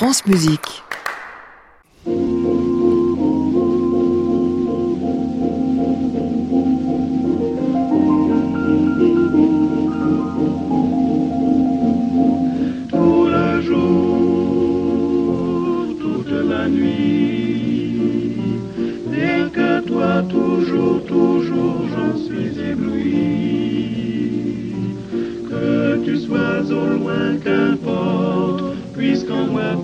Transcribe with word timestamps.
France 0.00 0.24
Musique. 0.24 0.82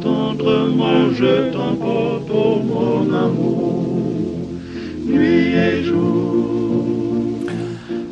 Tendrement 0.07 1.11
je 1.21 1.51
t'emporte, 1.53 2.31
oh 2.33 2.57
mon 2.71 3.13
amour, 3.13 3.93
nuit 5.05 5.55
et 5.67 5.83
jour. 5.83 6.85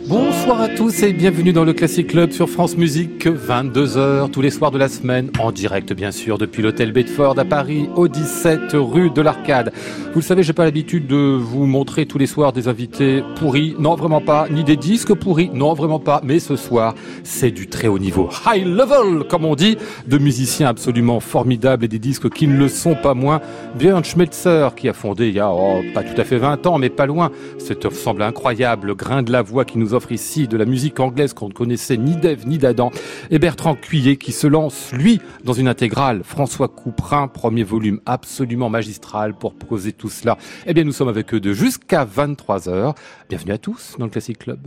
Bonsoir 0.08 0.62
à 0.62 0.68
tous 0.76 1.04
et 1.04 1.12
bienvenue 1.12 1.52
dans 1.52 1.64
le 1.64 1.72
Classic 1.72 2.06
Club 2.06 2.32
sur 2.32 2.50
France 2.50 2.76
Musique, 2.76 3.26
22h 3.26 4.30
tous 4.30 4.40
les 4.40 4.50
soirs 4.50 4.72
de 4.72 4.78
la 4.78 4.88
semaine, 4.88 5.30
en 5.38 5.52
direct 5.52 5.92
bien 5.92 6.10
sûr 6.10 6.36
depuis 6.36 6.62
l'hôtel 6.62 6.90
Bedford 6.90 7.38
à 7.38 7.44
Paris, 7.44 7.88
au 7.94 8.08
17 8.08 8.72
rue 8.72 9.10
de 9.10 9.22
l'Arcade. 9.22 9.72
Vous 10.12 10.20
le 10.20 10.24
savez, 10.24 10.42
j'ai 10.42 10.52
pas 10.52 10.64
l'habitude 10.64 11.06
de 11.06 11.36
vous 11.40 11.66
montrer 11.66 12.06
tous 12.06 12.18
les 12.18 12.26
soirs 12.26 12.52
des 12.52 12.66
invités 12.66 13.22
pourris, 13.36 13.76
non 13.78 13.94
vraiment 13.94 14.20
pas, 14.20 14.48
ni 14.50 14.64
des 14.64 14.76
disques 14.76 15.14
pourris, 15.14 15.50
non 15.52 15.74
vraiment 15.74 16.00
pas, 16.00 16.20
mais 16.24 16.40
ce 16.40 16.56
soir, 16.56 16.94
c'est 17.22 17.52
du 17.52 17.68
très 17.68 17.86
haut 17.86 17.98
niveau, 18.00 18.28
high 18.46 18.66
level 18.66 19.28
comme 19.28 19.44
on 19.44 19.54
dit, 19.54 19.76
de 20.08 20.18
musiciens 20.18 20.68
absolument 20.68 21.20
formidables 21.20 21.84
et 21.84 21.88
des 21.88 22.00
disques 22.00 22.30
qui 22.30 22.48
ne 22.48 22.56
le 22.56 22.68
sont 22.68 22.96
pas 22.96 23.14
moins. 23.14 23.40
Björn 23.78 24.02
Schmelzer 24.02 24.74
qui 24.74 24.88
a 24.88 24.92
fondé 24.92 25.28
il 25.28 25.34
y 25.34 25.40
a 25.40 25.52
oh, 25.52 25.82
pas 25.94 26.02
tout 26.02 26.20
à 26.20 26.24
fait 26.24 26.38
20 26.38 26.66
ans, 26.66 26.78
mais 26.78 26.90
pas 26.90 27.06
loin, 27.06 27.30
cet 27.58 27.86
ensemble 27.86 28.22
incroyable, 28.22 28.88
le 28.88 28.94
grain 28.94 29.22
de 29.22 29.30
la 29.30 29.42
voix 29.42 29.64
qui 29.64 29.78
nous 29.78 29.94
offre 29.94 30.10
ici 30.10 30.48
de 30.48 30.56
la 30.56 30.63
musique 30.64 31.00
anglaise 31.00 31.32
qu'on 31.32 31.48
ne 31.48 31.52
connaissait 31.52 31.96
ni 31.96 32.16
d'Ève 32.16 32.46
ni 32.46 32.58
d'Adam, 32.58 32.90
et 33.30 33.38
Bertrand 33.38 33.74
Cuillet 33.74 34.16
qui 34.16 34.32
se 34.32 34.46
lance, 34.46 34.92
lui, 34.92 35.20
dans 35.44 35.52
une 35.52 35.68
intégrale, 35.68 36.22
François 36.24 36.68
Couperin, 36.68 37.28
premier 37.28 37.64
volume 37.64 38.00
absolument 38.06 38.70
magistral 38.70 39.34
pour 39.34 39.54
poser 39.54 39.92
tout 39.92 40.10
cela. 40.10 40.38
Eh 40.66 40.74
bien, 40.74 40.84
nous 40.84 40.92
sommes 40.92 41.08
avec 41.08 41.32
eux 41.34 41.40
de 41.40 41.52
jusqu'à 41.52 42.04
23h. 42.04 42.94
Bienvenue 43.28 43.52
à 43.52 43.58
tous 43.58 43.94
dans 43.98 44.04
le 44.04 44.10
Classic 44.10 44.38
Club. 44.38 44.58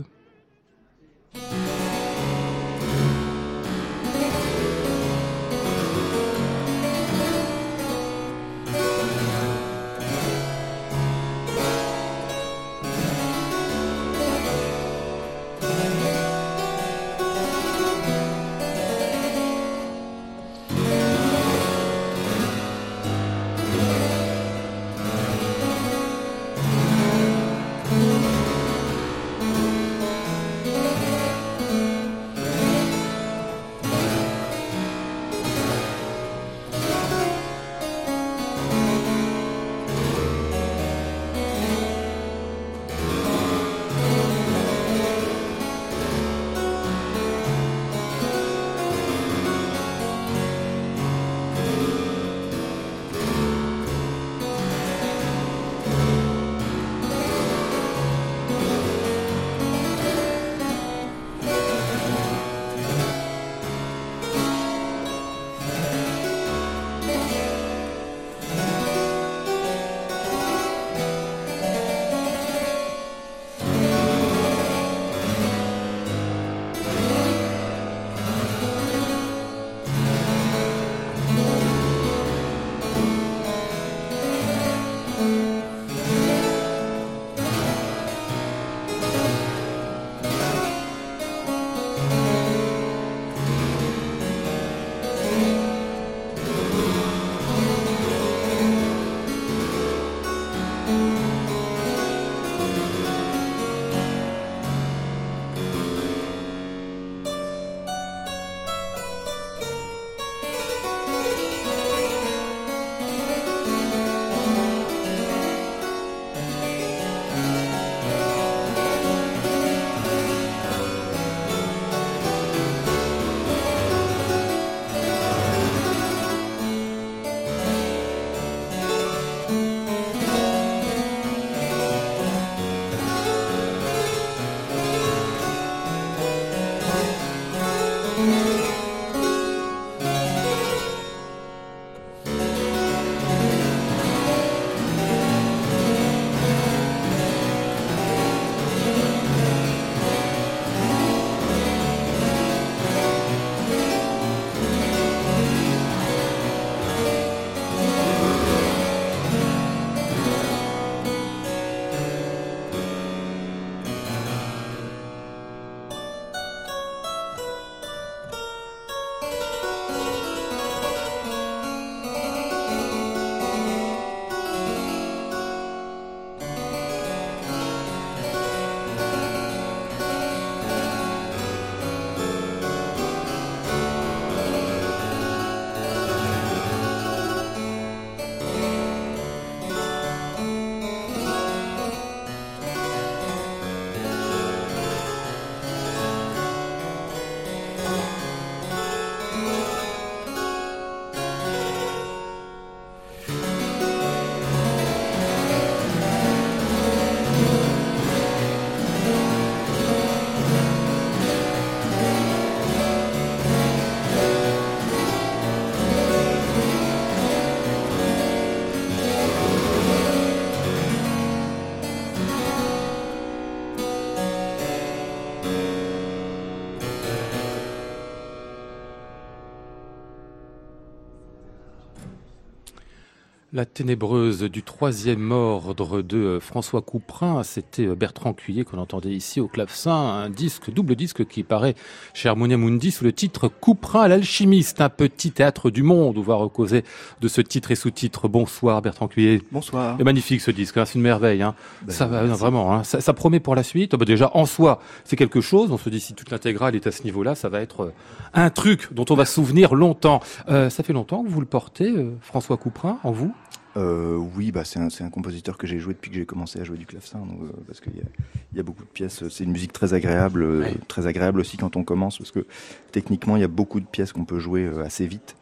La 233.58 233.66
ténébreuse 233.78 234.42
du 234.42 234.64
troisième 234.64 235.30
ordre 235.30 236.02
de 236.02 236.16
euh, 236.16 236.40
François 236.40 236.82
Couperin, 236.82 237.44
c'était 237.44 237.86
euh, 237.86 237.94
Bertrand 237.94 238.32
Cuillet 238.32 238.64
qu'on 238.64 238.78
entendait 238.78 239.12
ici 239.12 239.40
au 239.40 239.46
clavecin, 239.46 239.92
un 239.92 240.30
disque, 240.30 240.72
double 240.72 240.96
disque 240.96 241.24
qui 241.24 241.44
paraît 241.44 241.76
chez 242.12 242.28
Harmonia 242.28 242.56
Mundi 242.56 242.90
sous 242.90 243.04
le 243.04 243.12
titre 243.12 243.46
Couperin 243.46 244.08
l'alchimiste, 244.08 244.80
un 244.80 244.88
petit 244.88 245.30
théâtre 245.30 245.70
du 245.70 245.84
monde. 245.84 246.18
On 246.18 246.22
va 246.22 246.34
recauser 246.34 246.82
de 247.20 247.28
ce 247.28 247.40
titre 247.40 247.70
et 247.70 247.76
sous-titre. 247.76 248.26
Bonsoir 248.26 248.82
Bertrand 248.82 249.06
Cuillet. 249.06 249.42
Bonsoir. 249.52 249.96
Et 250.00 250.02
magnifique 250.02 250.40
ce 250.40 250.50
disque, 250.50 250.76
hein, 250.76 250.84
c'est 250.84 250.96
une 250.96 251.02
merveille. 251.02 251.42
Hein. 251.42 251.54
Ben, 251.82 251.92
ça 251.92 252.06
va 252.06 252.24
vraiment, 252.24 252.74
hein. 252.74 252.82
ça, 252.82 253.12
promet 253.12 253.38
pour 253.38 253.54
la 253.54 253.62
suite. 253.62 253.94
Bah, 253.94 254.04
déjà 254.04 254.32
en 254.34 254.44
soi, 254.44 254.80
c'est 255.04 255.14
quelque 255.14 255.40
chose. 255.40 255.70
On 255.70 255.78
se 255.78 255.88
dit 255.88 256.00
si 256.00 256.14
toute 256.14 256.32
l'intégrale 256.32 256.74
est 256.74 256.88
à 256.88 256.90
ce 256.90 257.04
niveau-là, 257.04 257.36
ça 257.36 257.48
va 257.48 257.60
être 257.60 257.82
euh, 257.82 257.92
un 258.34 258.50
truc 258.50 258.92
dont 258.92 259.04
on 259.08 259.14
va 259.14 259.24
se 259.24 259.34
souvenir 259.34 259.76
longtemps. 259.76 260.20
ça 260.48 260.68
fait 260.82 260.92
longtemps 260.92 261.22
que 261.22 261.28
vous 261.28 261.40
le 261.40 261.46
portez, 261.46 261.94
François 262.22 262.56
Couperin, 262.56 262.98
en 263.04 263.12
vous? 263.12 263.32
Euh, 263.78 264.16
oui, 264.36 264.50
bah 264.50 264.64
c'est 264.64 264.80
un, 264.80 264.88
un, 264.88 265.10
compositeur 265.10 265.56
que 265.56 265.66
j'ai 265.66 265.78
joué 265.78 265.94
depuis 265.94 266.10
que 266.10 266.16
j'ai 266.16 266.26
commencé 266.26 266.60
à 266.60 266.64
jouer 266.64 266.78
du 266.78 266.86
clavecin, 266.86 267.20
donc, 267.20 267.40
euh, 267.42 267.52
parce 267.66 267.80
qu'il 267.80 267.92
y, 267.94 268.56
y 268.56 268.60
a, 268.60 268.62
beaucoup 268.62 268.82
de 268.82 268.88
pièces. 268.88 269.26
C'est 269.28 269.44
une 269.44 269.52
musique 269.52 269.72
très 269.72 269.94
agréable, 269.94 270.42
euh, 270.42 270.66
très 270.88 271.06
agréable 271.06 271.38
aussi 271.40 271.56
quand 271.56 271.76
on 271.76 271.84
commence, 271.84 272.18
parce 272.18 272.32
que 272.32 272.44
techniquement 272.92 273.36
il 273.36 273.40
y 273.40 273.44
a 273.44 273.48
beaucoup 273.48 273.80
de 273.80 273.86
pièces 273.86 274.12
qu'on 274.12 274.24
peut 274.24 274.40
jouer 274.40 274.68
assez 274.84 275.06
vite. 275.06 275.36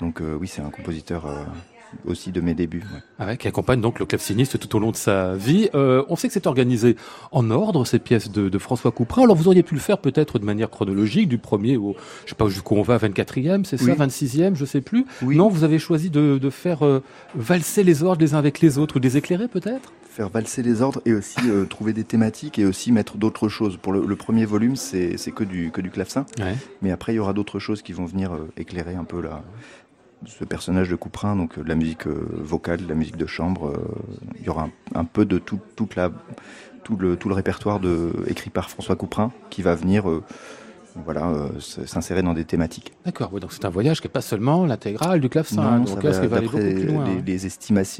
Donc 0.00 0.20
oui, 0.40 0.48
c'est 0.48 0.62
un 0.62 0.70
compositeur 0.70 1.26
aussi 2.06 2.32
de 2.32 2.40
mes 2.40 2.54
débuts. 2.54 2.82
Ouais. 3.20 3.36
qui 3.36 3.48
accompagne 3.48 3.80
donc 3.80 4.00
le 4.00 4.06
claveciniste 4.06 4.58
tout 4.58 4.76
au 4.76 4.78
long 4.78 4.90
de 4.90 4.96
sa 4.96 5.34
vie. 5.34 5.68
Euh, 5.74 6.02
on 6.08 6.16
sait 6.16 6.28
que 6.28 6.34
c'est 6.34 6.46
organisé 6.46 6.96
en 7.32 7.50
ordre, 7.50 7.86
ces 7.86 7.98
pièces 7.98 8.30
de, 8.30 8.48
de, 8.48 8.58
François 8.58 8.90
Couperin. 8.90 9.22
Alors 9.22 9.36
vous 9.36 9.48
auriez 9.48 9.62
pu 9.62 9.74
le 9.74 9.80
faire 9.80 9.98
peut-être 9.98 10.38
de 10.38 10.44
manière 10.44 10.70
chronologique, 10.70 11.28
du 11.28 11.38
premier 11.38 11.76
au, 11.76 11.96
je 12.24 12.30
sais 12.30 12.34
pas 12.36 12.48
jusqu'où 12.48 12.74
on 12.74 12.82
va, 12.82 12.98
24e, 12.98 13.64
c'est 13.64 13.76
ça, 13.76 13.94
26e, 13.94 14.54
je 14.54 14.64
sais 14.64 14.80
plus. 14.80 15.06
Non, 15.22 15.48
vous 15.48 15.64
avez 15.64 15.78
choisi 15.78 16.10
de, 16.10 16.38
de 16.38 16.50
faire 16.50 16.84
euh, 16.84 17.02
valser 17.34 17.84
les 17.84 18.02
ordres 18.02 18.20
les 18.20 18.34
uns 18.34 18.38
avec 18.38 18.60
les 18.60 18.78
autres, 18.78 18.96
ou 18.96 19.00
des 19.00 19.16
éclairer 19.16 19.48
peut-être? 19.48 19.92
Faire 20.08 20.28
valser 20.28 20.62
les 20.62 20.82
ordres 20.82 21.00
et 21.04 21.12
aussi 21.12 21.40
euh, 21.46 21.64
trouver 21.68 21.92
des 21.92 22.04
thématiques 22.04 22.58
et 22.58 22.66
aussi 22.66 22.92
mettre 22.92 23.16
d'autres 23.16 23.48
choses. 23.48 23.76
Pour 23.76 23.92
le, 23.92 24.06
le 24.06 24.16
premier 24.16 24.44
volume, 24.44 24.76
c'est 24.76 25.16
que 25.34 25.44
du, 25.44 25.70
que 25.70 25.80
du 25.80 25.90
clavecin. 25.90 26.26
Ouais. 26.38 26.56
Mais 26.82 26.90
après, 26.90 27.12
il 27.12 27.16
y 27.16 27.18
aura 27.18 27.32
d'autres 27.32 27.58
choses 27.58 27.82
qui 27.82 27.92
vont 27.92 28.04
venir 28.04 28.32
éclairer 28.56 28.94
un 28.94 29.04
peu 29.04 29.20
la, 29.20 29.42
ce 30.26 30.44
personnage 30.44 30.88
de 30.88 30.96
Couperin, 30.96 31.36
donc 31.36 31.58
de 31.58 31.68
la 31.68 31.74
musique 31.74 32.06
euh, 32.06 32.26
vocale, 32.32 32.82
de 32.82 32.88
la 32.88 32.94
musique 32.94 33.16
de 33.16 33.26
chambre. 33.26 33.68
Euh, 33.68 33.76
il 34.38 34.44
y 34.44 34.48
aura 34.48 34.68
un, 34.94 35.04
peu 35.04 35.24
de 35.24 35.38
tout, 35.38 35.58
toute 35.76 35.96
la, 35.96 36.10
tout, 36.82 36.96
le, 36.96 37.16
tout 37.16 37.28
le 37.28 37.34
répertoire 37.34 37.80
de, 37.80 38.12
écrit 38.26 38.50
par 38.50 38.70
François 38.70 38.96
Couperin 38.96 39.32
qui 39.50 39.62
va 39.62 39.74
venir 39.74 40.08
euh, 40.08 40.22
voilà, 41.04 41.48
s'insérer 41.58 42.22
dans 42.22 42.34
des 42.34 42.44
thématiques. 42.44 42.92
D'accord, 43.04 43.30
donc 43.40 43.52
c'est 43.52 43.64
un 43.64 43.70
voyage 43.70 44.00
qui 44.00 44.06
n'est 44.06 44.12
pas 44.12 44.20
seulement 44.20 44.64
l'intégrale 44.64 45.20
du 45.20 45.28
clavecin. 45.28 45.80
donc 45.80 45.98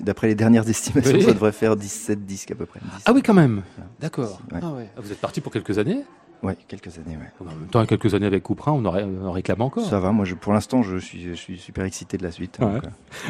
D'après 0.04 0.28
les 0.28 0.34
dernières 0.36 0.68
estimations, 0.68 1.20
ça 1.20 1.32
devrait 1.32 1.50
faire 1.50 1.74
17 1.74 2.24
disques 2.24 2.52
à 2.52 2.54
peu 2.54 2.66
près. 2.66 2.78
Ah 3.04 3.12
oui, 3.12 3.20
quand 3.20 3.34
même. 3.34 3.62
D'accord. 4.00 4.40
Ah 4.52 4.60
ah, 4.62 5.00
vous 5.00 5.10
êtes 5.10 5.20
parti 5.20 5.40
pour 5.40 5.50
quelques 5.50 5.78
années 5.78 6.04
oui, 6.44 6.52
quelques 6.68 6.98
années. 6.98 7.16
Ouais. 7.16 7.30
En 7.40 7.44
même 7.46 7.68
temps, 7.68 7.84
quelques 7.86 8.14
années 8.14 8.26
avec 8.26 8.42
Couperin, 8.42 8.72
on, 8.72 8.84
aurait, 8.84 9.04
on 9.04 9.26
en 9.26 9.32
réclame 9.32 9.62
encore. 9.62 9.84
Ça 9.84 9.98
va, 9.98 10.12
moi 10.12 10.24
je, 10.24 10.34
pour 10.34 10.52
l'instant, 10.52 10.82
je 10.82 10.98
suis, 10.98 11.22
je 11.22 11.32
suis 11.32 11.58
super 11.58 11.84
excité 11.84 12.18
de 12.18 12.22
la 12.22 12.30
suite. 12.30 12.58
Euh. 12.60 12.80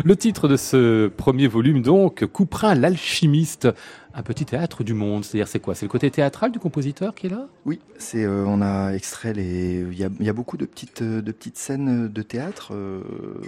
Le 0.05 0.17
titre 0.17 0.49
de 0.49 0.57
ce 0.57 1.07
premier 1.09 1.47
volume, 1.47 1.81
donc, 1.81 2.27
Couperin 2.27 2.75
l'alchimiste, 2.75 3.69
un 4.15 4.23
petit 4.23 4.45
théâtre 4.45 4.83
du 4.83 4.95
monde. 4.95 5.25
C'est-à-dire, 5.25 5.49
c'est 5.49 5.61
quoi? 5.61 5.75
C'est 5.75 5.87
le 5.87 5.91
côté 5.91 6.11
théâtral 6.11 6.51
du 6.51 6.59
compositeur 6.59 7.15
qui 7.15 7.27
est 7.27 7.31
là? 7.31 7.47
Oui, 7.67 7.81
c'est, 7.99 8.25
euh, 8.25 8.45
on 8.47 8.61
a 8.61 8.93
extrait 8.93 9.33
les. 9.33 9.87
Il 9.91 9.99
y 9.99 10.05
a, 10.05 10.09
y 10.21 10.29
a, 10.29 10.33
beaucoup 10.33 10.57
de 10.57 10.67
petites, 10.67 11.03
de 11.03 11.33
petites 11.33 11.59
scènes 11.59 12.09
de 12.09 12.23
théâtre, 12.23 12.73
euh, 12.75 13.01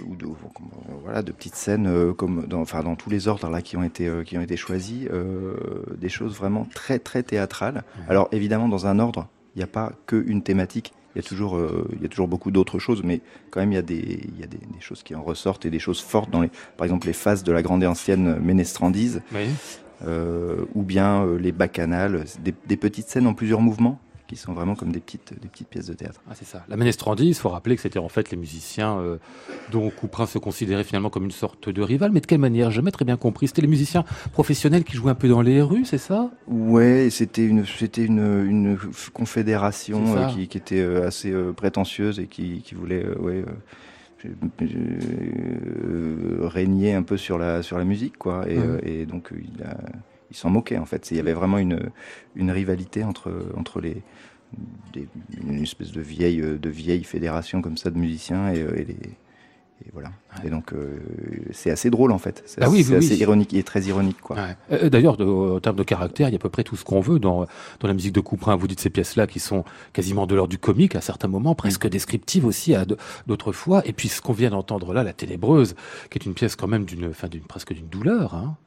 ou 0.07 0.15
de, 0.15 0.25
voilà, 1.03 1.23
de 1.23 1.31
petites 1.33 1.55
scènes 1.55 2.13
comme 2.13 2.47
dans, 2.47 2.61
enfin, 2.61 2.83
dans 2.83 2.95
tous 2.95 3.09
les 3.09 3.27
ordres 3.27 3.49
là 3.49 3.61
qui 3.61 3.75
ont 3.75 3.83
été, 3.83 4.09
qui 4.25 4.37
ont 4.37 4.41
été 4.41 4.55
choisis, 4.55 5.07
des 5.97 6.09
choses 6.09 6.35
vraiment 6.35 6.65
très, 6.73 6.99
très 6.99 7.23
théâtrales. 7.23 7.83
Alors 8.07 8.29
évidemment, 8.31 8.69
dans 8.69 8.87
un 8.87 8.99
ordre 8.99 9.27
il 9.57 9.61
n'y 9.61 9.63
a 9.63 9.67
pas 9.67 9.91
qu'une 10.05 10.43
thématique. 10.43 10.93
Il 11.15 11.23
y 11.23 11.25
a 11.25 11.27
toujours, 11.27 11.57
euh, 11.57 11.89
il 11.95 12.03
y 12.03 12.05
a 12.05 12.09
toujours 12.09 12.27
beaucoup 12.27 12.51
d'autres 12.51 12.77
choses, 12.77 13.01
mais 13.03 13.21
quand 13.49 13.59
même, 13.59 13.71
il 13.71 13.75
y 13.75 13.79
a, 13.79 13.81
des, 13.81 13.95
il 14.23 14.39
y 14.39 14.43
a 14.43 14.45
des, 14.45 14.59
des, 14.59 14.81
choses 14.81 15.01
qui 15.01 15.15
en 15.15 15.23
ressortent 15.23 15.65
et 15.65 15.71
des 15.71 15.79
choses 15.79 15.99
fortes 15.99 16.29
dans 16.29 16.41
les, 16.41 16.51
par 16.77 16.85
exemple, 16.85 17.07
les 17.07 17.13
phases 17.13 17.43
de 17.43 17.51
la 17.51 17.63
grande 17.63 17.81
et 17.81 17.87
ancienne 17.87 18.37
Ménestrandise, 18.39 19.23
oui. 19.33 19.47
euh, 20.05 20.63
ou 20.75 20.83
bien 20.83 21.25
euh, 21.25 21.39
les 21.39 21.51
bacchanales, 21.51 22.25
des, 22.43 22.53
des, 22.67 22.77
petites 22.77 23.09
scènes 23.09 23.25
en 23.25 23.33
plusieurs 23.33 23.61
mouvements 23.61 23.99
qui 24.27 24.35
sont 24.35 24.53
vraiment 24.53 24.75
comme 24.75 24.91
des 24.91 24.99
petites, 24.99 25.33
des 25.39 25.47
petites 25.47 25.67
pièces 25.67 25.87
de 25.87 25.93
théâtre. 25.93 26.21
Ah, 26.29 26.33
c'est 26.35 26.45
ça. 26.45 26.65
La 26.67 26.75
Ménestrandise, 26.75 27.37
il 27.37 27.39
faut 27.39 27.49
rappeler 27.49 27.75
que 27.75 27.81
c'était 27.81 27.99
en 27.99 28.09
fait 28.09 28.29
les 28.31 28.37
musiciens 28.37 28.99
euh, 28.99 29.17
dont 29.71 29.89
Couperin 29.89 30.25
se 30.25 30.37
considérait 30.37 30.83
finalement 30.83 31.09
comme 31.09 31.25
une 31.25 31.31
sorte 31.31 31.69
de 31.69 31.81
rival, 31.81 32.11
mais 32.11 32.19
de 32.19 32.25
quelle 32.25 32.39
manière? 32.39 32.71
Jamais 32.71 32.91
très 32.91 33.05
bien 33.05 33.17
compris. 33.17 33.47
C'était 33.47 33.61
les 33.61 33.67
musiciens 33.67 34.03
professionnels 34.33 34.83
qui 34.83 34.97
jouaient 34.97 35.11
un 35.11 35.15
peu 35.15 35.29
dans 35.29 35.41
les 35.41 35.61
rues, 35.61 35.85
c'est 35.85 35.97
ça? 35.97 36.29
Ouais, 36.47 37.09
c'était 37.09 37.45
une, 37.45 37.65
c'était 37.65 38.05
une, 38.05 38.45
une 38.45 38.77
confédération 39.13 40.17
euh, 40.17 40.27
qui, 40.27 40.47
qui, 40.47 40.57
était 40.57 40.81
euh, 40.81 41.07
assez 41.07 41.31
euh, 41.31 41.53
prétentieuse 41.53 42.19
et 42.19 42.27
qui, 42.27 42.61
qui 42.61 42.75
voulait, 42.75 43.05
ouais 43.19 43.43
régner 46.41 46.95
un 46.95 47.03
peu 47.03 47.17
sur 47.17 47.37
la 47.37 47.61
sur 47.61 47.77
la 47.77 47.85
musique 47.85 48.17
quoi 48.17 48.49
et, 48.49 48.57
mmh. 48.57 48.79
et 48.83 49.05
donc 49.05 49.29
il 49.31 49.63
a 49.63 49.77
il 50.31 50.37
s'en 50.37 50.49
moquait 50.49 50.77
en 50.77 50.85
fait. 50.85 51.11
Il 51.11 51.17
y 51.17 51.19
avait 51.19 51.33
vraiment 51.33 51.57
une, 51.57 51.89
une 52.35 52.51
rivalité 52.51 53.03
entre, 53.03 53.31
entre 53.55 53.79
les, 53.81 54.01
des, 54.93 55.07
une 55.41 55.61
espèce 55.61 55.91
de 55.91 56.01
vieille, 56.01 56.41
de 56.41 56.69
vieille 56.69 57.03
fédération 57.03 57.61
comme 57.61 57.77
ça 57.77 57.89
de 57.89 57.97
musiciens 57.97 58.53
et, 58.53 58.59
et 58.59 58.85
les, 58.85 58.97
et 59.85 59.89
voilà. 59.93 60.09
Et 60.43 60.49
donc 60.49 60.73
euh, 60.73 60.99
c'est 61.51 61.69
assez 61.69 61.91
drôle 61.91 62.11
en 62.11 62.17
fait. 62.17 62.41
C'est 62.47 62.63
ah 62.63 62.69
oui, 62.69 62.83
oui, 62.89 62.95
assez 62.95 63.13
oui. 63.13 63.21
ironique 63.21 63.53
et 63.53 63.61
très 63.61 63.83
ironique 63.83 64.19
quoi. 64.19 64.35
Ouais. 64.35 64.57
Euh, 64.71 64.89
D'ailleurs, 64.89 65.21
en 65.21 65.59
termes 65.59 65.75
de 65.75 65.83
caractère, 65.83 66.29
il 66.29 66.31
y 66.31 66.35
a 66.35 66.37
à 66.37 66.39
peu 66.39 66.49
près 66.49 66.63
tout 66.63 66.75
ce 66.75 66.83
qu'on 66.83 66.99
veut 66.99 67.19
dans 67.19 67.45
dans 67.79 67.87
la 67.87 67.93
musique 67.93 68.13
de 68.13 68.19
Couperin. 68.19 68.55
Vous 68.55 68.67
dites 68.67 68.79
ces 68.79 68.89
pièces-là 68.89 69.27
qui 69.27 69.39
sont 69.39 69.63
quasiment 69.93 70.25
de 70.25 70.33
l'ordre 70.33 70.49
du 70.49 70.57
comique 70.57 70.95
à 70.95 71.01
certains 71.01 71.27
moments, 71.27 71.53
presque 71.53 71.85
mmh. 71.85 71.89
descriptives 71.89 72.45
aussi 72.45 72.73
à 72.73 72.85
d'autres 73.27 73.51
fois. 73.51 73.87
Et 73.87 73.93
puis 73.93 74.07
ce 74.09 74.19
qu'on 74.19 74.33
vient 74.33 74.49
d'entendre 74.49 74.93
là, 74.93 75.03
la 75.03 75.13
Ténébreuse, 75.13 75.75
qui 76.09 76.17
est 76.17 76.25
une 76.25 76.33
pièce 76.33 76.55
quand 76.55 76.67
même 76.67 76.85
d'une, 76.85 77.09
enfin 77.09 77.27
d'une 77.27 77.43
presque 77.43 77.73
d'une 77.73 77.87
douleur. 77.87 78.33
Hein. 78.33 78.57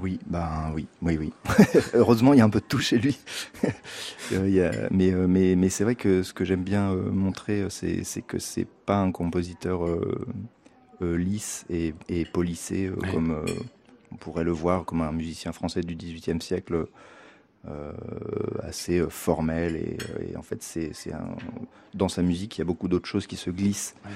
Oui, 0.00 0.18
ben 0.26 0.72
oui, 0.74 0.86
oui, 1.02 1.16
oui. 1.18 1.32
Heureusement, 1.94 2.32
il 2.32 2.38
y 2.38 2.40
a 2.40 2.44
un 2.44 2.50
peu 2.50 2.60
de 2.60 2.64
tout 2.66 2.78
chez 2.78 2.98
lui. 2.98 3.18
euh, 4.32 4.48
y 4.48 4.60
a, 4.60 4.72
mais 4.90 5.12
euh, 5.12 5.26
mais, 5.26 5.56
mais 5.56 5.68
c'est 5.68 5.84
vrai 5.84 5.94
que 5.94 6.22
ce 6.22 6.32
que 6.32 6.44
j'aime 6.44 6.62
bien 6.62 6.92
euh, 6.92 7.10
montrer, 7.10 7.62
euh, 7.62 7.68
c'est 7.70 8.22
que 8.22 8.38
c'est 8.38 8.66
pas 8.66 8.98
un 8.98 9.12
compositeur 9.12 9.86
euh, 9.86 11.16
lisse 11.16 11.64
et, 11.70 11.94
et 12.08 12.24
polissé 12.24 12.90
ouais. 12.90 13.10
comme 13.10 13.44
on 14.12 14.16
pourrait 14.16 14.44
le 14.44 14.50
voir 14.50 14.84
comme 14.84 15.00
un 15.00 15.12
musicien 15.12 15.52
français 15.52 15.80
du 15.80 15.94
XVIIIe 15.94 16.40
siècle. 16.42 16.86
assez 18.62 19.04
formel 19.08 19.76
et, 19.76 19.98
et 20.30 20.36
en 20.36 20.42
fait 20.42 20.62
c'est 20.62 20.92
dans 21.94 22.08
sa 22.08 22.22
musique 22.22 22.56
il 22.56 22.60
y 22.60 22.62
a 22.62 22.64
beaucoup 22.64 22.88
d'autres 22.88 23.08
choses 23.08 23.26
qui 23.26 23.36
se 23.36 23.50
glissent 23.50 23.94
ouais. 24.04 24.10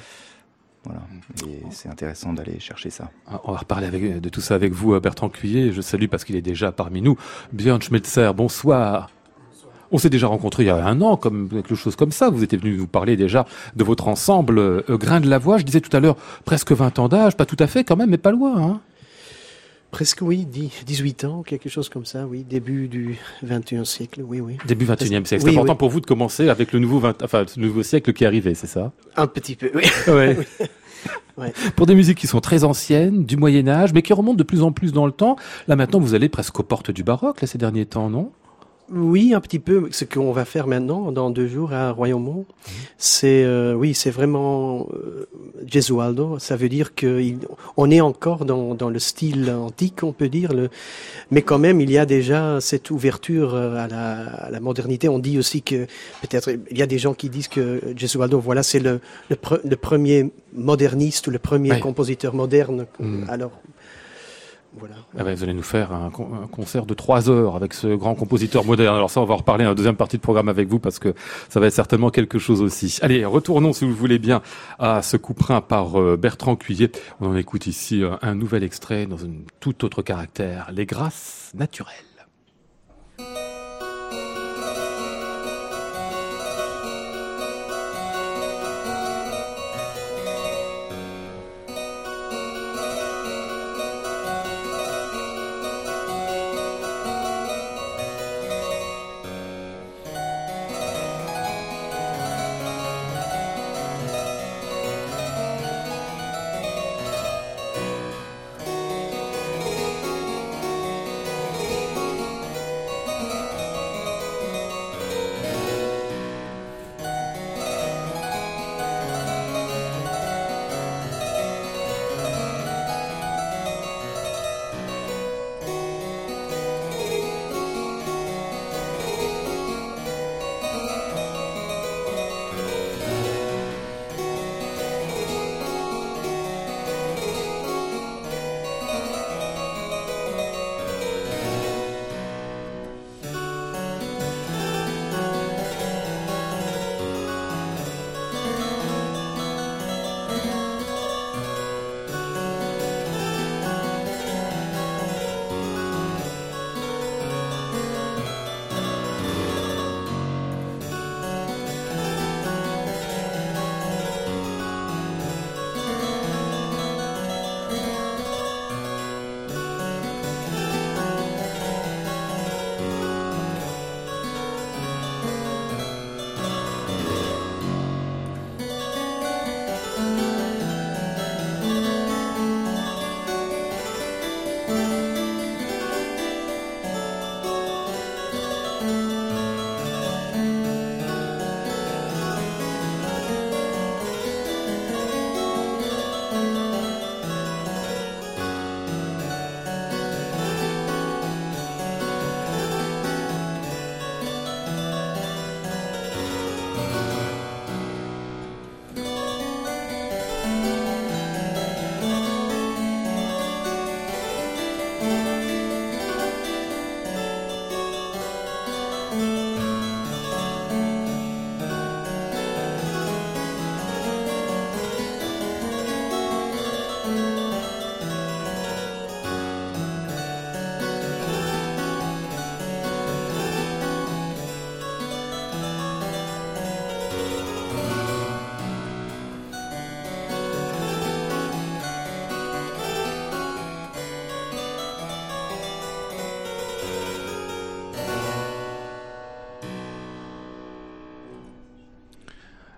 Voilà. 0.85 1.01
Et 1.47 1.63
c'est 1.71 1.89
intéressant 1.89 2.33
d'aller 2.33 2.61
chercher 2.61 2.91
ça. 2.91 3.11
Ah, 3.27 3.41
on 3.45 3.53
va 3.53 3.59
reparler 3.59 3.87
avec, 3.87 4.21
de 4.21 4.29
tout 4.29 4.41
ça 4.41 4.55
avec 4.55 4.73
vous, 4.73 4.99
Bertrand 5.01 5.29
Cuillet. 5.29 5.73
Je 5.73 5.81
salue 5.81 6.07
parce 6.07 6.25
qu'il 6.25 6.37
est 6.37 6.43
déjà 6.43 6.73
parmi 6.73 7.01
nous. 7.01 7.17
Björn 7.53 7.81
Schmelzer, 7.81 8.35
bonsoir. 8.35 9.11
On 9.93 9.99
s'est 9.99 10.11
déjà 10.11 10.27
rencontré 10.27 10.65
il 10.65 10.67
y 10.67 10.71
a 10.71 10.85
un 10.85 11.01
an, 11.03 11.17
comme 11.17 11.49
quelque 11.49 11.75
chose 11.75 11.95
comme 11.95 12.11
ça. 12.11 12.29
Vous 12.29 12.43
étiez 12.43 12.59
venu 12.59 12.77
nous 12.77 12.87
parler 12.87 13.17
déjà 13.17 13.47
de 13.77 13.85
votre 13.85 14.09
ensemble 14.09 14.59
euh, 14.59 14.83
Grain 14.89 15.21
de 15.21 15.29
la 15.29 15.39
Voix. 15.39 15.59
Je 15.59 15.63
disais 15.63 15.81
tout 15.81 15.95
à 15.97 16.01
l'heure, 16.01 16.17
presque 16.45 16.73
20 16.73 16.99
ans 16.99 17.09
d'âge, 17.09 17.37
pas 17.37 17.47
tout 17.47 17.57
à 17.61 17.67
fait 17.67 17.85
quand 17.85 17.97
même, 17.97 18.11
mais 18.11 18.19
pas 18.19 18.33
loin. 18.33 18.61
Hein 18.61 18.81
Presque 19.95 20.23
oui, 20.23 20.45
18 20.45 21.23
ans, 21.23 21.45
quelque 21.45 21.69
chose 21.69 21.89
comme 21.89 22.05
ça, 22.05 22.27
oui, 22.27 22.43
début 22.43 22.89
du 22.89 23.17
21e 23.47 23.85
siècle, 23.85 24.23
oui, 24.27 24.41
oui. 24.41 24.57
Début 24.67 24.87
21e 24.87 25.25
siècle. 25.25 25.29
C'est 25.29 25.45
oui, 25.45 25.51
important 25.53 25.75
oui. 25.75 25.79
pour 25.79 25.89
vous 25.89 26.01
de 26.01 26.07
commencer 26.07 26.49
avec 26.49 26.73
le 26.73 26.81
nouveau, 26.81 26.99
20, 26.99 27.23
enfin, 27.23 27.45
le 27.57 27.63
nouveau 27.63 27.85
siècle 27.85 28.13
qui 28.13 28.25
est 28.25 28.27
arrivé, 28.27 28.57
c'est 28.57 28.67
ça? 28.67 28.91
Un 29.17 29.29
petit 29.29 29.55
peu, 29.55 29.71
oui. 29.73 29.85
Ouais. 30.09 30.37
ouais. 31.39 31.53
Pour 31.77 31.87
des 31.87 31.95
musiques 31.95 32.19
qui 32.19 32.27
sont 32.27 32.41
très 32.41 32.65
anciennes, 32.65 33.25
du 33.25 33.37
Moyen 33.37 33.69
Âge, 33.69 33.93
mais 33.93 34.03
qui 34.03 34.13
remontent 34.13 34.37
de 34.37 34.43
plus 34.43 34.63
en 34.63 34.73
plus 34.73 34.93
dans 34.93 35.07
le 35.07 35.13
temps. 35.13 35.37
Là 35.69 35.77
maintenant, 35.77 36.01
vous 36.01 36.15
allez 36.15 36.29
presque 36.29 36.59
aux 36.59 36.65
portes 36.65 36.91
du 36.91 37.05
baroque, 37.05 37.41
là, 37.41 37.47
ces 37.47 37.59
derniers 37.59 37.87
temps, 37.87 38.11
non? 38.11 38.33
Oui, 38.93 39.33
un 39.35 39.41
petit 39.41 39.59
peu. 39.59 39.89
Ce 39.91 40.05
qu'on 40.05 40.33
va 40.33 40.45
faire 40.45 40.67
maintenant, 40.67 41.11
dans 41.11 41.31
deux 41.31 41.47
jours 41.47 41.73
à 41.73 41.91
Royaumont, 41.91 42.45
mmh. 42.45 42.71
c'est 42.99 43.45
euh, 43.45 43.73
oui, 43.75 43.95
c'est 43.95 44.11
vraiment 44.11 44.89
euh, 44.93 45.27
Gesualdo. 45.67 46.39
Ça 46.39 46.57
veut 46.57 46.69
dire 46.69 46.95
que 46.95 47.21
il, 47.21 47.39
on 47.77 47.91
est 47.91 48.03
encore 48.03 48.45
dans, 48.45 48.75
dans 48.75 48.91
le 48.91 48.99
style 48.99 49.51
antique, 49.51 50.03
on 50.03 50.13
peut 50.13 50.29
dire. 50.29 50.53
Le, 50.53 50.69
mais 51.31 51.43
quand 51.43 51.59
même, 51.59 51.81
il 51.81 51.91
y 51.91 51.97
a 51.97 52.05
déjà 52.05 52.61
cette 52.61 52.91
ouverture 52.91 53.55
euh, 53.55 53.77
à 53.77 53.89
la, 53.89 54.27
à 54.27 54.51
la 54.51 54.61
modernité. 54.61 55.09
On 55.09 55.19
dit 55.19 55.39
aussi 55.39 55.63
que 55.63 55.87
peut-être 56.21 56.51
il 56.71 56.79
y 56.79 56.83
a 56.83 56.87
des 56.87 56.99
gens 56.99 57.15
qui 57.15 57.31
disent 57.31 57.49
que 57.49 57.81
Gesualdo, 57.97 58.39
voilà, 58.39 58.63
c'est 58.63 58.81
le, 58.81 59.01
le, 59.31 59.37
pre, 59.37 59.61
le, 59.65 59.77
premier 59.77 60.31
moderniste 60.53 61.27
ou 61.27 61.31
le 61.31 61.39
premier 61.39 61.81
compositeur 61.81 62.35
moderne. 62.35 62.87
Mmh. 63.01 63.25
Alors 63.29 63.53
voilà. 64.79 64.95
Ah 65.19 65.25
ben, 65.25 65.35
vous 65.35 65.43
allez 65.43 65.55
nous 65.55 65.63
faire 65.63 65.93
un, 65.93 66.11
concert 66.11 66.87
de 66.87 66.95
trois 66.95 67.31
heures 67.31 67.57
avec 67.57 67.75
ce 67.75 67.95
grand 67.95 68.15
compositeur 68.15 68.65
moderne. 68.65 68.97
Alors 68.97 69.11
ça, 69.11 69.21
on 69.21 69.25
va 69.25 69.35
en 69.35 69.39
reparler 69.39 69.67
en 69.67 69.75
deuxième 69.75 69.97
partie 69.97 70.17
de 70.17 70.23
programme 70.23 70.49
avec 70.49 70.69
vous 70.69 70.79
parce 70.79 70.99
que 70.99 71.15
ça 71.49 71.61
va 71.61 71.67
être 71.67 71.75
certainement 71.75 72.11
quelque 72.11 72.39
chose 72.39 72.61
aussi. 72.61 72.99
Allez, 73.03 73.25
retournons 73.25 73.73
si 73.73 73.85
vous 73.85 73.95
voulez 73.95 74.19
bien 74.19 74.43
à 74.79 75.03
ce 75.03 75.17
couperin 75.17 75.61
par 75.61 76.01
euh, 76.01 76.17
Bertrand 76.17 76.57
Cuillet. 76.57 76.91
On 77.21 77.29
en 77.29 77.37
écoute 77.37 77.67
ici 77.67 78.03
euh, 78.03 78.17
un 78.23 78.35
nouvel 78.35 78.65
extrait 78.65 79.07
dans 79.07 79.25
un 79.25 79.31
tout 79.61 79.85
autre 79.85 80.03
caractère, 80.03 80.71
les 80.73 80.87
grâces 80.87 81.53
naturelles. 81.55 82.14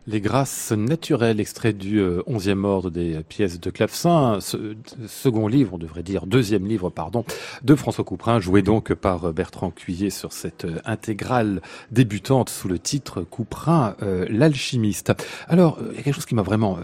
Les 0.09 0.21
grâces 0.21 0.71
naturelles, 0.71 1.41
extrait 1.41 1.73
du 1.73 1.99
euh, 1.99 2.23
onzième 2.27 2.65
ordre 2.65 2.91
des 2.91 3.25
pièces 3.29 3.59
de 3.59 3.71
clavecin, 3.71 4.39
ce, 4.41 4.77
second 5.09 5.49
livre, 5.49 5.75
on 5.75 5.79
devrait 5.79 6.05
dire 6.05 6.27
deuxième 6.27 6.65
livre, 6.65 6.91
pardon, 6.91 7.25
de 7.65 7.75
François 7.75 8.05
Couperin, 8.05 8.39
joué 8.39 8.63
donc 8.63 8.95
par 8.95 9.25
euh, 9.25 9.33
Bertrand 9.33 9.73
Cuillet 9.73 10.11
sur 10.11 10.33
cette 10.33 10.65
euh, 10.65 10.79
intégrale 10.85 11.61
débutante 11.91 12.51
sous 12.51 12.69
le 12.69 12.79
titre 12.79 13.23
Couperin, 13.23 13.97
l'alchimiste. 14.29 15.13
Alors, 15.49 15.79
il 15.91 15.97
y 15.97 16.01
a 16.01 16.03
quelque 16.03 16.15
chose 16.15 16.27
qui 16.27 16.35
m'a 16.35 16.43
vraiment 16.43 16.79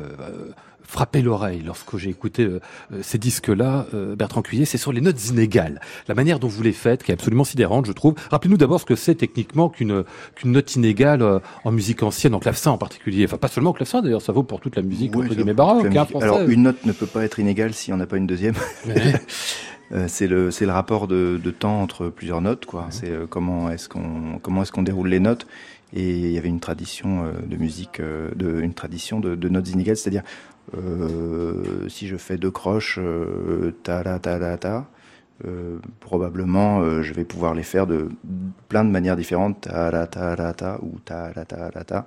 frappé 0.86 1.22
l'oreille 1.22 1.62
lorsque 1.64 1.96
j'ai 1.96 2.10
écouté 2.10 2.44
euh, 2.44 2.60
euh, 2.92 2.98
ces 3.02 3.18
disques-là, 3.18 3.86
euh, 3.94 4.16
Bertrand 4.16 4.42
Cuillet, 4.42 4.64
c'est 4.64 4.78
sur 4.78 4.92
les 4.92 5.00
notes 5.00 5.28
inégales. 5.28 5.80
La 6.08 6.14
manière 6.14 6.38
dont 6.38 6.48
vous 6.48 6.62
les 6.62 6.72
faites, 6.72 7.02
qui 7.02 7.10
est 7.10 7.14
absolument 7.14 7.44
sidérante, 7.44 7.86
je 7.86 7.92
trouve. 7.92 8.14
Rappelez-nous 8.30 8.56
d'abord 8.56 8.80
ce 8.80 8.84
que 8.84 8.96
c'est 8.96 9.14
techniquement 9.14 9.68
qu'une 9.68 10.04
qu'une 10.34 10.52
note 10.52 10.74
inégale 10.76 11.40
en 11.64 11.72
musique 11.72 12.02
ancienne, 12.02 12.34
en 12.34 12.40
clavecin 12.40 12.70
en 12.70 12.78
particulier. 12.78 13.24
Enfin, 13.24 13.38
pas 13.38 13.48
seulement 13.48 13.70
au 13.70 13.74
clavecin, 13.74 14.02
d'ailleurs, 14.02 14.22
ça 14.22 14.32
vaut 14.32 14.42
pour 14.42 14.60
toute 14.60 14.76
la 14.76 14.82
musique 14.82 15.14
entre 15.16 15.34
guillemets 15.34 15.54
baroque. 15.54 15.84
Hein, 15.84 16.06
Alors, 16.20 16.42
une 16.42 16.62
note 16.62 16.84
ne 16.84 16.92
peut 16.92 17.06
pas 17.06 17.24
être 17.24 17.38
inégale 17.38 17.74
si 17.74 17.92
on 17.92 17.96
n'a 17.96 18.06
pas 18.06 18.16
une 18.16 18.26
deuxième. 18.26 18.54
c'est 20.06 20.26
le 20.26 20.50
c'est 20.50 20.64
le 20.64 20.72
rapport 20.72 21.06
de, 21.06 21.38
de, 21.42 21.50
temps 21.50 21.82
entre 21.82 22.08
plusieurs 22.08 22.40
notes 22.40 22.66
quoi. 22.66 22.86
C'est 22.90 23.12
comment 23.28 23.70
est-ce 23.70 23.88
qu'on 23.88 24.38
comment 24.42 24.62
est-ce 24.62 24.72
qu'on 24.72 24.82
déroule 24.82 25.08
les 25.08 25.20
notes 25.20 25.46
et 25.94 26.10
il 26.10 26.30
y 26.30 26.38
avait 26.38 26.48
une 26.48 26.60
tradition 26.60 27.24
de 27.46 27.56
musique 27.56 28.00
de 28.00 28.60
une 28.62 28.72
tradition 28.72 29.20
de, 29.20 29.34
de 29.34 29.48
notes 29.50 29.68
inégales, 29.68 29.98
c'est-à-dire 29.98 30.22
euh, 30.76 31.88
si 31.88 32.08
je 32.08 32.16
fais 32.16 32.36
deux 32.36 32.50
croches, 32.50 32.98
euh, 33.00 33.72
ta 33.82 34.02
la 34.02 34.18
ta 34.18 34.38
la 34.38 34.56
ta, 34.56 34.86
euh, 35.44 35.78
probablement 36.00 37.02
je 37.02 37.12
vais 37.12 37.24
pouvoir 37.24 37.54
les 37.54 37.62
faire 37.62 37.86
de 37.86 38.08
plein 38.68 38.84
de 38.84 38.90
manières 38.90 39.16
différentes, 39.16 39.62
ta 39.62 39.90
la 39.90 40.06
ta 40.06 40.36
la 40.36 40.52
ta 40.52 40.78
ou 40.82 40.98
ta 41.04 41.32
la 41.34 41.44
ta 41.44 41.70
la 41.74 41.84
ta. 41.84 42.06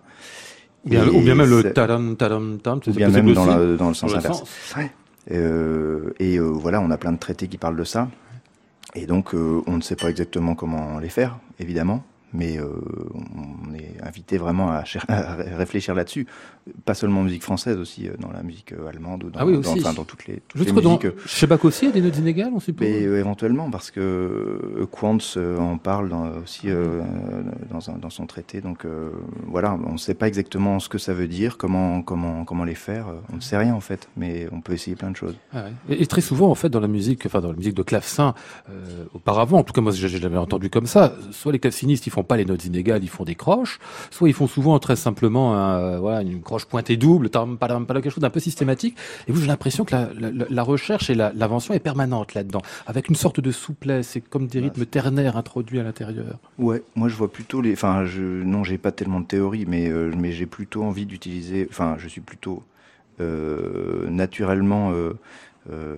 ou 0.85 0.89
bien 1.21 1.35
même 1.35 1.49
le 1.49 1.71
tadam 1.73 2.15
tadam 2.15 2.59
tam, 2.59 2.79
ou 2.87 2.91
bien 2.91 3.09
même 3.09 3.33
dans, 3.33 3.45
la, 3.45 3.75
dans, 3.75 3.89
le 3.89 3.93
sens 3.93 4.13
inverse. 4.13 4.43
et 5.29 6.39
voilà, 6.39 6.81
on 6.81 6.91
a 6.91 6.97
plein 6.97 7.11
de 7.11 7.19
traités 7.19 7.47
qui 7.47 7.57
parlent 7.57 7.77
de 7.77 7.83
ça. 7.83 8.09
Et 8.97 9.07
donc, 9.07 9.33
on 9.33 9.75
ne 9.75 9.81
sait 9.81 9.97
pas 9.97 10.09
exactement 10.09 10.55
comment 10.55 10.99
les 10.99 11.09
faire, 11.09 11.37
évidemment 11.59 12.05
mais 12.35 12.59
euh, 12.59 12.67
on 13.13 13.73
est 13.73 13.95
invité 14.03 14.37
vraiment 14.37 14.71
à, 14.71 14.83
réfléchir 15.57 15.95
là-dessus, 15.95 16.27
pas 16.85 16.95
seulement 16.95 17.21
en 17.21 17.23
musique 17.23 17.43
française, 17.43 17.77
aussi 17.77 18.07
euh, 18.07 18.13
dans 18.19 18.31
la 18.31 18.41
musique 18.41 18.73
euh, 18.73 18.87
allemande 18.87 19.23
ou 19.23 19.29
dans, 19.29 19.39
ah 19.39 19.45
enfin, 19.45 19.93
dans 19.93 20.03
toutes 20.03 20.25
les, 20.25 20.41
toutes 20.47 20.65
les 20.65 20.71
musiques. 20.71 20.83
Dans, 20.83 21.47
Bach 21.47 21.65
aussi, 21.65 21.85
il 21.85 21.87
y 21.89 21.91
a 21.91 21.93
des 21.93 22.01
notes 22.01 22.17
inégales, 22.17 22.51
on 22.55 22.59
suppose. 22.59 22.87
Mais, 22.87 23.01
éventuellement, 23.01 23.69
parce 23.69 23.91
que 23.91 24.87
Quantz 24.91 25.37
en 25.37 25.77
parle 25.77 26.11
aussi 26.43 26.67
dans, 26.67 27.97
dans, 27.97 28.09
son 28.09 28.25
traité. 28.25 28.61
Donc 28.61 28.85
voilà, 29.47 29.77
on 29.85 29.93
ne 29.93 29.97
sait 29.97 30.15
pas 30.15 30.27
exactement 30.27 30.79
ce 30.79 30.89
que 30.89 30.97
ça 30.97 31.13
veut 31.13 31.27
dire, 31.27 31.57
comment 31.57 32.01
comment 32.01 32.45
comment 32.45 32.63
les 32.63 32.75
faire. 32.75 33.07
On 33.31 33.35
ne 33.35 33.41
sait 33.41 33.57
rien 33.57 33.75
en 33.75 33.79
fait, 33.79 34.09
mais 34.17 34.47
on 34.51 34.61
peut 34.61 34.73
essayer 34.73 34.95
plein 34.95 35.11
de 35.11 35.15
choses. 35.15 35.35
Ah 35.53 35.65
et, 35.89 36.05
très 36.07 36.21
souvent, 36.21 36.49
en 36.49 36.55
fait, 36.55 36.69
dans 36.69 36.79
la 36.79 36.87
musique, 36.87 37.25
enfin 37.25 37.41
dans 37.41 37.49
la 37.49 37.57
musique 37.57 37.75
de 37.75 37.83
clavecin, 37.83 38.33
auparavant, 39.13 39.59
en 39.59 39.63
tout 39.63 39.73
cas 39.73 39.81
moi, 39.81 39.91
je 39.91 40.17
l'avais 40.17 40.37
entendu 40.37 40.69
comme 40.69 40.87
ça. 40.87 41.13
Soit 41.31 41.51
les 41.51 41.59
clavecinistes, 41.59 42.07
ils 42.07 42.11
font 42.11 42.23
pas 42.23 42.37
les 42.37 42.45
notes 42.45 42.65
inégales, 42.65 43.03
ils 43.03 43.09
font 43.09 43.23
des 43.23 43.35
croches, 43.35 43.79
soit 44.09 44.29
ils 44.29 44.33
font 44.33 44.47
souvent 44.47 44.79
très 44.79 44.95
simplement 44.95 45.55
un, 45.55 45.99
voilà, 45.99 46.21
une 46.21 46.41
croche 46.41 46.54
pointée 46.63 46.95
double, 46.95 47.29
quelque 47.29 48.09
chose 48.09 48.21
d'un 48.21 48.29
peu 48.29 48.39
systématique. 48.39 48.95
Et 49.27 49.33
vous, 49.33 49.41
j'ai 49.41 49.47
l'impression 49.47 49.83
que 49.83 49.93
la, 49.93 50.09
la, 50.17 50.45
la 50.49 50.63
recherche 50.63 51.09
et 51.09 51.15
l'invention 51.15 51.73
est 51.73 51.79
permanente 51.79 52.33
là-dedans, 52.33 52.61
avec 52.87 53.09
une 53.09 53.15
sorte 53.15 53.41
de 53.41 53.51
souplesse 53.51 54.15
et 54.15 54.21
comme 54.21 54.47
des 54.47 54.61
rythmes 54.61 54.85
ternaires 54.85 55.35
introduits 55.35 55.79
à 55.79 55.83
l'intérieur. 55.83 56.39
Ouais, 56.57 56.83
moi 56.95 57.09
je 57.09 57.15
vois 57.15 57.31
plutôt 57.31 57.59
les. 57.59 57.73
Enfin, 57.73 58.05
je 58.05 58.21
non, 58.21 58.63
j'ai 58.63 58.77
pas 58.77 58.93
tellement 58.93 59.19
de 59.19 59.25
théorie, 59.25 59.65
mais 59.67 59.89
euh, 59.89 60.13
mais 60.17 60.31
j'ai 60.31 60.45
plutôt 60.45 60.83
envie 60.83 61.05
d'utiliser. 61.05 61.67
Enfin, 61.69 61.95
je 61.97 62.07
suis 62.07 62.21
plutôt 62.21 62.63
euh, 63.19 64.09
naturellement. 64.09 64.91
Euh, 64.91 65.13
euh, 65.71 65.95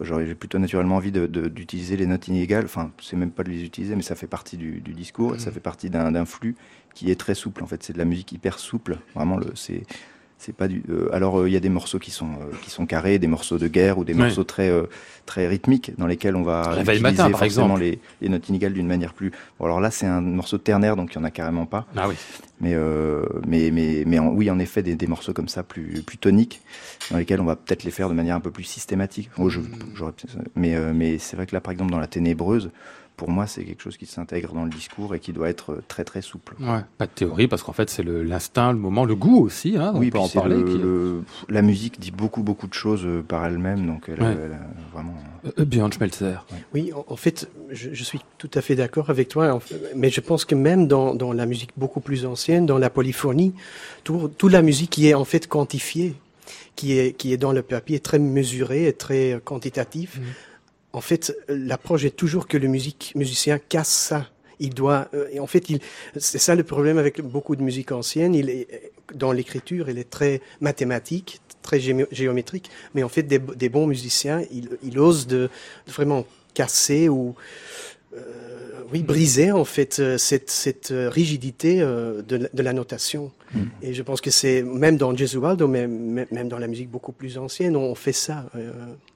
j'aurais- 0.00 0.26
j'ai 0.26 0.34
plutôt 0.34 0.58
naturellement 0.58 0.96
envie 0.96 1.12
d'utiliser 1.12 1.96
les 1.96 2.06
notes 2.06 2.28
inégales. 2.28 2.64
Enfin, 2.64 2.90
c'est 3.00 3.16
même 3.16 3.30
pas 3.30 3.44
de 3.44 3.50
les 3.50 3.62
utiliser, 3.64 3.94
mais 3.96 4.02
ça 4.02 4.14
fait 4.14 4.26
partie 4.26 4.56
du, 4.56 4.80
du 4.80 4.92
discours. 4.92 5.34
et 5.34 5.38
Ça 5.38 5.50
fait 5.52 5.60
partie 5.60 5.90
d'un 5.90 6.24
flux 6.24 6.56
qui 6.94 7.10
est 7.10 7.16
très 7.16 7.34
souple. 7.34 7.62
En 7.62 7.66
fait, 7.66 7.82
c'est 7.82 7.92
de 7.92 7.98
la 7.98 8.04
musique 8.04 8.32
hyper 8.32 8.58
souple. 8.58 8.98
Vraiment, 9.14 9.36
le 9.36 9.46
c'est 9.54 9.82
c'est 10.38 10.54
pas 10.54 10.68
du. 10.68 10.82
euh, 10.90 11.08
alors, 11.12 11.40
euh, 11.40 11.48
il 11.48 11.52
y 11.52 11.56
a 11.56 11.60
des 11.60 11.68
morceaux 11.70 11.98
qui 11.98 12.10
sont 12.10 12.26
euh, 12.26 12.54
qui 12.62 12.70
sont 12.70 12.86
carrés, 12.86 13.18
des 13.18 13.26
morceaux 13.26 13.58
de 13.58 13.68
guerre 13.68 13.98
ou 13.98 14.04
des 14.04 14.12
morceaux 14.14 14.44
très 14.44 14.70
très 15.24 15.48
rythmiques 15.48 15.92
dans 15.98 16.06
lesquels 16.06 16.36
on 16.36 16.42
va 16.42 16.70
Réveil 16.70 16.96
utiliser 16.98 17.22
matin, 17.22 17.30
par 17.30 17.40
forcément 17.40 17.76
les, 17.76 17.98
les 18.20 18.28
notes 18.28 18.48
inégales 18.48 18.72
d'une 18.74 18.86
manière 18.86 19.12
plus. 19.14 19.32
Bon, 19.58 19.64
alors 19.64 19.80
là, 19.80 19.90
c'est 19.90 20.06
un 20.06 20.20
morceau 20.20 20.58
ternaire, 20.58 20.94
donc 20.96 21.12
il 21.12 21.16
y 21.16 21.18
en 21.18 21.24
a 21.24 21.30
carrément 21.30 21.66
pas. 21.66 21.86
Ah 21.96 22.06
oui. 22.08 22.14
Mais 22.60 22.74
mais 23.46 23.70
mais 23.72 24.04
mais 24.06 24.18
en- 24.18 24.28
oui, 24.28 24.50
en 24.50 24.58
effet, 24.58 24.82
des, 24.82 24.94
des 24.94 25.06
morceaux 25.06 25.32
comme 25.32 25.48
ça 25.48 25.62
plus 25.62 26.02
plus 26.02 26.18
toniques, 26.18 26.60
dans 27.10 27.16
lesquels 27.18 27.40
on 27.40 27.44
va 27.44 27.56
peut-être 27.56 27.84
les 27.84 27.90
faire 27.90 28.08
de 28.08 28.14
manière 28.14 28.36
un 28.36 28.40
peu 28.40 28.50
plus 28.50 28.64
systématique. 28.64 29.30
Oh, 29.38 29.48
je, 29.48 29.60
mais 30.54 30.76
mais 30.92 31.18
c'est 31.18 31.36
vrai 31.36 31.46
que 31.46 31.54
là, 31.54 31.60
par 31.60 31.72
exemple, 31.72 31.90
dans 31.92 31.98
la 32.00 32.06
ténébreuse, 32.06 32.70
pour 33.16 33.30
moi, 33.30 33.46
c'est 33.46 33.64
quelque 33.64 33.82
chose 33.82 33.96
qui 33.96 34.04
s'intègre 34.06 34.52
dans 34.52 34.64
le 34.64 34.70
discours 34.70 35.14
et 35.14 35.20
qui 35.20 35.32
doit 35.32 35.48
être 35.48 35.72
euh, 35.72 35.82
très 35.88 36.04
très 36.04 36.20
souple. 36.20 36.54
Ouais, 36.60 36.80
pas 36.98 37.06
de 37.06 37.10
théorie, 37.12 37.48
parce 37.48 37.62
qu'en 37.62 37.72
fait, 37.72 37.88
c'est 37.88 38.02
l'instinct, 38.04 38.72
le, 38.72 38.78
moment, 38.78 39.04
le 39.04 39.14
goût 39.14 39.42
aussi, 39.44 39.76
hein, 39.78 39.92
on 39.94 39.98
oui, 40.00 40.10
peut 40.10 40.18
puis 40.18 40.26
en 40.26 40.28
parler. 40.28 40.56
le- 40.56 40.64
qui 40.64 40.74
est- 40.76 40.78
le- 40.78 41.22
la 41.48 41.62
musique 41.62 41.98
dit 41.98 42.10
beaucoup 42.10 42.42
beaucoup 42.42 42.66
de 42.66 42.74
choses 42.74 43.04
euh, 43.06 43.22
par 43.22 43.46
elle-même, 43.46 43.86
donc 43.86 44.04
elle, 44.08 44.22
Ouais. 44.22 44.36
elle 44.44 44.52
a 44.52 44.60
vraiment. 44.92 45.14
Euh, 45.58 45.64
Björn 45.64 45.90
Schmelzer. 45.92 46.44
Oui, 46.74 46.92
en, 46.92 47.04
en 47.08 47.16
fait, 47.16 47.48
je, 47.70 47.90
je 47.92 48.04
suis 48.04 48.20
tout 48.38 48.50
à 48.54 48.60
fait 48.60 48.74
d'accord 48.74 49.08
avec 49.10 49.28
toi, 49.28 49.52
en 49.54 49.60
fait, 49.60 49.80
mais 49.94 50.10
je 50.10 50.20
pense 50.20 50.44
que 50.44 50.54
même 50.54 50.86
dans, 50.86 51.14
dans 51.14 51.32
la 51.32 51.46
musique 51.46 51.70
beaucoup 51.76 52.00
plus 52.00 52.26
ancienne, 52.26 52.66
dans 52.66 52.78
la 52.78 52.90
polyphonie, 52.90 53.54
tout, 54.04 54.28
toute 54.36 54.52
la 54.52 54.62
musique 54.62 54.90
qui 54.90 55.08
est 55.08 55.14
en 55.14 55.24
fait 55.24 55.46
quantifiée, 55.48 56.14
qui 56.76 56.98
est, 56.98 57.12
qui 57.16 57.32
est 57.32 57.38
dans 57.38 57.52
le 57.52 57.62
papier, 57.62 57.98
très 58.00 58.18
mesurée 58.18 58.86
et 58.86 58.92
très 58.92 59.32
euh, 59.32 59.38
quantitative, 59.42 60.20
en 60.96 61.02
fait, 61.02 61.36
l'approche 61.48 62.06
est 62.06 62.16
toujours 62.16 62.48
que 62.48 62.56
le 62.56 62.68
musicien 62.68 63.58
casse 63.58 63.90
ça. 63.90 64.30
Il 64.60 64.72
doit, 64.72 65.10
euh, 65.12 65.28
en 65.40 65.46
fait, 65.46 65.66
c'est 66.16 66.38
ça 66.38 66.54
le 66.54 66.64
problème 66.64 66.96
avec 66.96 67.20
beaucoup 67.20 67.54
de 67.54 67.62
musique 67.62 67.92
ancienne. 67.92 68.34
Il 68.34 68.48
est, 68.48 68.92
dans 69.14 69.30
l'écriture, 69.30 69.90
il 69.90 69.98
est 69.98 70.08
très 70.08 70.40
mathématique, 70.62 71.42
très 71.60 71.80
géométrique, 71.80 72.70
mais 72.94 73.02
en 73.02 73.10
fait, 73.10 73.24
des, 73.24 73.68
bons 73.68 73.86
musiciens, 73.86 74.42
ils, 74.50 74.70
ils 74.82 74.98
osent 74.98 75.26
de, 75.26 75.50
vraiment 75.86 76.24
casser 76.54 77.10
ou 77.10 77.34
oui 78.92 79.02
briser 79.02 79.52
en 79.52 79.64
fait 79.64 79.98
euh, 79.98 80.18
cette, 80.18 80.50
cette 80.50 80.90
euh, 80.90 81.08
rigidité 81.08 81.80
euh, 81.80 82.22
de, 82.22 82.36
la- 82.36 82.48
de 82.52 82.62
la 82.62 82.72
notation. 82.72 83.30
Et 83.80 83.94
je 83.94 84.02
pense 84.02 84.20
que 84.20 84.30
c'est 84.30 84.62
même 84.62 84.96
dans 84.98 85.16
Gesualdo, 85.16 85.66
même, 85.68 86.26
même 86.30 86.48
dans 86.48 86.58
la 86.58 86.66
musique 86.66 86.90
beaucoup 86.90 87.12
plus 87.12 87.38
ancienne, 87.38 87.74
on 87.76 87.94
fait 87.94 88.12
ça. 88.12 88.44
euh. 88.56 88.70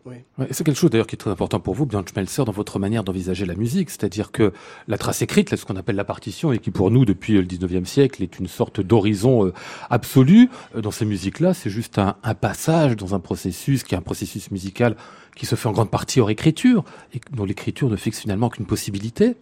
Ouais, 0.07 0.25
c'est 0.53 0.65
quelque 0.65 0.79
chose 0.79 0.89
d'ailleurs 0.91 1.07
qui 1.09 1.15
est 1.17 1.19
très 1.19 1.31
important 1.31 1.61
pour 1.61 1.75
vous, 1.75 1.85
Björn 1.85 2.07
Schmelzer, 2.09 2.45
dans 2.47 2.53
votre 2.53 2.79
manière 2.79 3.05
d'envisager 3.05 3.45
la 3.45 3.55
musique. 3.55 3.91
C'est-à-dire 3.91 4.31
que 4.33 4.53
la 4.89 4.97
trace 4.97 5.21
écrite, 5.21 5.51
là, 5.51 5.57
ce 5.59 5.67
qu'on 5.67 5.77
appelle 5.77 5.97
la 5.97 6.05
partition, 6.05 6.53
et 6.53 6.59
qui 6.59 6.71
pour 6.71 6.91
nous, 6.91 7.05
depuis 7.05 7.35
le 7.35 7.43
19e 7.43 7.85
siècle, 7.85 8.23
est 8.23 8.39
une 8.39 8.47
sorte 8.47 8.81
d'horizon 8.81 9.47
euh, 9.47 9.53
absolu, 9.91 10.49
dans 10.81 10.91
ces 10.93 11.05
musiques-là, 11.05 11.53
c'est 11.53 11.69
juste 11.71 11.99
un, 11.99 12.17
un 12.23 12.35
passage 12.35 12.97
dans 12.97 13.15
un 13.15 13.21
processus 13.21 13.83
qui 13.83 13.95
est 13.95 13.99
un 13.99 14.03
processus 14.03 14.51
musical 14.51 14.97
qui 15.37 15.45
se 15.45 15.55
fait 15.55 15.69
en 15.69 15.73
grande 15.73 15.91
partie 15.91 16.21
hors 16.21 16.31
écriture, 16.31 16.85
et 17.15 17.21
dont 17.33 17.45
l'écriture 17.45 17.91
ne 17.91 17.97
fixe 17.97 18.21
finalement 18.21 18.49
qu'une 18.49 18.67
possibilité. 18.67 19.35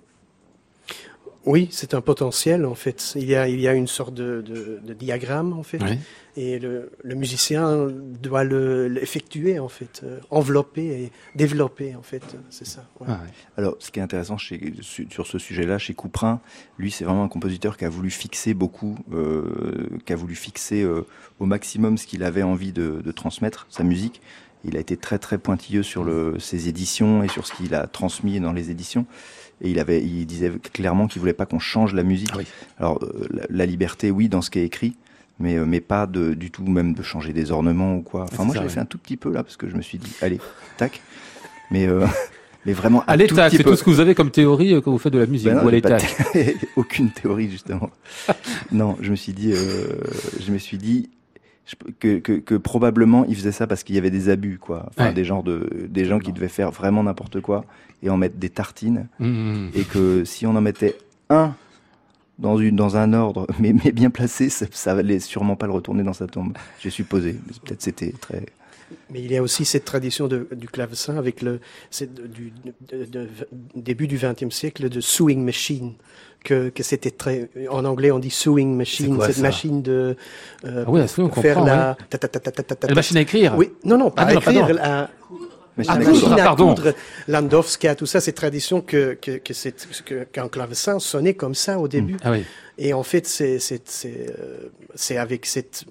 Oui, 1.46 1.68
c'est 1.70 1.94
un 1.94 2.00
potentiel 2.02 2.66
en 2.66 2.74
fait. 2.74 3.12
Il 3.16 3.24
y 3.24 3.34
a, 3.34 3.48
il 3.48 3.60
y 3.60 3.68
a 3.68 3.72
une 3.72 3.86
sorte 3.86 4.12
de, 4.12 4.42
de, 4.42 4.80
de 4.84 4.92
diagramme 4.92 5.52
en 5.54 5.62
fait, 5.62 5.78
et 6.36 6.58
le, 6.58 6.90
le 7.02 7.14
musicien 7.14 7.88
doit 7.90 8.44
le- 8.44 8.86
l'effectuer 8.88 9.58
en 9.58 9.68
fait, 9.68 10.02
euh, 10.04 10.18
envelopper 10.30 10.84
et 11.04 11.12
développer 11.36 11.94
en 11.94 12.02
fait. 12.02 12.22
C'est 12.50 12.66
ça. 12.66 12.84
ouais. 13.00 13.06
Ah 13.08 13.20
ouais. 13.22 13.30
Alors, 13.56 13.76
ce 13.78 13.90
qui 13.90 13.98
est 13.98 14.02
intéressant 14.02 14.36
chez- 14.36 14.74
sur 14.82 15.26
ce 15.26 15.38
sujet-là, 15.38 15.78
chez 15.78 15.94
Couperin, 15.94 16.40
lui, 16.76 16.90
c'est 16.90 17.04
vraiment 17.04 17.24
un 17.24 17.28
compositeur 17.28 17.76
qui 17.78 17.84
a 17.86 17.88
voulu 17.88 18.10
fixer 18.10 18.52
beaucoup, 18.52 18.98
euh, 19.14 19.88
qui 20.04 20.12
a 20.12 20.16
voulu 20.16 20.34
fixer 20.34 20.82
euh, 20.82 21.06
au 21.38 21.46
maximum 21.46 21.96
ce 21.98 22.06
qu'il 22.06 22.24
avait 22.24 22.42
envie 22.42 22.72
de, 22.72 23.00
de 23.02 23.12
transmettre, 23.12 23.66
sa 23.70 23.84
musique. 23.84 24.20
Il 24.64 24.76
a 24.76 24.80
été 24.80 24.96
très 24.96 25.18
très 25.20 25.38
pointilleux 25.38 25.84
sur 25.84 26.02
le, 26.04 26.38
ses 26.40 26.68
éditions 26.68 27.22
et 27.22 27.28
sur 27.28 27.46
ce 27.46 27.54
qu'il 27.54 27.74
a 27.74 27.86
transmis 27.86 28.38
dans 28.40 28.52
les 28.52 28.70
éditions. 28.72 29.06
Et 29.60 29.70
il 29.70 29.78
avait, 29.78 30.02
il 30.02 30.24
disait 30.26 30.52
clairement 30.72 31.06
qu'il 31.08 31.20
voulait 31.20 31.32
pas 31.32 31.46
qu'on 31.46 31.58
change 31.58 31.94
la 31.94 32.02
musique. 32.04 32.30
Ah 32.32 32.38
oui. 32.38 32.46
Alors, 32.78 32.98
euh, 33.02 33.26
la, 33.30 33.42
la 33.50 33.66
liberté, 33.66 34.10
oui, 34.10 34.28
dans 34.28 34.40
ce 34.42 34.50
qui 34.50 34.58
est 34.60 34.64
écrit, 34.64 34.94
mais 35.40 35.56
euh, 35.56 35.64
mais 35.66 35.80
pas 35.80 36.06
de, 36.06 36.34
du 36.34 36.50
tout 36.50 36.64
même 36.64 36.94
de 36.94 37.02
changer 37.02 37.32
des 37.32 37.50
ornements 37.50 37.96
ou 37.96 38.02
quoi. 38.02 38.24
Enfin, 38.24 38.44
moi, 38.44 38.54
je 38.54 38.60
l'ai 38.60 38.66
ouais. 38.66 38.72
fait 38.72 38.80
un 38.80 38.84
tout 38.84 38.98
petit 38.98 39.16
peu 39.16 39.32
là 39.32 39.42
parce 39.42 39.56
que 39.56 39.68
je 39.68 39.74
me 39.76 39.82
suis 39.82 39.98
dit, 39.98 40.12
allez, 40.22 40.38
tac. 40.76 41.00
Mais 41.70 41.86
euh, 41.86 42.06
mais 42.66 42.72
vraiment 42.72 43.02
À 43.06 43.16
l'état, 43.16 43.50
c'est 43.50 43.62
tout 43.62 43.74
ce 43.76 43.82
que 43.84 43.90
vous 43.90 44.00
avez 44.00 44.14
comme 44.14 44.30
théorie 44.30 44.74
euh, 44.74 44.80
quand 44.80 44.90
vous 44.92 44.98
faites 44.98 45.12
de 45.12 45.18
la 45.18 45.26
musique, 45.26 45.48
Ben 45.48 45.56
non, 45.56 45.64
ou 45.64 45.68
à 45.68 45.72
j'ai 45.72 45.80
pas 45.80 45.96
l'état. 45.98 46.06
de- 46.34 46.54
aucune 46.76 47.10
théorie 47.10 47.50
justement. 47.50 47.90
non, 48.72 48.96
je 49.00 49.10
me 49.10 49.16
suis 49.16 49.32
dit, 49.32 49.52
euh, 49.52 49.86
je 50.40 50.50
me 50.52 50.58
suis 50.58 50.78
dit 50.78 51.10
que, 52.00 52.18
que, 52.18 52.32
que 52.32 52.54
probablement 52.54 53.24
il 53.26 53.36
faisait 53.36 53.52
ça 53.52 53.66
parce 53.66 53.82
qu'il 53.84 53.94
y 53.94 53.98
avait 53.98 54.10
des 54.10 54.28
abus, 54.28 54.58
quoi. 54.58 54.86
Enfin, 54.90 55.08
Ouais. 55.08 55.14
des 55.14 55.24
genres 55.24 55.42
de, 55.42 55.86
des 55.88 56.04
gens 56.04 56.18
qui 56.18 56.32
devaient 56.32 56.48
faire 56.48 56.70
vraiment 56.70 57.02
n'importe 57.02 57.40
quoi 57.40 57.64
et 58.02 58.10
en 58.10 58.16
mettre 58.16 58.36
des 58.36 58.50
tartines, 58.50 59.08
Mmh. 59.18 59.68
et 59.74 59.84
que 59.84 60.24
si 60.24 60.46
on 60.46 60.54
en 60.56 60.60
mettait 60.60 60.96
un 61.30 61.54
dans 62.38 62.56
une 62.56 62.76
dans 62.76 62.96
un 62.96 63.12
ordre, 63.12 63.46
mais, 63.58 63.72
mais 63.84 63.90
bien 63.92 64.10
placé, 64.10 64.48
ça, 64.48 64.66
ça 64.70 64.92
allait 64.92 65.18
sûrement 65.20 65.56
pas 65.56 65.66
le 65.66 65.72
retourner 65.72 66.02
dans 66.04 66.12
sa 66.12 66.26
tombe. 66.26 66.56
J'ai 66.80 66.90
supposé. 66.90 67.36
Mais 67.46 67.52
Peut-être 67.64 67.82
c'était 67.82 68.12
très. 68.12 68.46
Mais 69.10 69.20
il 69.22 69.30
y 69.30 69.36
a 69.36 69.42
aussi 69.42 69.66
cette 69.66 69.84
tradition 69.84 70.28
de, 70.28 70.48
du 70.56 70.66
clavecin 70.68 71.18
avec 71.18 71.42
le 71.42 71.60
c'est 71.90 72.14
de- 72.14 72.26
du 72.26 72.52
de- 72.90 73.04
de- 73.04 73.28
début 73.74 74.06
du 74.06 74.16
XXe 74.16 74.48
siècle 74.54 74.88
de 74.88 75.00
sewing 75.00 75.44
machine. 75.44 75.92
Que, 76.44 76.68
que 76.68 76.82
c'était 76.84 77.10
très 77.10 77.50
en 77.68 77.84
anglais 77.84 78.10
on 78.12 78.20
dit 78.20 78.30
sewing 78.30 78.76
machine 78.76 79.16
quoi, 79.16 79.26
cette 79.26 79.36
ça 79.36 79.42
machine 79.42 79.82
de 79.82 80.16
euh, 80.64 80.84
Ah 80.86 80.90
oui, 80.90 81.00
à 81.00 81.08
ce 81.08 81.20
on 81.20 81.28
faire 81.30 81.56
comprend, 81.56 81.66
la 81.66 81.96
ta- 82.08 82.16
ta- 82.16 82.28
ta- 82.28 82.38
ta- 82.40 82.50
ta- 82.52 82.62
ta- 82.62 82.74
ta- 82.76 82.86
La 82.88 82.94
machine 82.94 83.16
à 83.16 83.20
écrire 83.22 83.54
oui 83.56 83.72
non 83.84 83.98
non 83.98 84.10
pas 84.10 84.22
Ah 84.22 84.32
non, 84.32 84.38
à 84.38 84.42
écrire 84.42 84.60
pardon. 84.66 84.74
la 84.74 85.10
Machine 85.76 85.92
Ah, 85.96 86.00
à 86.00 86.04
coudre, 86.04 86.32
à 86.32 86.36
pardon. 86.36 86.74
coudre, 86.74 86.94
Landowska, 87.28 87.94
tout 87.94 88.06
ça, 88.06 88.20
c'est 88.20 88.32
tradition 88.32 88.80
que, 88.80 89.14
que, 89.20 89.32
que 89.38 89.54
c'est, 89.54 89.74
que, 90.04 90.24
qu'un 90.24 90.48
clavecin 90.48 90.98
sonnait 90.98 91.34
comme 91.34 91.54
ça 91.54 91.78
au 91.78 91.86
début. 91.86 92.16
Ah 92.24 92.32
oui. 92.32 92.42
Et 92.78 92.92
en 92.94 93.04
fait, 93.04 93.28
c'est, 93.28 93.60
c'est, 93.60 93.82
c'est, 93.88 94.26
euh, 94.40 94.70
c'est 94.96 95.18
avec 95.18 95.46
cette 95.46 95.84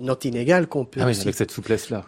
note 0.00 0.24
inégale 0.24 0.66
qu'on 0.66 0.86
peut 0.86 1.00
Ah 1.02 1.06
oui, 1.08 1.18
avec 1.20 1.34
cette 1.34 1.50
souplesse-là. 1.50 2.06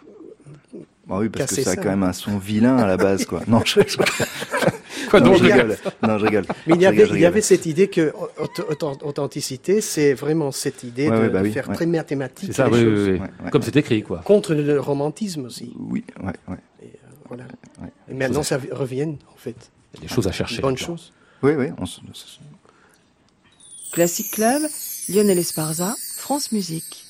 Bah 1.06 1.16
oui, 1.18 1.28
parce 1.28 1.44
que 1.44 1.50
Casser 1.50 1.62
ça 1.64 1.70
a 1.72 1.74
ça. 1.74 1.82
quand 1.82 1.90
même 1.90 2.02
un 2.04 2.14
son 2.14 2.38
vilain 2.38 2.78
à 2.78 2.86
la 2.86 2.96
base, 2.96 3.26
quoi. 3.26 3.42
Non, 3.46 3.60
je, 3.66 3.80
Quoi 5.10 5.20
non, 5.20 5.26
donc, 5.30 5.38
je 5.38 5.44
rigole. 5.44 5.76
Non, 6.02 6.18
je 6.18 6.24
rigole. 6.26 6.44
Mais 6.66 6.74
il 6.76 6.82
y 6.82 6.86
avait, 6.86 6.96
rigole, 7.02 7.08
je 7.08 7.14
il 7.14 7.20
y 7.20 7.24
avait 7.26 7.34
rigole. 7.34 7.42
cette 7.42 7.66
idée 7.66 7.88
que 7.88 8.12
aut- 8.14 8.28
aut- 8.38 8.98
authenticité, 9.08 9.80
c'est 9.80 10.14
vraiment 10.14 10.50
cette 10.52 10.82
idée 10.84 11.08
Ouais, 11.08 11.16
de, 11.16 11.22
ouais, 11.22 11.28
bah 11.28 11.40
de 11.40 11.44
oui, 11.46 11.52
faire 11.52 11.68
ouais. 11.68 11.74
très 11.74 11.86
mathématique 11.86 12.48
C'est 12.48 12.56
ça, 12.56 12.68
les 12.68 12.72
oui, 12.76 12.82
choses. 12.84 12.98
oui, 13.08 13.12
oui. 13.14 13.18
Ouais, 13.20 13.20
ouais, 13.44 13.50
Comme 13.50 13.62
ouais. 13.62 13.66
c'est 13.72 13.76
écrit, 13.76 14.02
quoi. 14.02 14.18
contre 14.24 14.54
le 14.54 14.80
romantisme 14.80 15.44
aussi. 15.46 15.72
Oui, 15.78 16.04
ouais, 16.22 16.32
ouais. 16.48 16.56
Et, 16.82 16.86
euh, 16.86 16.88
voilà. 17.28 17.44
Ouais. 17.82 17.88
Et 18.10 18.14
maintenant, 18.14 18.42
ça 18.42 18.58
revient 18.72 19.16
en 19.32 19.36
fait. 19.36 19.56
Il 19.94 20.00
y 20.00 20.04
a 20.04 20.08
des 20.08 20.14
choses 20.14 20.26
à 20.26 20.32
chercher. 20.32 20.60
Bonne 20.62 20.76
chose. 20.78 21.12
Oui, 21.42 21.52
oui, 21.56 21.66
on 21.78 21.84
Classic 23.92 24.28
Club, 24.30 24.62
Lionel 25.08 25.38
Esparza, 25.38 25.94
France 26.16 26.50
Musique. 26.52 27.03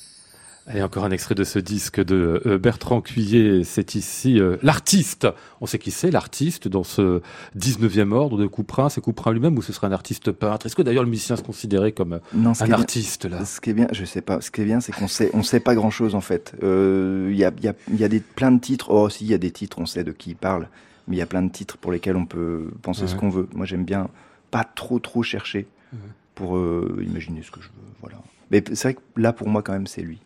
Allez, 0.67 0.81
encore 0.81 1.05
un 1.05 1.11
extrait 1.11 1.35
de 1.35 1.43
ce 1.43 1.59
disque 1.59 2.03
de 2.03 2.41
euh, 2.47 2.57
Bertrand 2.57 2.99
Cuillet. 2.99 3.63
C'est 3.63 3.93
ici 3.93 4.39
euh, 4.39 4.57
l'artiste. 4.63 5.27
On 5.61 5.67
sait 5.67 5.77
qui 5.77 5.91
c'est, 5.91 6.09
l'artiste, 6.09 6.67
dans 6.67 6.83
ce 6.83 7.21
19e 7.55 8.11
ordre 8.11 8.39
de 8.39 8.47
Couperin. 8.47 8.89
C'est 8.89 8.99
Couperin 8.99 9.31
lui-même 9.31 9.55
ou 9.59 9.61
ce 9.61 9.71
serait 9.73 9.85
un 9.85 9.91
artiste 9.91 10.31
peintre? 10.31 10.65
Est-ce 10.65 10.75
que 10.75 10.81
d'ailleurs 10.81 11.03
le 11.03 11.09
musicien 11.09 11.35
se 11.35 11.43
considérait 11.43 11.91
comme 11.91 12.13
euh, 12.13 12.19
Non, 12.33 12.53
un 12.59 12.65
bien- 12.65 12.73
artiste, 12.79 13.25
là? 13.25 13.45
Ce 13.45 13.61
qui 13.61 13.69
est 13.69 13.73
bien, 13.73 13.87
je 13.91 14.05
sais 14.05 14.21
pas. 14.21 14.41
Ce 14.41 14.49
qui 14.49 14.61
est 14.61 14.65
bien, 14.65 14.79
c'est 14.79 14.91
qu'on 14.91 15.07
sait, 15.07 15.29
on 15.33 15.43
sait 15.43 15.59
pas 15.59 15.75
grand 15.75 15.91
chose 15.91 16.15
en 16.15 16.21
fait. 16.21 16.53
Euh, 16.63 17.29
Il 17.31 17.37
y 17.37 17.45
a, 17.45 17.51
il 17.59 17.63
y 17.63 17.67
a, 17.67 17.73
il 17.89 17.97
y 17.97 18.03
a 18.03 18.07
des 18.07 18.19
plein 18.19 18.51
de 18.51 18.59
titres. 18.59 18.89
Oh, 18.89 19.07
si, 19.07 19.23
il 19.25 19.29
y 19.29 19.35
a 19.35 19.37
des 19.37 19.51
titres, 19.51 19.77
on 19.79 19.85
sait 19.85 20.03
de 20.03 20.11
qui 20.13 20.31
il 20.31 20.35
parle. 20.35 20.67
Mais 21.07 21.15
il 21.17 21.19
y 21.19 21.21
a 21.21 21.27
plein 21.27 21.43
de 21.43 21.51
titres 21.51 21.77
pour 21.77 21.91
lesquels 21.91 22.15
on 22.15 22.25
peut 22.25 22.71
penser 22.81 23.05
ce 23.05 23.15
qu'on 23.15 23.29
veut. 23.29 23.47
Moi, 23.53 23.67
j'aime 23.67 23.85
bien 23.85 24.07
pas 24.49 24.63
trop, 24.63 24.97
trop 24.97 25.21
chercher 25.21 25.67
Ouais. 25.93 25.99
pour 26.33 26.57
euh, 26.57 27.03
imaginer 27.07 27.43
ce 27.43 27.51
que 27.51 27.61
je 27.61 27.67
veux. 27.67 27.73
Voilà. 28.01 28.17
Mais 28.49 28.63
c'est 28.73 28.81
vrai 28.81 28.93
que 28.95 29.21
là, 29.21 29.31
pour 29.31 29.47
moi, 29.47 29.61
quand 29.61 29.73
même, 29.73 29.85
c'est 29.85 30.01
lui. 30.01 30.19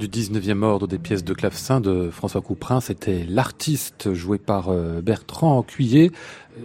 Du 0.00 0.08
19e 0.08 0.62
ordre 0.62 0.86
des 0.86 0.98
pièces 0.98 1.22
de 1.24 1.34
clavecin 1.34 1.80
de 1.80 2.10
François 2.10 2.40
Couperin. 2.40 2.80
C'était 2.80 3.24
l'artiste 3.28 4.12
joué 4.14 4.38
par 4.38 4.70
euh, 4.70 5.00
Bertrand 5.02 5.62
Cuillet. 5.62 6.10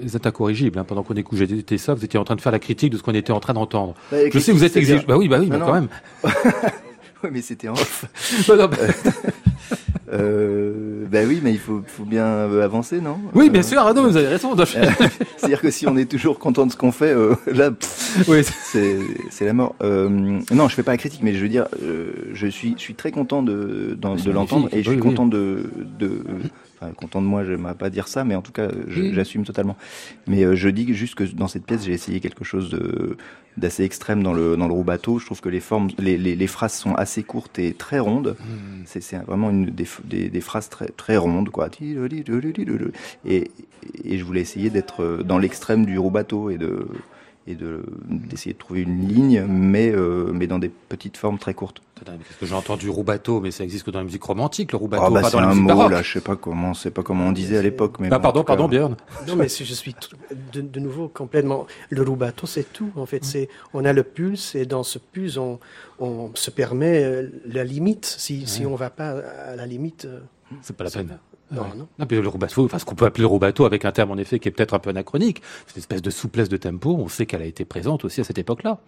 Vous 0.01 0.15
êtes 0.15 0.25
incorrigible, 0.25 0.79
hein, 0.79 0.83
pendant 0.83 1.03
qu'on 1.03 1.13
écoutait 1.15 1.77
ça, 1.77 1.93
vous 1.93 2.03
étiez 2.03 2.19
en 2.19 2.23
train 2.23 2.35
de 2.35 2.41
faire 2.41 2.51
la 2.51 2.59
critique 2.59 2.91
de 2.91 2.97
ce 2.97 3.03
qu'on 3.03 3.13
était 3.13 3.31
en 3.33 3.39
train 3.39 3.53
d'entendre. 3.53 3.93
Bah, 4.11 4.17
Je 4.31 4.39
sais, 4.39 4.51
vous 4.51 4.63
êtes 4.63 4.75
exigeant. 4.77 5.03
Bah 5.07 5.17
oui, 5.17 5.27
bah 5.27 5.37
oui, 5.39 5.47
mais 5.51 5.59
quand 5.59 5.73
même. 5.73 5.87
Ouais, 7.23 7.31
mais 7.31 7.41
c'était 7.41 7.69
en 7.69 7.73
off. 7.73 8.05
Bah 8.47 8.55
non, 8.59 8.67
bah- 8.67 8.77
Euh, 10.13 11.05
bah 11.11 11.19
oui, 11.27 11.39
mais 11.43 11.51
il 11.51 11.57
faut, 11.59 11.81
faut 11.87 12.03
bien 12.05 12.25
euh, 12.25 12.63
avancer, 12.63 13.01
non? 13.01 13.17
Oui, 13.33 13.47
Euh, 13.47 13.49
bien 13.49 13.63
sûr, 13.63 13.81
ah 13.83 13.91
non, 13.93 14.03
vous 14.03 14.15
avez 14.17 14.27
raison. 14.27 14.55
C'est-à-dire 14.55 15.61
que 15.61 15.71
si 15.71 15.87
on 15.87 15.97
est 15.97 16.05
toujours 16.05 16.37
content 16.37 16.65
de 16.67 16.71
ce 16.71 16.77
qu'on 16.77 16.91
fait, 16.91 17.11
euh, 17.11 17.33
là, 17.47 17.71
pff, 17.71 18.04
oui, 18.28 18.41
c'est 19.32 19.45
la 19.45 19.54
mort. 19.54 19.75
Euh, 19.82 20.10
non, 20.51 20.67
je 20.67 20.75
fais 20.75 20.84
pas 20.84 20.91
la 20.91 20.97
critique, 20.97 21.21
mais 21.23 21.34
je 21.34 21.41
veux 21.41 21.49
dire, 21.49 21.67
euh, 21.82 22.12
je 22.34 22.47
suis, 22.47 22.73
je 22.78 22.82
suis 22.82 22.95
très 22.95 23.12
content 23.12 23.43
de, 23.43 23.97
de 23.99 24.32
l'entendre 24.32 24.69
et 24.71 24.78
je 24.84 24.89
suis 24.89 24.89
Oui, 24.91 24.95
oui. 24.97 25.01
content 25.01 25.25
de, 25.28 25.69
de, 25.99 26.21
enfin, 26.80 26.91
content 26.93 27.21
de 27.21 27.28
moi. 27.28 27.43
J'aimerais 27.43 27.75
pas 27.75 27.89
dire 27.89 28.08
ça, 28.08 28.23
mais 28.23 28.36
en 28.36 28.41
tout 28.41 28.51
cas, 28.51 28.69
je- 28.88 29.13
j'assume 29.13 29.43
totalement. 29.43 29.75
Mais 30.28 30.43
euh, 30.43 30.56
je 30.56 30.69
dis 30.69 30.93
juste 30.93 31.15
que 31.15 31.23
dans 31.23 31.47
cette 31.47 31.65
pièce, 31.65 31.84
j'ai 31.86 31.93
essayé 31.93 32.19
quelque 32.19 32.43
chose 32.43 32.69
de 32.69 33.17
d'assez 33.58 33.84
extrême 33.86 34.21
dans 34.21 34.34
le 34.34 34.58
dans 34.58 34.67
le 34.67 34.84
bateau. 34.84 35.17
Je 35.17 35.25
trouve 35.25 35.39
que 35.39 35.47
les 35.47 35.62
formes, 35.62 35.88
les, 35.97 36.17
les, 36.17 36.36
les 36.36 36.47
phrases 36.47 36.73
sont 36.73 36.93
assez 36.95 37.23
courtes 37.23 37.58
et 37.58 37.73
très 37.73 37.99
rondes. 37.99 38.36
Hmm. 38.39 38.84
C'est 38.86 39.15
vraiment 39.25 39.49
une 39.49 39.67
des, 39.67 39.88
des, 40.04 40.30
des 40.30 40.41
phrases 40.41 40.69
très 40.69 40.88
très 40.88 41.15
rondes 41.17 41.49
quoi. 41.49 41.69
Et, 43.25 43.51
et 44.04 44.17
je 44.17 44.23
voulais 44.25 44.41
essayer 44.41 44.69
d'être 44.69 45.01
euh, 45.04 45.23
dans 45.23 45.38
l'extrême 45.38 45.86
du 45.86 45.97
bateau 46.12 46.49
et 46.49 46.58
de 46.58 46.86
et 47.47 47.55
de 47.55 47.84
d'essayer 48.10 48.53
de 48.53 48.58
trouver 48.58 48.81
une 48.81 49.08
ligne, 49.08 49.43
mais 49.47 49.91
euh, 49.91 50.31
mais 50.34 50.47
dans 50.47 50.58
des 50.60 50.69
petites 50.69 51.17
formes 51.17 51.38
très 51.38 51.53
courtes. 51.53 51.81
Que 52.39 52.45
j'ai 52.45 52.53
entendu 52.55 52.89
roubateau, 52.89 53.39
mais 53.39 53.51
ça 53.51 53.63
existe 53.63 53.86
que 53.86 53.91
dans 53.91 53.99
la 53.99 54.05
musique 54.05 54.23
romantique, 54.23 54.73
le 54.73 54.77
roubateau, 54.77 55.03
Ah 55.05 55.10
bah 55.10 55.21
pas 55.21 55.29
c'est 55.29 55.38
dans 55.38 55.41
la 55.41 55.47
un 55.47 55.49
musique 55.51 55.63
mot 55.63 55.67
baroque. 55.75 55.91
là, 55.91 56.01
je 56.01 56.12
sais 56.12 56.21
pas 56.21 56.36
comment, 56.36 56.73
c'est 56.73 56.91
pas 56.91 57.03
comment 57.03 57.27
on 57.27 57.31
disait 57.31 57.58
à 57.58 57.62
l'époque, 57.62 57.99
mais 58.01 58.08
Ah, 58.08 58.10
bon, 58.12 58.15
en 58.17 58.19
pardon, 58.21 58.39
cas, 58.41 58.47
pardon, 58.47 58.67
Björn. 58.67 58.95
Non, 59.27 59.36
mais 59.38 59.47
si 59.47 59.63
je 59.63 59.73
suis 59.73 59.95
de, 60.51 60.60
de 60.62 60.79
nouveau 60.81 61.08
complètement. 61.08 61.67
Le 61.89 62.01
roubateau, 62.01 62.47
c'est 62.47 62.73
tout. 62.73 62.91
En 62.97 63.05
fait, 63.05 63.23
c'est 63.23 63.47
on 63.73 63.86
a 63.86 63.93
le 63.93 64.03
pulse 64.03 64.55
et 64.55 64.65
dans 64.65 64.84
ce 64.84 64.99
pulse, 64.99 65.38
on, 65.38 65.60
on 65.99 66.31
se 66.34 66.51
permet 66.51 67.01
euh, 67.03 67.29
la 67.45 67.63
limite. 67.63 68.05
Si, 68.05 68.45
si 68.45 68.65
on 68.65 68.75
va 68.75 68.89
pas 68.89 69.12
à 69.47 69.55
la 69.55 69.65
limite, 69.65 70.03
euh, 70.05 70.19
C'est 70.62 70.75
pas 70.75 70.84
la 70.84 70.89
peine. 70.89 71.17
Non, 71.51 71.62
Ouais. 71.62 71.67
non. 71.77 71.88
Non, 71.99 72.05
mais 72.10 72.21
le 72.21 72.27
enfin, 72.27 72.79
ce 72.79 72.86
qu'on 72.86 72.95
peut 72.95 73.05
appeler 73.05 73.21
le 73.21 73.27
roubateau 73.27 73.65
avec 73.65 73.86
un 73.86 73.91
terme 73.91 74.12
en 74.12 74.17
effet 74.17 74.39
qui 74.39 74.47
est 74.47 74.51
peut-être 74.51 74.73
un 74.73 74.79
peu 74.79 74.89
anachronique, 74.89 75.41
c'est 75.67 75.75
une 75.75 75.79
espèce 75.79 76.01
de 76.01 76.10
souplesse 76.10 76.49
de 76.49 76.58
tempo. 76.58 76.95
On 76.99 77.08
sait 77.08 77.25
qu'elle 77.25 77.41
a 77.41 77.45
été 77.45 77.65
présente 77.65 78.03
aussi 78.05 78.21
à 78.21 78.23
cette 78.23 78.38
époque-là. 78.39 78.79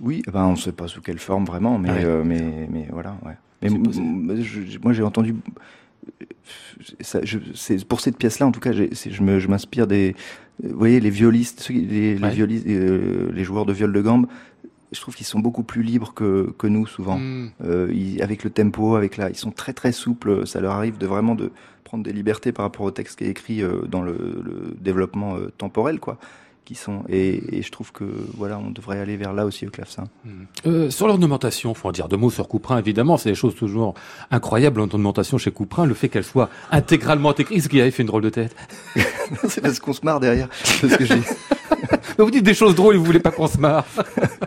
Oui, 0.00 0.22
ben 0.32 0.44
on 0.44 0.56
sait 0.56 0.72
pas 0.72 0.88
sous 0.88 1.00
quelle 1.00 1.18
forme 1.18 1.44
vraiment, 1.46 1.78
mais 1.78 1.88
Ah 1.90 1.94
ouais. 1.94 2.04
euh, 2.04 2.22
mais 2.24 2.68
mais 2.70 2.86
voilà, 2.92 3.16
ouais. 3.24 3.32
Mais 3.62 3.70
je- 4.42 4.78
moi 4.82 4.92
j'ai 4.92 5.02
entendu 5.02 5.34
ça, 7.00 7.20
je, 7.24 7.38
c'est 7.54 7.84
pour 7.84 8.00
cette 8.00 8.16
pièce-là 8.16 8.46
en 8.46 8.52
tout 8.52 8.60
cas, 8.60 8.72
je 8.72 9.48
m'inspire 9.48 9.86
des, 9.86 10.14
vous 10.62 10.78
voyez 10.78 11.00
les 11.00 11.10
violistes, 11.10 11.68
les, 11.70 12.14
les 12.14 12.20
Ouais. 12.22 12.30
violistes, 12.30 12.66
euh, 12.68 13.30
les 13.32 13.44
joueurs 13.44 13.66
de 13.66 13.72
viol 13.72 13.92
de 13.92 14.00
gambe. 14.00 14.26
Je 14.92 15.00
trouve 15.00 15.16
qu'ils 15.16 15.26
sont 15.26 15.40
beaucoup 15.40 15.64
plus 15.64 15.82
libres 15.82 16.14
que 16.14 16.54
que 16.58 16.66
nous 16.68 16.86
souvent. 16.86 17.18
Hmm. 17.18 17.50
Euh, 17.64 17.90
ils- 17.92 18.22
avec 18.22 18.44
le 18.44 18.50
tempo, 18.50 18.94
avec 18.94 19.16
la, 19.16 19.30
ils 19.30 19.36
sont 19.36 19.50
très 19.50 19.72
très 19.72 19.90
souples. 19.92 20.46
Ça 20.46 20.60
leur 20.60 20.72
arrive 20.72 20.96
de 20.98 21.06
vraiment 21.06 21.34
de 21.34 21.50
prendre 21.86 22.04
des 22.04 22.12
libertés 22.12 22.52
par 22.52 22.64
rapport 22.66 22.84
au 22.84 22.90
texte 22.90 23.18
qui 23.18 23.24
est 23.24 23.30
écrit 23.30 23.62
euh, 23.62 23.82
dans 23.88 24.02
le, 24.02 24.12
le 24.44 24.76
développement 24.78 25.36
euh, 25.36 25.50
temporel, 25.56 26.00
quoi. 26.00 26.18
Qui 26.64 26.74
sont 26.74 27.04
et, 27.08 27.58
et 27.58 27.62
je 27.62 27.70
trouve 27.70 27.92
que 27.92 28.04
voilà, 28.36 28.58
on 28.58 28.72
devrait 28.72 28.98
aller 28.98 29.16
vers 29.16 29.32
là 29.32 29.46
aussi 29.46 29.68
au 29.68 29.70
clavecin. 29.70 30.02
Euh, 30.66 30.90
sur 30.90 31.06
l'ornementation, 31.06 31.74
faut 31.74 31.88
en 31.88 31.92
dire 31.92 32.08
deux 32.08 32.16
mots 32.16 32.28
sur 32.28 32.48
Couperin, 32.48 32.78
évidemment, 32.78 33.16
c'est 33.18 33.28
des 33.28 33.36
choses 33.36 33.54
toujours 33.54 33.94
incroyables 34.32 34.78
l'ornementation 34.78 35.38
chez 35.38 35.52
Couperin, 35.52 35.86
le 35.86 35.94
fait 35.94 36.08
qu'elle 36.08 36.24
soit 36.24 36.50
intégralement 36.72 37.32
écrite, 37.32 37.62
ce 37.62 37.68
qui 37.68 37.80
avait 37.80 37.92
fait 37.92 38.02
une 38.02 38.08
drôle 38.08 38.22
de 38.22 38.30
tête. 38.30 38.56
C'est 39.48 39.60
parce 39.60 39.78
qu'on 39.78 39.92
se 39.92 40.04
marre 40.04 40.18
derrière. 40.18 40.48
Parce 40.80 40.96
que 40.96 41.04
j'ai. 41.04 41.20
Vous 42.18 42.30
dites 42.30 42.44
des 42.44 42.54
choses 42.54 42.74
drôles 42.74 42.94
et 42.94 42.98
vous 42.98 43.04
voulez 43.04 43.20
pas 43.20 43.30
qu'on 43.30 43.46
se 43.46 43.58
marre. 43.58 43.84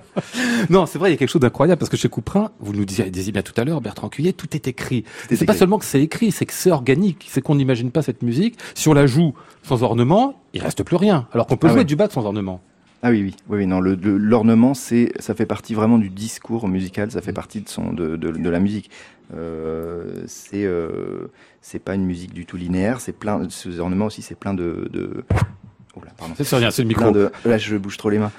non, 0.70 0.86
c'est 0.86 0.98
vrai, 0.98 1.10
il 1.10 1.14
y 1.14 1.16
a 1.16 1.18
quelque 1.18 1.30
chose 1.30 1.42
d'incroyable 1.42 1.80
parce 1.80 1.90
que 1.90 1.98
chez 1.98 2.10
Couperin, 2.10 2.52
vous 2.60 2.74
nous 2.74 2.86
disiez, 2.86 3.10
disiez 3.10 3.32
bien 3.32 3.42
tout 3.42 3.54
à 3.58 3.64
l'heure, 3.64 3.82
Bertrand 3.82 4.10
Cuillet, 4.10 4.34
tout 4.34 4.56
est 4.56 4.68
écrit. 4.68 5.04
est 5.30 5.36
C'est 5.36 5.46
pas 5.46 5.54
seulement 5.54 5.78
que 5.78 5.86
c'est 5.86 6.02
écrit, 6.02 6.32
c'est 6.32 6.46
que 6.46 6.54
c'est 6.54 6.72
organique, 6.72 7.28
c'est 7.30 7.42
qu'on 7.42 7.56
n'imagine 7.56 7.92
pas 7.92 8.02
cette 8.02 8.22
musique. 8.24 8.58
Si 8.76 8.88
on 8.90 8.94
la 8.94 9.06
joue 9.06 9.34
sans 9.64 9.84
ornement, 9.84 10.40
il 10.54 10.62
reste 10.62 10.84
plus 10.84 10.96
rien. 10.96 11.28
Alors 11.34 11.48
qu'on 11.48 11.58
peut 11.58 11.68
Ah 11.68 11.72
jouer 11.72 11.80
ouais. 11.80 11.86
du 11.86 11.96
bac 11.96 12.12
sans 12.12 12.26
ornement. 12.26 12.62
Ah 13.02 13.12
oui, 13.12 13.22
oui, 13.24 13.36
oui, 13.48 13.66
non. 13.66 13.80
L'ornement, 13.80 14.74
c'est, 14.74 15.14
ça 15.20 15.34
fait 15.34 15.46
partie 15.46 15.74
vraiment 15.74 15.98
du 15.98 16.10
discours 16.10 16.68
musical. 16.68 17.10
Ça 17.12 17.22
fait 17.22 17.32
partie 17.32 17.62
de 17.62 17.70
son, 17.70 17.94
de, 17.94 18.18
de, 18.18 18.32
de 18.32 18.50
la 18.50 18.60
musique. 18.60 18.90
Euh, 19.34 20.24
c'est, 20.28 20.66
euh, 20.66 21.32
c'est 21.62 21.80
pas 21.80 21.96
une 21.96 22.04
musique 22.04 22.34
du 22.34 22.46
tout 22.46 22.58
linéaire. 22.58 23.00
C'est 23.00 23.14
plein. 23.14 23.48
Ces 23.50 23.80
ornements 23.80 24.08
aussi, 24.08 24.22
c'est 24.22 24.36
plein 24.36 24.54
de. 24.54 24.90
de... 24.92 25.24
Oh. 26.22 26.26
C'est 26.42 26.56
rien, 26.56 26.72
c'est 26.72 26.82
le 26.84 26.88
micro. 26.88 27.12
de. 27.12 27.32
Là, 27.46 27.58
je 27.58 27.76
bouge 27.78 27.98
trop 27.98 28.10
les 28.10 28.20
mains. 28.20 28.32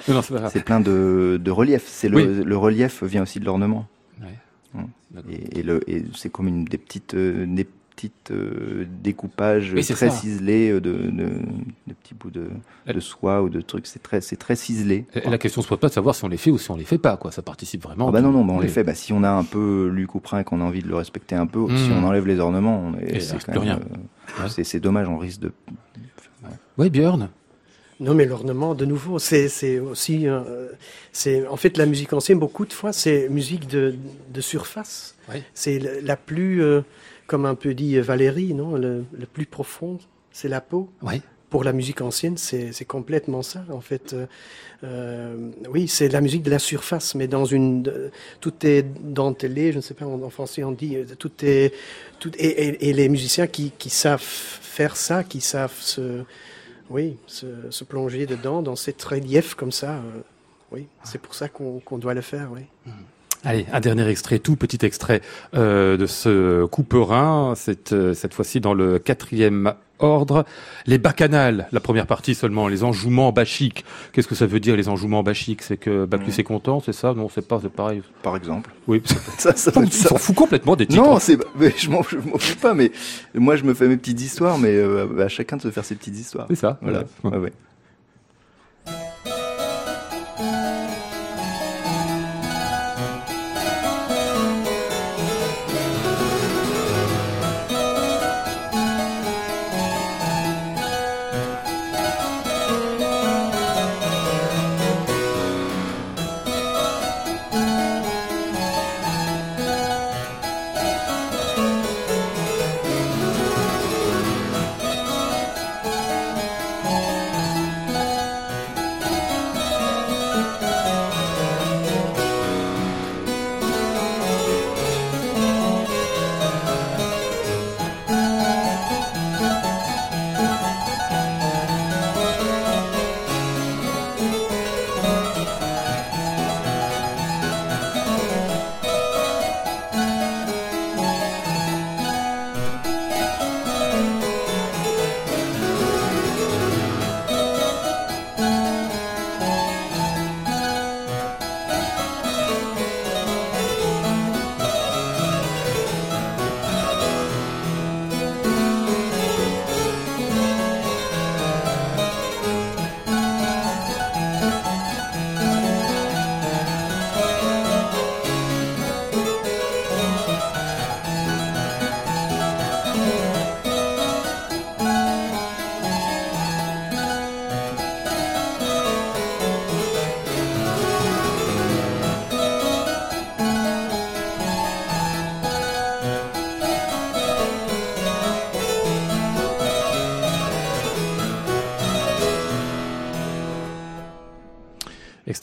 C'est 0.50 0.64
plein 0.64 0.80
de, 0.80 1.40
de 1.42 1.50
relief. 1.50 1.84
C'est 1.86 2.08
le, 2.08 2.16
Oui. 2.16 2.44
le 2.44 2.56
relief 2.56 3.02
vient 3.02 3.22
aussi 3.22 3.40
de 3.40 3.44
l'ornement. 3.44 3.86
Ouais. 4.20 4.28
Hum. 4.76 4.86
Et, 5.30 5.60
et 5.60 5.62
le, 5.62 5.80
et 5.90 6.04
c'est 6.14 6.30
comme 6.30 6.48
une 6.48 6.64
des 6.64 6.78
petites, 6.78 7.14
des 7.16 7.64
petites 7.64 8.30
euh, 8.30 8.86
découpages 9.02 9.72
Oui, 9.74 9.82
très 9.84 9.94
ça. 9.94 10.10
ciselés 10.10 10.72
de, 10.72 10.78
de, 10.80 11.10
de 11.86 11.92
petits 12.02 12.14
bouts 12.14 12.30
de, 12.30 12.46
de 12.86 13.00
soie 13.00 13.42
ou 13.42 13.48
de 13.50 13.60
trucs. 13.60 13.86
C'est 13.86 14.02
très, 14.02 14.20
c'est 14.22 14.36
très 14.36 14.56
ciselé. 14.56 15.04
Et 15.14 15.28
la 15.28 15.36
question 15.36 15.60
se 15.60 15.68
pose 15.68 15.78
pas 15.80 15.88
de 15.88 15.92
savoir 15.92 16.14
si 16.14 16.24
on 16.24 16.28
les 16.28 16.36
fait 16.38 16.50
ou 16.50 16.56
si 16.58 16.70
on 16.70 16.76
les 16.76 16.84
fait 16.84 16.96
pas, 16.98 17.16
quoi. 17.18 17.30
Ça 17.32 17.42
participe 17.42 17.82
vraiment. 17.82 18.08
Ah 18.08 18.12
bah 18.12 18.20
non, 18.22 18.30
non, 18.30 18.44
bah 18.44 18.54
on 18.56 18.60
les 18.60 18.68
fait. 18.68 18.84
Bah, 18.84 18.94
si 18.94 19.12
on 19.12 19.22
a 19.22 19.28
un 19.30 19.44
peu 19.44 19.88
lu 19.92 20.06
Couperin 20.06 20.38
et 20.40 20.44
qu'on 20.44 20.60
a 20.60 20.64
envie 20.64 20.82
de 20.82 20.88
le 20.88 20.94
respecter 20.96 21.34
un 21.34 21.46
peu, 21.46 21.66
si 21.76 21.90
Mm. 21.90 21.92
on 21.92 22.04
enlève 22.06 22.26
les 22.26 22.38
ornements, 22.38 22.92
c'est 23.18 23.58
rien. 23.58 23.78
euh, 23.80 24.42
Ouais. 24.44 24.48
c'est, 24.48 24.62
c'est 24.64 24.80
dommage, 24.80 25.08
on 25.08 25.18
risque 25.18 25.40
de. 25.40 25.52
Oui, 26.78 26.88
Björn? 26.88 27.28
Non, 28.00 28.14
mais 28.14 28.24
l'ornement, 28.24 28.74
de 28.74 28.86
nouveau, 28.86 29.18
c'est 29.18 29.78
aussi. 29.78 30.26
euh, 30.26 30.68
c'est 31.12 31.46
En 31.46 31.56
fait, 31.56 31.76
la 31.76 31.86
musique 31.86 32.12
ancienne, 32.14 32.38
beaucoup 32.38 32.64
de 32.64 32.72
fois, 32.72 32.92
c'est 32.92 33.28
musique 33.28 33.66
de, 33.68 33.94
de 34.32 34.40
surface. 34.40 35.14
Oui. 35.30 35.42
C'est 35.54 35.78
la- 35.78 36.00
la 36.00 36.16
plus, 36.16 36.62
euh, 36.62 36.80
comme 37.26 37.44
un 37.44 37.54
peu 37.54 37.74
dit 37.74 37.98
Valérie, 38.00 38.54
non, 38.54 38.76
le, 38.76 39.04
le 39.12 39.26
plus 39.26 39.44
profond, 39.46 39.98
c'est 40.32 40.48
la 40.48 40.60
peau. 40.62 40.88
Oui. 41.02 41.20
Pour 41.50 41.64
la 41.64 41.72
musique 41.72 42.00
ancienne, 42.00 42.36
c'est 42.38 42.84
complètement 42.86 43.42
ça, 43.42 43.64
en 43.72 43.80
fait. 43.80 44.14
Euh, 44.84 45.50
oui, 45.68 45.88
c'est 45.88 46.08
la 46.08 46.20
musique 46.20 46.44
de 46.44 46.50
la 46.50 46.60
surface, 46.60 47.14
mais 47.16 47.26
dans 47.26 47.44
une. 47.44 47.90
tout 48.40 48.54
est 48.64 48.84
dentelé, 49.00 49.72
je 49.72 49.78
ne 49.78 49.82
sais 49.82 49.94
pas 49.94 50.06
en, 50.06 50.22
en 50.22 50.30
français 50.30 50.62
on 50.64 50.70
dit, 50.72 50.96
tout 51.18 51.32
est. 51.42 51.74
Tout, 52.20 52.30
et, 52.38 52.46
et- 52.46 52.88
et 52.88 52.92
les 52.92 53.08
musiciens 53.08 53.46
qui, 53.48 53.72
qui 53.76 53.90
savent 53.90 54.22
faire 54.22 54.96
ça, 54.96 55.24
qui 55.24 55.40
savent 55.40 55.74
se. 55.80 56.22
Oui, 56.90 57.16
se, 57.26 57.84
plonger 57.84 58.26
dedans, 58.26 58.62
dans 58.62 58.76
cette 58.76 59.02
relief 59.02 59.54
comme 59.54 59.72
ça. 59.72 59.92
euh, 59.92 60.20
oui, 60.72 60.86
c'est 61.04 61.20
pour 61.20 61.34
ça 61.34 61.48
qu'on 61.48 61.98
doit 61.98 62.14
le 62.14 62.20
faire, 62.20 62.50
oui. 62.52 62.62
Allez, 63.42 63.64
un 63.72 63.80
dernier 63.80 64.06
extrait, 64.08 64.38
tout 64.38 64.56
petit 64.56 64.84
extrait 64.84 65.22
euh, 65.54 65.96
de 65.96 66.06
ce 66.06 66.66
couperin, 66.66 67.54
cette, 67.56 67.92
euh, 67.92 68.12
cette 68.12 68.34
fois-ci 68.34 68.60
dans 68.60 68.74
le 68.74 68.98
quatrième 68.98 69.72
ordre. 70.02 70.44
Les 70.86 70.98
bacchanales, 70.98 71.68
la 71.72 71.80
première 71.80 72.06
partie 72.06 72.34
seulement, 72.34 72.68
les 72.68 72.84
enjouements 72.84 73.32
bachiques. 73.32 73.84
Qu'est-ce 74.12 74.28
que 74.28 74.34
ça 74.34 74.46
veut 74.46 74.60
dire 74.60 74.76
les 74.76 74.88
enjouements 74.88 75.22
bachiques? 75.22 75.62
C'est 75.62 75.76
que 75.76 76.04
Bacchus 76.04 76.30
Mm. 76.36 76.40
est 76.40 76.44
content, 76.44 76.80
c'est 76.80 76.92
ça? 76.92 77.14
Non, 77.14 77.28
c'est 77.28 77.46
pas, 77.46 77.58
c'est 77.62 77.70
pareil. 77.72 78.02
Par 78.22 78.36
exemple. 78.36 78.70
Oui, 78.86 79.02
Ça, 79.38 79.54
ça, 79.56 79.70
on 79.76 79.86
ça- 79.90 80.08
s'en 80.10 80.16
fout 80.18 80.34
complètement 80.34 80.76
des 80.76 80.86
titres. 80.86 81.02
Non, 81.02 81.18
c'est, 81.18 81.38
mais 81.58 81.72
je 81.76 81.90
m'en, 81.90 82.02
fous 82.02 82.18
pas, 82.60 82.74
mais 82.74 82.90
moi 83.34 83.56
je 83.56 83.64
me 83.64 83.74
fais 83.74 83.88
mes 83.88 83.96
petites 83.96 84.20
histoires, 84.20 84.58
mais 84.58 84.74
euh, 84.74 85.24
à 85.24 85.28
chacun 85.28 85.56
de 85.56 85.62
se 85.62 85.70
faire 85.70 85.84
ses 85.84 85.94
petites 85.94 86.18
histoires. 86.18 86.46
c'est 86.48 86.56
ça. 86.56 86.78
Voilà. 86.82 87.04
voilà. 87.22 87.36
Ouais, 87.38 87.42
ouais. 87.44 87.52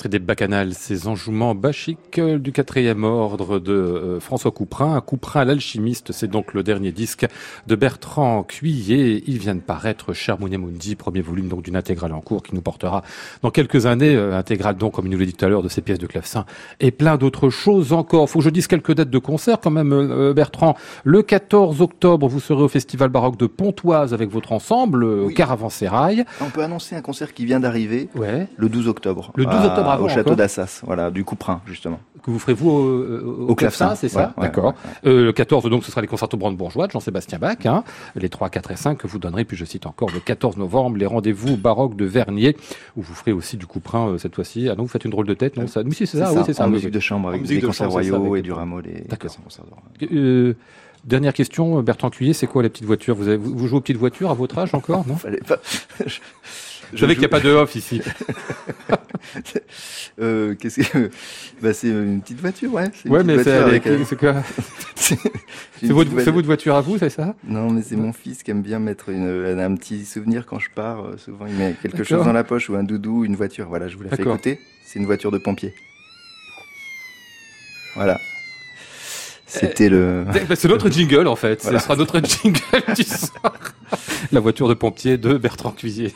Extrait 0.08 0.20
des 0.20 0.26
Bacchanales, 0.26 0.74
ces 0.74 1.08
enjouements 1.10 1.54
bachiques 1.54 2.18
euh, 2.20 2.38
du 2.40 2.54
quatrième 2.54 3.04
ordre 3.04 3.60
de 3.60 3.74
euh, 3.74 4.20
François 4.22 4.52
Couperin. 4.52 5.02
Couperin, 5.02 5.44
l'alchimiste, 5.44 6.14
c'est 6.14 6.30
donc 6.30 6.54
le 6.54 6.64
dernier 6.64 6.94
disque 6.94 7.26
de 7.68 7.76
Bertrand 7.76 8.44
Cuillet. 8.44 9.22
Il 9.28 9.38
vient 9.38 9.56
de 9.56 9.60
paraître 9.60 10.14
Charmonia 10.14 10.58
Mundi, 10.58 10.96
premier 10.96 11.20
volume 11.20 11.50
donc 11.50 11.64
d'une 11.64 11.76
intégrale 11.76 12.14
en 12.14 12.22
cours 12.22 12.42
qui 12.42 12.56
nous 12.56 12.62
portera 12.62 13.02
dans 13.42 13.52
quelques 13.52 13.86
années, 13.86 14.16
euh, 14.16 14.38
intégrale 14.38 14.78
donc, 14.78 14.94
comme 14.94 15.08
il 15.08 15.12
nous 15.12 15.20
l'a 15.20 15.26
dit 15.26 15.34
tout 15.34 15.44
à 15.44 15.50
l'heure, 15.50 15.62
de 15.64 15.68
ces 15.68 15.82
pièces 15.82 16.00
de 16.00 16.08
clavecin 16.08 16.46
et 16.80 16.92
plein 16.92 17.18
d'autres 17.18 17.50
choses 17.50 17.92
encore. 17.92 18.30
Faut 18.30 18.40
que 18.40 18.46
je 18.46 18.50
dise 18.50 18.68
quelques 18.68 18.94
dates 18.94 19.10
de 19.10 19.20
concert 19.20 19.60
quand 19.60 19.72
même, 19.72 20.32
Bertrand. 20.34 20.76
Le 21.04 21.22
14 21.22 21.82
octobre, 21.82 22.28
vous 22.30 22.40
serez 22.40 22.64
au 22.64 22.70
Festival 22.70 23.10
baroque 23.10 23.38
de 23.38 23.46
Pontoise 23.48 24.14
avec 24.14 24.30
votre 24.32 24.54
ensemble, 24.54 25.04
Oui. 25.04 25.34
Caravansérail. 25.34 26.24
On 26.40 26.50
peut 26.50 26.64
annoncer 26.64 26.96
un 26.96 27.02
concert 27.02 27.34
qui 27.34 27.44
vient 27.46 27.60
d'arriver 27.60 28.08
Ouais. 28.16 28.48
le 28.56 28.70
12 28.70 28.88
octobre. 28.88 29.34
Le 29.36 29.44
12 29.46 29.54
à- 29.54 29.66
octobre 29.68 29.90
avant 29.90 30.07
Au 30.08 30.16
château 30.16 30.36
d'Assas, 30.36 30.82
voilà, 30.86 31.12
du 31.12 31.24
Couperin, 31.24 31.62
justement. 31.68 32.00
Que 32.24 32.32
vous 32.32 32.40
ferez 32.40 32.54
vous 32.54 32.70
au, 32.70 33.46
au, 33.46 33.48
Au 33.50 33.56
clavecin, 33.56 33.96
c'est 33.96 34.10
ça 34.10 34.34
ouais, 34.38 34.44
D'accord. 34.44 34.66
ouais, 34.66 35.10
Euh, 35.10 35.24
le 35.26 35.32
14, 35.32 35.70
donc, 35.70 35.84
ce 35.86 35.92
sera 35.92 36.02
les 36.02 36.08
concertos 36.08 36.36
brandebourgeois 36.36 36.88
de 36.88 36.92
Jean-Sébastien 36.92 37.38
Bach, 37.40 37.58
hein, 37.66 37.84
les 38.16 38.28
3, 38.30 38.50
4 38.50 38.72
et 38.72 38.76
5 38.76 38.98
que 38.98 39.08
vous 39.08 39.20
donnerez. 39.20 39.46
Puis 39.46 39.56
je 39.56 39.64
cite 39.66 39.86
encore 39.86 40.10
le 40.14 40.20
14 40.20 40.58
novembre, 40.58 40.98
les 40.98 41.06
rendez-vous 41.06 41.56
baroques 41.58 41.96
de 41.96 42.06
Vernier, 42.06 42.58
où 42.98 43.02
vous 43.02 43.14
ferez 43.14 43.32
aussi 43.32 43.56
du 43.58 43.66
couprin 43.66 44.10
euh, 44.10 44.18
cette 44.18 44.36
fois-ci. 44.36 44.68
Ah 44.70 44.76
non, 44.76 44.84
vous 44.84 44.90
faites 44.90 45.06
une 45.06 45.12
drôle 45.12 45.28
de 45.28 45.34
tête, 45.36 45.56
non 45.58 45.68
ça, 45.68 45.82
Oui, 45.86 45.94
si, 45.94 46.06
c'est 46.08 46.18
ça, 46.18 46.34
oui, 46.34 46.42
c'est 46.46 46.54
ça. 46.54 46.64
en 46.64 46.68
oui, 46.68 46.74
musique 46.74 46.88
oui. 46.88 46.92
de 46.96 47.00
chambre, 47.00 47.30
avec 47.30 47.44
des 47.44 47.60
de 47.60 47.66
concerts 47.68 47.90
royaux 47.92 48.16
avec- 48.16 48.40
et 48.40 48.42
du 48.42 48.52
rameau, 48.52 48.82
les 48.82 49.02
D'accord. 49.08 49.32
Euh, 50.12 50.54
dernière 51.06 51.34
question, 51.34 51.82
Bertrand 51.82 52.10
Cuillet, 52.10 52.34
c'est 52.34 52.48
quoi 52.48 52.64
les 52.64 52.70
petites 52.70 52.86
voitures 52.86 53.16
vous, 53.16 53.28
avez, 53.28 53.38
vous 53.38 53.56
vous 53.58 53.68
jouez 53.68 53.78
aux 53.78 53.82
petites 53.82 53.98
voitures 53.98 54.30
à 54.32 54.34
votre 54.34 54.58
âge 54.58 54.74
encore, 54.74 55.06
non? 55.08 55.16
Fallait 55.16 55.40
pas. 55.48 55.58
je, 56.94 57.00
savais 57.00 57.14
qu'il 57.14 57.20
n'y 57.22 57.26
a 57.26 57.30
pas 57.30 57.40
de 57.40 57.50
off 57.50 57.76
ici. 57.76 58.02
Euh, 60.20 60.56
qu'est-ce 60.56 60.82
que 60.82 61.12
bah, 61.62 61.74
c'est 61.74 61.90
une 61.90 62.22
petite 62.22 62.40
voiture, 62.40 62.74
ouais. 62.74 62.86
c'est 62.94 63.10
Ouais, 63.10 63.24
mais 63.24 63.44
c'est 63.44 63.52
avec- 63.52 63.86
euh, 63.86 64.04
c'est 64.08 64.18
quoi 64.18 64.36
c'est 64.96 65.14
une 65.16 65.20
C'est 65.82 65.88
votre, 65.94 66.10
voiture. 66.10 66.34
votre 66.34 66.46
voiture 66.48 66.76
à 66.76 66.82
vous, 66.82 66.98
c'est 66.98 67.10
ça? 67.10 67.36
Non, 67.44 67.70
mais 67.70 67.82
c'est 67.84 67.96
mon 67.96 68.14
fils 68.14 68.42
qui 68.42 68.50
aime 68.52 68.62
bien 68.64 68.80
mettre 68.80 69.10
une, 69.10 69.28
un 69.60 69.76
petit 69.76 70.06
souvenir 70.06 70.46
quand 70.46 70.58
je 70.60 70.70
pars. 70.74 71.06
euh, 71.06 71.18
Souvent, 71.18 71.46
il 71.46 71.54
met 71.56 71.76
quelque 71.82 71.98
D'accord. 71.98 72.06
chose 72.20 72.26
dans 72.26 72.34
la 72.34 72.44
poche 72.44 72.70
ou 72.70 72.76
un 72.76 72.84
doudou, 72.84 73.26
une 73.26 73.36
voiture. 73.36 73.68
Voilà, 73.68 73.88
je 73.88 73.98
vous 73.98 74.04
la 74.04 74.10
fais 74.12 74.24
écouter. 74.24 74.60
C'est 74.86 74.98
une 74.98 75.06
voiture 75.06 75.30
de 75.32 75.38
pompier. 75.38 75.74
Voilà. 77.96 78.20
C'était 79.50 79.88
le. 79.88 80.26
C'est- 80.34 80.46
bah, 80.48 80.56
C'est 80.58 80.68
notre 80.68 80.90
jingle 80.92 81.26
en 81.28 81.36
fait. 81.38 81.62
Voilà. 81.64 81.80
Ce 81.80 81.86
sera 81.86 81.96
notre 81.96 82.20
jingle 82.20 82.60
du 82.96 83.04
soir. 83.04 83.54
La 84.34 84.42
voiture 84.42 84.68
de 84.68 84.74
pompier 84.74 85.18
de 85.18 85.38
Bertrand 85.38 85.72
Cuisier. 85.72 86.14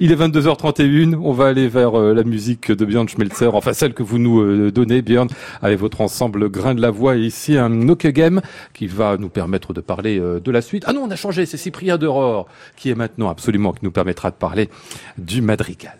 Il 0.00 0.12
est 0.12 0.16
22h31. 0.16 1.14
On 1.22 1.32
va 1.32 1.46
aller 1.46 1.68
vers 1.68 1.98
euh, 1.98 2.12
la 2.12 2.22
musique 2.22 2.70
de 2.70 2.84
Björn 2.84 3.08
Schmelzer, 3.08 3.54
enfin 3.54 3.72
celle 3.72 3.94
que 3.94 4.02
vous 4.02 4.18
nous 4.18 4.40
euh, 4.42 4.70
donnez, 4.70 5.00
Björn, 5.00 5.28
avec 5.62 5.78
votre 5.78 6.02
ensemble 6.02 6.50
Grain 6.50 6.74
de 6.74 6.82
la 6.82 6.90
Voix. 6.90 7.16
Et 7.16 7.20
ici, 7.20 7.56
un 7.56 7.70
Game 7.94 8.42
qui 8.74 8.86
va 8.86 9.16
nous 9.16 9.30
permettre 9.30 9.72
de 9.72 9.80
parler 9.80 10.18
euh, 10.20 10.38
de 10.40 10.50
la 10.50 10.60
suite. 10.60 10.84
Ah 10.86 10.92
non, 10.92 11.02
on 11.04 11.10
a 11.10 11.16
changé. 11.16 11.46
C'est 11.46 11.56
Cyprien 11.56 11.96
d'Aurore 11.96 12.46
qui 12.76 12.90
est 12.90 12.94
maintenant 12.94 13.30
absolument, 13.30 13.72
qui 13.72 13.84
nous 13.84 13.90
permettra 13.90 14.30
de 14.30 14.36
parler 14.36 14.68
du 15.16 15.40
madrigal. 15.40 15.96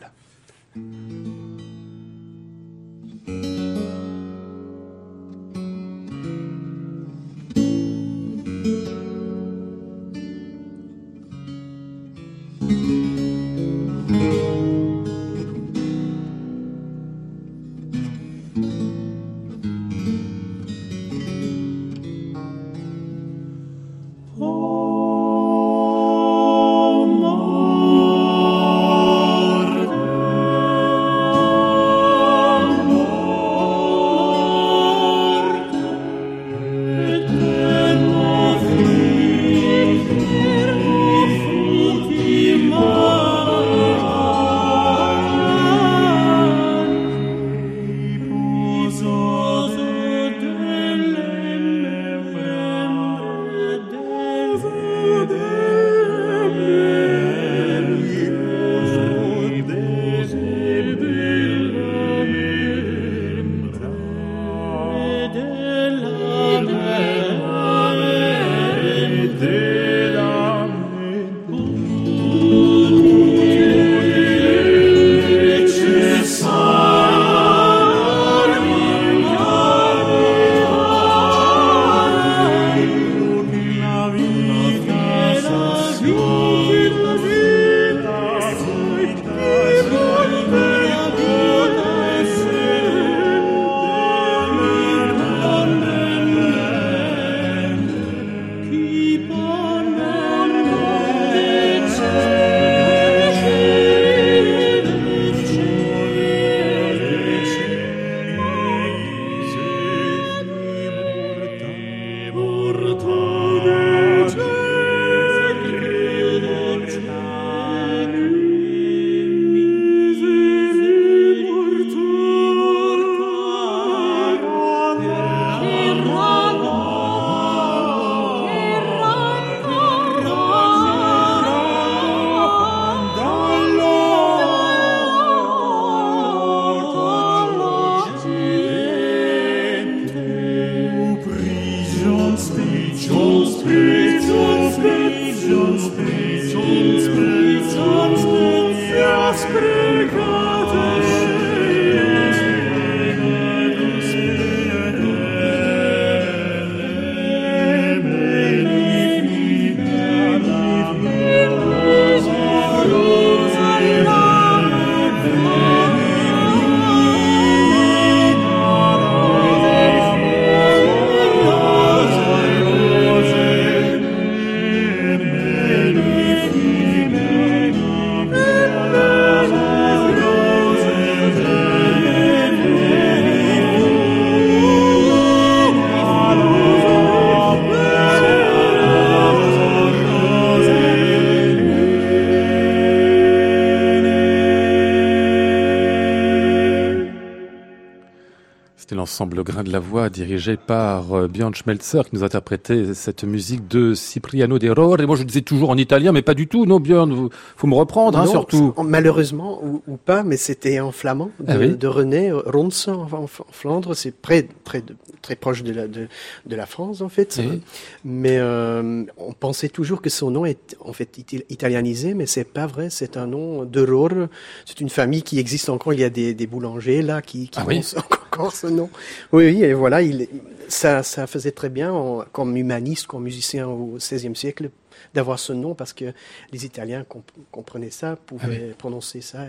La 199.75 199.81
Voix 199.81 200.09
dirigé 200.09 200.57
par 200.57 201.13
euh, 201.17 201.27
Björn 201.27 201.53
Schmelzer 201.53 202.05
qui 202.09 202.15
nous 202.15 202.23
a 202.23 202.27
interprété 202.27 202.95
cette 202.95 203.25
musique 203.25 203.67
de 203.67 203.93
Cipriano 203.95 204.61
de 204.61 204.71
Rore. 204.71 205.01
Et 205.01 205.07
moi 205.07 205.17
je 205.17 205.25
disais 205.25 205.41
toujours 205.43 205.71
en 205.71 205.77
italien, 205.77 206.13
mais 206.13 206.23
pas 206.23 206.35
du 206.35 206.47
tout, 206.47 206.65
non 206.65 206.79
Björn, 206.79 207.13
vous, 207.13 207.29
faut 207.57 207.67
me 207.67 207.75
reprendre 207.75 208.17
hein, 208.19 208.27
surtout. 208.27 208.73
Malheureusement, 208.85 209.59
ou, 209.65 209.83
ou 209.89 209.97
pas, 209.97 210.23
mais 210.23 210.37
c'était 210.37 210.79
en 210.79 210.93
flamand 210.93 211.31
de, 211.41 211.45
Ah 211.49 211.57
oui 211.59 211.77
de 211.77 211.87
René 211.89 212.31
Ronse 212.31 212.87
en, 212.87 213.03
en- 213.13 213.25
en 213.25 213.27
Flandre. 213.51 213.95
C'est 213.97 214.13
près, 214.15 214.47
près 214.63 214.81
de, 214.81 214.95
très 215.23 215.35
proche 215.35 215.65
de 215.65 215.73
la, 215.73 215.89
de, 215.89 216.07
de 216.47 216.57
la 216.57 216.67
France, 216.67 217.01
en 217.01 217.09
fait. 217.09 217.41
Oui. 217.41 217.61
Mais 218.05 218.37
euh, 218.39 219.03
on 219.19 219.33
pensait 219.33 219.69
toujours 219.69 220.01
que 220.03 220.09
son 220.11 220.31
nom 220.31 220.45
est 220.47 220.77
en 220.81 220.93
fait 220.93 221.19
italianisé, 221.51 222.15
mais 222.15 222.27
c'est 222.27 222.45
pas 222.45 222.67
vrai. 222.69 222.91
C'est 222.91 223.17
un 223.17 223.27
nom 223.27 223.65
de 223.65 223.85
Rore. 223.85 224.29
C'est 224.67 224.81
une 224.81 224.89
famille 224.89 225.23
qui 225.25 225.41
existe 225.41 225.69
encore. 225.69 225.95
Il 225.95 226.01
y 226.01 226.05
a 226.05 226.11
des, 226.11 226.33
des 226.33 226.47
boulangers 226.47 227.03
là 227.03 227.23
qui, 227.23 227.49
qui 227.49 227.59
Ah 227.59 227.65
oui 227.67 227.83
ce- 227.83 227.97
encore 228.35 228.53
ce 228.55 228.67
nom. 228.67 228.91
Oui, 229.33 229.47
oui, 229.47 229.63
et 229.65 229.73
voilà, 229.75 230.03
il, 230.03 230.29
ça, 230.69 231.03
ça 231.03 231.27
faisait 231.27 231.53
très 231.53 231.69
bien 231.69 231.93
en- 231.93 232.25
comme 232.33 232.57
humaniste, 232.57 233.07
comme 233.07 233.23
musicien 233.25 233.67
au 233.69 233.97
XVIe 233.99 234.35
siècle 234.37 234.71
d'avoir 235.15 235.39
ce 235.39 235.53
nom 235.53 235.75
parce 235.75 235.93
que 235.93 236.07
les 236.53 236.65
Italiens 236.67 237.05
comp- 237.09 237.31
comprenaient 237.51 237.91
ça, 237.91 238.17
pouvaient 238.27 238.75
prononcer 238.77 239.21
ça 239.21 239.41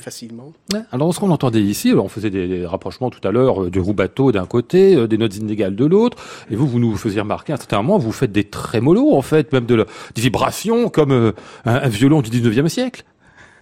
facilement. 0.00 0.54
Ouais. 0.72 0.80
Alors, 0.90 1.14
ce 1.14 1.20
qu'on 1.20 1.30
entendait 1.30 1.60
ici, 1.60 1.90
alors, 1.90 2.06
on 2.06 2.08
faisait 2.08 2.30
des, 2.30 2.48
des 2.48 2.64
rapprochements 2.64 3.10
tout 3.10 3.26
à 3.28 3.30
l'heure 3.30 3.64
euh, 3.64 3.70
du 3.70 3.78
rubato 3.78 4.32
d'un 4.32 4.46
côté, 4.46 4.96
euh, 4.96 5.06
des 5.06 5.18
notes 5.18 5.36
inégales 5.36 5.76
de 5.76 5.84
l'autre, 5.84 6.16
et 6.50 6.56
vous, 6.56 6.66
vous 6.66 6.78
nous 6.78 6.96
faisiez 6.96 7.20
remarquer 7.20 7.52
à 7.52 7.56
un 7.56 7.58
certain 7.58 7.82
moment, 7.82 7.98
vous 7.98 8.10
faites 8.12 8.32
des 8.32 8.44
trémolos, 8.44 9.12
en 9.12 9.20
fait, 9.20 9.52
même 9.52 9.66
de 9.66 9.74
la, 9.74 9.84
des 10.14 10.22
vibrations, 10.22 10.88
comme 10.88 11.12
euh, 11.12 11.32
un, 11.66 11.74
un 11.74 11.88
violon 11.88 12.22
du 12.22 12.30
19e 12.30 12.68
siècle. 12.68 13.04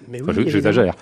Mais 0.06 0.22
Enfin, 0.22 0.32
oui, 0.36 0.44
je- 0.46 0.50
j'exagère. 0.50 0.94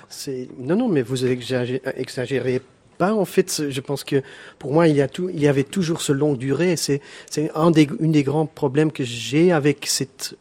Non, 0.58 0.76
non, 0.76 0.88
mais 0.88 1.02
vous 1.02 1.26
exagérez, 1.26 1.82
exagérez 1.96 2.62
pas. 2.98 3.14
En 3.14 3.24
fait, 3.24 3.62
je 3.70 3.80
pense 3.80 4.04
que 4.04 4.22
pour 4.58 4.72
moi, 4.72 4.88
il 4.88 4.96
y, 4.96 5.00
a 5.00 5.08
tout, 5.08 5.28
il 5.30 5.40
y 5.40 5.48
avait 5.48 5.64
toujours 5.64 6.00
ce 6.02 6.12
longue 6.12 6.36
durée. 6.38 6.76
C'est, 6.76 7.00
un 7.54 7.70
des, 7.70 7.88
une 8.00 8.12
des 8.12 8.24
grands 8.24 8.46
problèmes 8.46 8.92
que 8.92 9.04
j'ai 9.04 9.52
avec 9.52 9.86
cette 9.86 10.36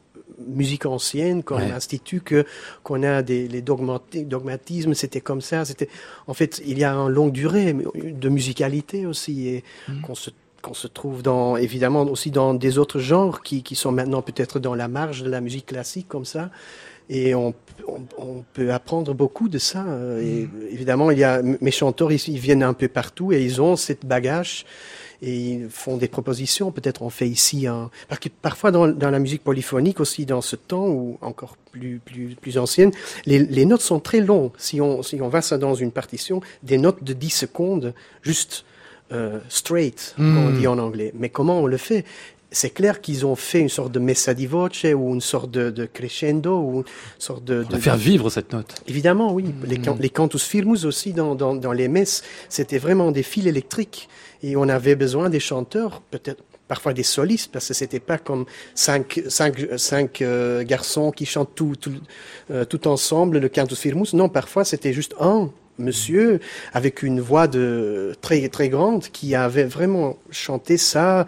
musique 0.47 0.86
ancienne 0.86 1.41
comme 1.41 1.62
Ouais. 1.62 1.72
institut 1.72 2.22
que 2.22 2.45
qu'on 2.84 3.01
a 3.03 3.24
des 3.24 3.47
les 3.47 3.62
dogmati- 3.64 4.24
dogmatismes 4.26 4.93
c'était 4.93 5.20
comme 5.20 5.41
ça 5.41 5.66
c'était 5.66 5.89
en 6.28 6.36
fait 6.36 6.62
il 6.66 6.78
y 6.78 6.84
a 6.84 6.93
une 6.93 7.10
longue 7.10 7.32
durée 7.32 7.74
de 7.74 8.30
musicalité 8.30 9.08
aussi 9.08 9.47
et 9.47 9.64
Mhm. 9.89 10.01
qu'on 10.01 10.14
se 10.16 10.30
qu'on 10.62 10.76
se 10.76 10.88
trouve 10.88 11.24
dans 11.24 11.58
évidemment 11.58 12.03
aussi 12.03 12.30
dans 12.30 12.53
des 12.53 12.78
autres 12.78 12.99
genres 12.99 13.41
qui 13.41 13.64
qui 13.64 13.76
sont 13.76 13.91
maintenant 13.91 14.22
peut-être 14.22 14.60
dans 14.60 14.76
la 14.76 14.88
marge 14.88 15.24
de 15.24 15.30
la 15.30 15.41
musique 15.41 15.66
classique 15.66 16.08
comme 16.08 16.26
ça 16.26 16.51
et 17.10 17.36
on, 17.36 17.53
on, 17.88 18.01
on 18.18 18.43
peut 18.53 18.72
apprendre 18.74 19.14
beaucoup 19.14 19.49
de 19.49 19.58
ça. 19.60 19.84
euh, 19.86 20.22
Et 20.22 20.49
évidemment, 20.72 21.12
il 21.12 21.20
y 21.20 21.24
a 21.24 21.41
mes 21.41 21.72
chanteurs 21.72 22.12
ici, 22.12 22.34
ils 22.34 22.39
viennent 22.39 22.64
un 22.64 22.74
peu 22.74 22.88
partout 22.88 23.32
et 23.32 23.43
ils 23.43 23.62
ont 23.62 23.76
cette 23.76 24.05
bagage 24.05 24.66
et 25.22 25.36
ils 25.36 25.70
font 25.70 25.97
des 25.97 26.08
propositions. 26.08 26.72
Peut-être 26.72 27.01
on 27.01 27.10
fait 27.10 27.28
ici 27.30 27.66
un 27.66 27.89
parce 28.08 28.20
que 28.20 28.30
parfois 28.30 28.72
dans, 28.72 28.88
dans 28.88 29.10
la 29.10 29.20
musique 29.20 29.43
polyphonique 29.43 29.99
aussi 29.99 30.26
dans 30.26 30.41
ce 30.41 30.55
temps 30.55 30.88
ou 30.88 31.18
encore 31.22 31.55
plus 31.72 31.99
plus 32.03 32.36
plus 32.36 32.58
ancienne, 32.58 32.91
les, 33.26 33.39
les 33.39 33.66
notes 33.66 33.82
sont 33.82 33.99
très 33.99 34.20
longues. 34.20 34.51
Si 34.58 34.80
on 34.82 35.01
si 35.01 35.20
on 35.22 35.30
va 35.30 35.41
ça 35.41 35.58
dans 35.58 35.74
une 35.76 35.91
partition, 35.91 36.41
des 36.64 36.78
notes 36.78 37.03
de 37.03 37.14
10 37.14 37.30
secondes 37.30 37.93
juste 38.22 38.66
euh, 39.14 39.39
straight, 39.47 40.14
comme 40.18 40.38
on 40.38 40.49
Mm. 40.51 40.60
dit 40.60 40.68
en 40.68 40.78
anglais. 40.78 41.14
Mais 41.18 41.30
comment 41.30 41.62
on 41.62 41.66
le 41.68 41.78
fait? 41.78 42.03
C'est 42.52 42.70
clair 42.70 43.02
qu'ils 43.02 43.26
ont 43.26 43.36
fait 43.36 43.60
une 43.60 43.70
sorte 43.70 43.91
de 43.91 44.00
messa 44.00 44.34
di 44.34 44.48
voce 44.48 44.86
ou 44.95 45.14
une 45.14 45.22
sorte 45.22 45.52
de, 45.52 45.70
de 45.70 45.86
crescendo 45.86 46.58
ou 46.60 46.78
une 46.80 46.84
sorte 47.20 47.43
de, 47.43 47.64
De 47.64 47.78
faire 47.78 47.98
vivre 47.98 48.30
cette 48.30 48.54
note. 48.54 48.76
Évidemment, 48.88 49.34
oui. 49.34 49.43
Mm. 49.43 49.66
Les, 49.66 49.78
can- 49.80 49.98
les 50.00 50.10
cantus 50.10 50.43
firmus 50.43 50.86
aussi 50.86 51.14
dans, 51.14 51.36
dans, 51.36 51.56
dans 51.56 51.74
les 51.74 51.88
messes, 51.88 52.24
c'était 52.50 52.78
vraiment 52.78 53.12
des 53.12 53.24
fils 53.24 53.45
électriques. 53.48 54.08
Et 54.43 54.56
on 54.56 54.70
avait 54.70 54.95
besoin 54.95 55.30
des 55.30 55.39
chanteurs, 55.39 56.02
peut-être 56.12 56.43
parfois 56.68 56.93
des 56.93 57.04
solistes, 57.04 57.52
parce 57.52 57.68
que 57.70 57.74
c'était 57.74 58.00
pas 58.00 58.18
comme 58.18 58.45
cinq, 58.76 59.22
cinq, 59.30 59.68
cinq 59.78 60.22
euh, 60.22 60.64
garçons 60.64 61.12
qui 61.12 61.26
chantent 61.26 61.56
tout, 61.56 61.76
tout, 61.76 61.93
euh, 62.52 62.64
tout 62.66 62.88
ensemble 62.88 63.39
le 63.39 63.50
cantus 63.50 63.80
firmus. 63.80 64.14
Non, 64.14 64.30
parfois 64.30 64.64
c'était 64.64 64.93
juste 64.93 65.16
un 65.20 65.50
monsieur 65.80 66.39
avec 66.74 67.04
une 67.04 67.22
voix 67.22 67.48
de 67.48 68.16
très 68.22 68.48
très 68.50 68.68
grande 68.68 69.04
qui 69.10 69.36
avait 69.36 69.64
vraiment 69.64 70.18
chanté 70.32 70.76
ça 70.78 71.26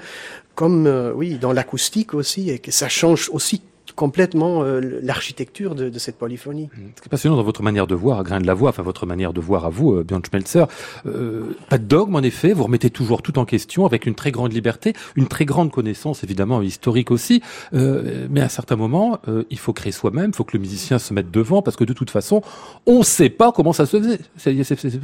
comme 0.60 0.88
euh, 0.88 1.14
oui 1.16 1.38
dans 1.38 1.54
l'acoustique 1.54 2.14
aussi 2.14 2.50
et 2.50 2.60
que 2.60 2.70
ça 2.70 2.90
change 2.90 3.30
aussi 3.32 3.62
complètement 3.96 4.64
euh, 4.64 5.00
l'architecture 5.02 5.76
de, 5.76 5.98
cette 6.00 6.18
polyphonie. 6.18 6.70
Ce 6.96 7.02
qui 7.02 7.08
est 7.08 7.10
passionnant 7.10 7.38
dans 7.38 7.44
votre 7.44 7.64
manière 7.64 7.88
de 7.88 7.96
voir, 7.96 8.20
à 8.20 8.24
grain 8.24 8.40
de 8.40 8.48
la 8.48 8.54
voix, 8.54 8.70
enfin 8.70 8.84
votre 8.84 9.06
manière 9.06 9.34
de 9.34 9.42
voir 9.42 9.66
à 9.66 9.70
vous, 9.70 9.94
euh, 9.94 10.04
Björn 10.04 10.22
Schmelzer, 10.26 10.68
euh, 11.06 11.56
pas 11.70 11.78
de 11.78 11.84
dogme 11.86 12.16
en 12.16 12.22
effet, 12.22 12.54
vous 12.54 12.64
remettez 12.64 12.90
toujours 12.90 13.22
tout 13.22 13.40
en 13.40 13.46
question 13.46 13.86
avec 13.86 14.06
une 14.06 14.16
très 14.16 14.32
grande 14.32 14.54
liberté, 14.54 14.94
une 15.16 15.28
très 15.28 15.46
grande 15.46 15.72
connaissance 15.72 16.24
évidemment 16.24 16.62
historique 16.62 17.12
aussi, 17.12 17.42
mais 17.72 18.42
à 18.42 18.46
un 18.46 18.50
certain 18.50 18.76
moment, 18.76 19.20
euh, 19.28 19.44
il 19.50 19.60
faut 19.60 19.74
créer 19.74 19.92
soi-même, 19.92 20.32
il 20.32 20.36
faut 20.36 20.44
que 20.44 20.58
le 20.58 20.62
musicien 20.62 21.00
se 21.00 21.14
mette 21.14 21.32
devant, 21.32 21.62
parce 21.62 21.78
que 21.78 21.84
de 21.84 21.94
toute 21.94 22.10
façon, 22.10 22.42
on 22.86 23.00
ne 23.00 23.04
sait 23.04 23.30
pas 23.30 23.52
comment 23.52 23.74
ça 23.74 23.86
se 23.86 24.00
faisait, 24.00 24.20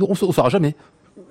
on 0.01 0.09
ne 0.09 0.15
saura 0.15 0.49
jamais. 0.49 0.75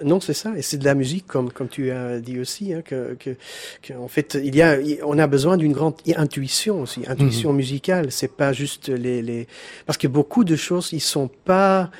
Non, 0.02 0.18
c'est 0.18 0.32
ça, 0.32 0.56
et 0.56 0.62
c'est 0.62 0.78
de 0.78 0.84
la 0.86 0.94
musique, 0.94 1.26
comme 1.26 1.52
comme 1.52 1.68
tu 1.68 1.90
as 1.90 2.18
dit 2.18 2.40
aussi, 2.40 2.72
hein, 2.72 2.80
que, 2.82 3.16
que, 3.18 3.36
que, 3.82 3.92
en 3.92 4.08
fait, 4.08 4.38
il 4.42 4.56
y 4.56 4.62
a, 4.62 4.78
on 5.04 5.18
a 5.18 5.26
besoin 5.26 5.58
d'une 5.58 5.72
grande 5.72 5.96
intuition 6.16 6.80
aussi, 6.80 7.02
intuition 7.06 7.52
musicale. 7.52 8.10
C'est 8.10 8.34
pas 8.34 8.54
juste 8.54 8.88
les, 8.88 9.20
les, 9.20 9.46
parce 9.84 9.98
que 9.98 10.08
beaucoup 10.08 10.42
de 10.42 10.56
choses, 10.56 10.90
ils 10.92 11.00
sont 11.00 11.28
pas. 11.28 11.90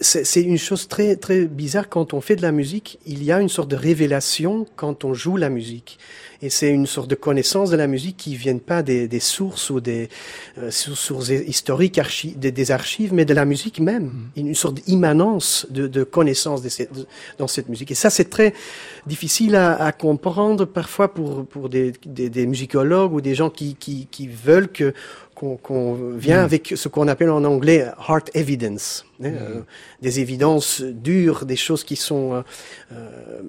C'est 0.00 0.24
c'est 0.24 0.42
une 0.42 0.58
chose 0.58 0.88
très 0.88 1.14
très 1.14 1.44
bizarre 1.44 1.88
quand 1.88 2.12
on 2.12 2.20
fait 2.20 2.34
de 2.34 2.42
la 2.42 2.50
musique. 2.50 2.98
Il 3.06 3.22
y 3.22 3.30
a 3.30 3.40
une 3.40 3.48
sorte 3.48 3.70
de 3.70 3.76
révélation 3.76 4.66
quand 4.74 5.04
on 5.04 5.14
joue 5.14 5.36
la 5.36 5.48
musique, 5.48 5.98
et 6.40 6.50
c'est 6.50 6.68
une 6.70 6.86
sorte 6.86 7.08
de 7.10 7.14
connaissance 7.14 7.70
de 7.70 7.76
la 7.76 7.86
musique 7.86 8.16
qui 8.16 8.36
viennent 8.36 8.60
pas 8.60 8.82
des, 8.82 9.08
des 9.08 9.20
sources 9.20 9.70
ou 9.70 9.80
des 9.80 10.08
euh, 10.58 10.70
sources 10.70 11.30
historiques, 11.30 11.98
archi- 11.98 12.34
des, 12.36 12.52
des 12.52 12.70
archives, 12.70 13.12
mais 13.12 13.24
de 13.24 13.34
la 13.34 13.44
musique 13.44 13.80
même. 13.80 14.12
Une 14.36 14.54
sorte 14.54 14.76
d'immanence 14.76 15.66
de, 15.70 15.86
de 15.88 16.04
connaissance 16.04 16.62
de 16.62 16.68
cette- 16.68 16.92
de- 16.92 17.06
dans 17.38 17.48
cette 17.48 17.68
musique. 17.68 17.90
Et 17.90 17.96
ça, 17.96 18.10
c'est 18.10 18.30
très 18.30 18.54
difficile 19.06 19.56
à, 19.56 19.74
à 19.82 19.92
comprendre 19.92 20.64
parfois 20.64 21.12
pour, 21.12 21.44
pour 21.46 21.68
des, 21.68 21.92
des, 22.06 22.30
des 22.30 22.46
musicologues 22.46 23.12
ou 23.12 23.20
des 23.20 23.34
gens 23.34 23.50
qui, 23.50 23.74
qui, 23.74 24.06
qui 24.10 24.28
veulent 24.28 24.68
que 24.68 24.94
qu'on 25.34 25.56
qu'on 25.56 25.94
vient 26.16 26.42
avec 26.42 26.72
ce 26.74 26.88
qu'on 26.88 27.06
appelle 27.06 27.30
en 27.30 27.44
anglais 27.44 27.86
hard 28.08 28.28
evidence, 28.34 29.04
hein, 29.22 29.26
euh, 29.26 29.60
des 30.02 30.18
évidences 30.18 30.80
dures, 30.82 31.46
des 31.46 31.54
choses 31.54 31.84
qui 31.84 31.94
sont 31.94 32.34
euh, 32.34 32.42
euh, 32.92 33.40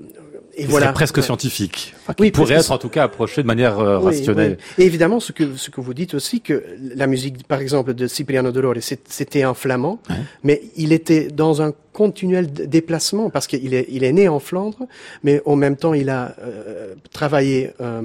et 0.56 0.66
voilà 0.66 0.92
presque 0.94 1.18
Ouais. 1.18 1.24
scientifique, 1.24 1.94
enfin, 2.02 2.14
qui 2.14 2.24
Oui, 2.24 2.32
pourrait 2.32 2.56
être 2.56 2.72
en 2.72 2.78
tout 2.78 2.90
cas 2.90 3.04
approché 3.04 3.42
de 3.42 3.48
manière 3.48 3.80
euh, 3.80 3.98
rationnelle. 4.00 4.58
oui. 4.78 4.84
Et 4.84 4.88
évidemment, 4.88 5.20
ce 5.20 5.32
que, 5.32 5.56
ce 5.56 5.70
que 5.70 5.80
vous 5.82 5.94
dites 5.94 6.14
aussi, 6.14 6.42
que 6.42 6.64
la 6.96 7.08
musique, 7.08 7.48
par 7.48 7.60
exemple, 7.62 7.94
de 7.94 8.08
Cipriano 8.08 8.52
c'est- 8.82 9.08
c'était 9.10 9.46
en 9.46 9.54
flamand, 9.54 10.00
Ouais. 10.10 10.16
mais 10.44 10.62
il 10.76 10.92
était 10.94 11.28
dans 11.30 11.62
un 11.62 11.74
continuel 11.94 12.52
déplacement 12.52 13.30
parce 13.30 13.48
qu'il 13.48 13.74
est, 13.74 13.86
il 13.90 14.04
est 14.04 14.14
né 14.14 14.28
en 14.30 14.40
Flandre, 14.40 14.88
mais 15.24 15.42
en 15.46 15.56
même 15.56 15.76
temps, 15.76 15.94
il 15.94 16.10
a 16.10 16.36
euh, 16.42 16.94
travaillé 17.12 17.72
euh, 17.82 18.02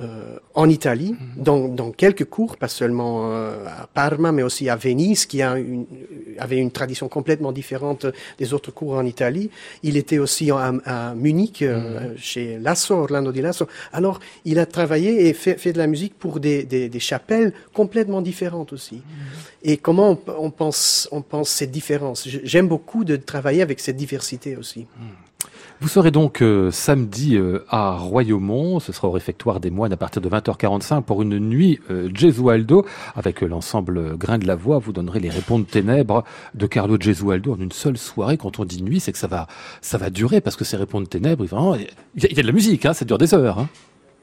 euh, 0.00 0.38
en 0.54 0.68
Italie, 0.68 1.12
Mhm. 1.18 1.42
dans, 1.42 1.68
dans 1.68 1.90
quelques 1.90 2.24
cours, 2.24 2.56
pas 2.56 2.68
seulement 2.68 3.32
euh, 3.32 3.64
à 3.66 3.86
Parma, 3.86 4.30
mais 4.32 4.42
aussi 4.42 4.68
à 4.68 4.76
Venise, 4.76 5.26
qui 5.26 5.42
a 5.42 5.58
une, 5.58 5.86
avait 6.38 6.58
une 6.58 6.70
tradition 6.70 7.08
complètement 7.08 7.52
différente 7.52 8.06
des 8.38 8.54
autres 8.54 8.70
cours 8.70 8.94
en 8.94 9.04
Italie. 9.04 9.50
Il 9.82 9.96
était 9.96 10.18
aussi 10.18 10.50
à, 10.50 10.72
à 10.84 11.14
Munich, 11.14 11.62
euh, 11.62 12.14
chez 12.16 12.58
Lasso, 12.58 12.94
Orlando 12.94 13.32
di 13.32 13.40
Lasso. 13.42 13.66
Alors, 13.92 14.20
il 14.44 14.58
a 14.58 14.66
travaillé 14.66 15.28
et 15.28 15.32
fait, 15.32 15.56
fait 15.58 15.72
de 15.72 15.78
la 15.78 15.86
musique 15.86 16.14
pour 16.18 16.38
des, 16.40 16.62
des, 16.64 16.88
des 16.88 17.00
chapelles 17.00 17.52
complètement 17.72 18.22
différentes 18.22 18.72
aussi. 18.72 19.02
Et 19.62 19.76
comment 19.78 20.10
on, 20.12 20.18
on 20.46 20.50
pense, 20.50 21.08
on 21.10 21.22
pense 21.22 21.48
cette 21.50 21.70
différence? 21.72 22.28
J- 22.28 22.40
J'aime 22.44 22.68
beaucoup 22.68 23.04
de 23.04 23.16
travailler 23.16 23.62
avec 23.62 23.80
cette 23.80 23.96
diversité 23.96 24.56
aussi. 24.56 24.86
Vous 25.80 25.86
serez 25.86 26.10
donc 26.10 26.42
euh, 26.42 26.72
samedi 26.72 27.36
euh, 27.36 27.64
à 27.68 27.92
Royaumont, 27.96 28.80
ce 28.80 28.92
sera 28.92 29.06
au 29.06 29.12
réfectoire 29.12 29.60
des 29.60 29.70
moines 29.70 29.92
à 29.92 29.96
partir 29.96 30.20
de 30.20 30.28
20h45 30.28 31.02
pour 31.02 31.22
une 31.22 31.38
nuit 31.38 31.78
euh, 31.90 32.10
Gesualdo 32.12 32.84
avec 33.14 33.44
euh, 33.44 33.46
l'ensemble 33.46 33.98
euh, 33.98 34.16
Grain 34.16 34.38
de 34.38 34.46
la 34.46 34.56
Voix. 34.56 34.78
Vous 34.80 34.92
donnerez 34.92 35.20
les 35.20 35.28
réponses 35.30 35.68
ténèbres 35.70 36.24
de 36.54 36.66
Carlo 36.66 36.96
Gesualdo 36.98 37.52
en 37.52 37.58
une 37.60 37.70
seule 37.70 37.96
soirée. 37.96 38.36
Quand 38.36 38.58
on 38.58 38.64
dit 38.64 38.82
nuit, 38.82 38.98
c'est 38.98 39.12
que 39.12 39.18
ça 39.18 39.28
va, 39.28 39.46
ça 39.80 39.98
va 39.98 40.10
durer 40.10 40.40
parce 40.40 40.56
que 40.56 40.64
ces 40.64 40.76
réponses 40.76 41.08
ténèbres, 41.08 41.44
il 41.44 41.50
y, 42.22 42.26
a- 42.26 42.28
il 42.28 42.36
y 42.36 42.40
a 42.40 42.42
de 42.42 42.46
la 42.48 42.52
musique, 42.52 42.84
hein, 42.84 42.92
ça 42.92 43.04
dure 43.04 43.18
des 43.18 43.32
heures. 43.32 43.60
Hein. 43.60 43.68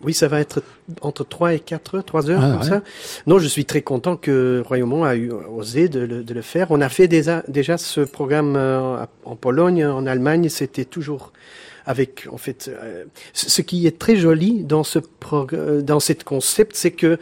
Oui, 0.04 0.14
ça 0.14 0.28
va 0.28 0.40
être 0.40 0.62
entre 1.02 1.24
3 1.24 1.54
et 1.54 1.60
4 1.60 1.96
heures, 1.96 2.04
3 2.06 2.30
heures, 2.30 2.42
Ah, 2.44 2.52
comme 2.52 2.62
ouais. 2.62 2.68
ça. 2.70 2.82
Non, 3.28 3.40
je 3.40 3.48
suis 3.48 3.66
très 3.66 3.82
content 3.82 4.18
que 4.18 4.62
Royaumont 4.66 5.04
a 5.04 5.16
eu 5.16 5.32
osé 5.32 5.88
de 5.90 6.02
le, 6.02 6.24
de 6.24 6.34
le 6.34 6.42
faire. 6.42 6.68
On 6.70 6.82
a 6.82 6.90
fait 6.90 7.08
déjà, 7.08 7.44
déjà 7.48 7.78
ce 7.78 8.02
programme 8.02 8.56
euh, 8.56 9.06
en 9.24 9.36
Pologne, 9.36 9.86
en 9.86 10.06
Allemagne, 10.06 10.50
c'était 10.50 10.86
toujours 10.86 11.32
avec, 11.88 12.28
en 12.32 12.38
fait, 12.38 12.70
euh, 12.70 13.06
ce 13.34 13.62
qui 13.62 13.88
est 13.88 13.98
très 13.98 14.16
joli 14.16 14.64
dans 14.64 14.84
ce 14.84 15.00
euh, 15.34 15.82
dans 15.82 16.00
cette 16.00 16.24
concept, 16.24 16.76
c'est 16.76 16.92
que 16.92 17.18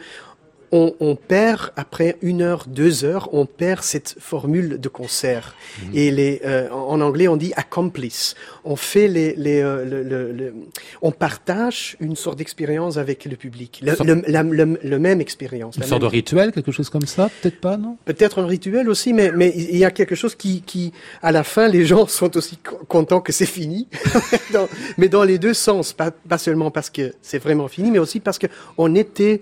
on, 0.76 0.94
on 0.98 1.14
perd 1.14 1.70
après 1.76 2.16
une 2.20 2.42
heure, 2.42 2.64
deux 2.66 3.04
heures, 3.04 3.28
on 3.32 3.46
perd 3.46 3.82
cette 3.82 4.16
formule 4.18 4.80
de 4.80 4.88
concert. 4.88 5.54
Et 5.94 6.10
les, 6.10 6.40
euh, 6.44 6.68
en 6.70 7.00
anglais, 7.00 7.28
on 7.28 7.36
dit 7.36 7.52
accomplice. 7.54 8.34
On 8.64 8.74
fait 8.74 9.06
les, 9.06 9.34
les, 9.36 9.60
euh, 9.62 9.84
le, 9.84 10.02
le- 10.02 10.32
le- 10.32 10.54
on 11.00 11.12
partage 11.12 11.96
une 12.00 12.16
sorte 12.16 12.38
d'expérience 12.38 12.96
avec 12.96 13.24
le 13.24 13.36
public, 13.36 13.80
le, 13.82 13.94
Sorte- 13.94 14.08
la- 14.26 14.42
le- 14.42 14.78
le 14.82 14.98
même 14.98 15.20
expérience. 15.20 15.76
Une 15.76 15.84
sorte 15.84 16.02
de 16.02 16.06
rituel, 16.06 16.50
quelque 16.50 16.72
chose 16.72 16.90
comme 16.90 17.06
ça? 17.06 17.30
Peut-être 17.40 17.60
pas, 17.60 17.76
non? 17.76 17.96
Peut-être 18.04 18.40
un 18.40 18.46
rituel 18.46 18.88
aussi, 18.88 19.12
mais, 19.12 19.30
mais 19.32 19.52
il 19.56 19.76
y 19.76 19.84
a 19.84 19.90
quelque 19.92 20.14
chose 20.16 20.34
qui, 20.34 20.62
qui, 20.62 20.92
à 21.22 21.30
la 21.30 21.44
fin, 21.44 21.68
les 21.68 21.84
gens 21.86 22.06
sont 22.08 22.36
aussi 22.36 22.56
co- 22.56 22.80
contents 22.88 23.20
que 23.20 23.32
c'est 23.32 23.46
fini. 23.46 23.86
Dans- 24.52 24.68
mais 24.98 25.08
dans 25.08 25.22
les 25.24 25.38
deux 25.38 25.54
sens, 25.54 25.92
pas, 25.92 26.10
pas 26.10 26.38
seulement 26.38 26.70
parce 26.70 26.90
que 26.90 27.14
c'est 27.22 27.38
vraiment 27.38 27.68
fini, 27.68 27.90
mais 27.90 27.98
aussi 28.00 28.18
parce 28.20 28.38
que 28.38 28.46
on 28.78 28.94
était, 28.94 29.40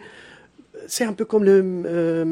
c'est 0.89 1.05
un 1.05 1.13
peu 1.13 1.25
comme 1.25 1.45
le 1.45 1.63
euh, 1.87 2.25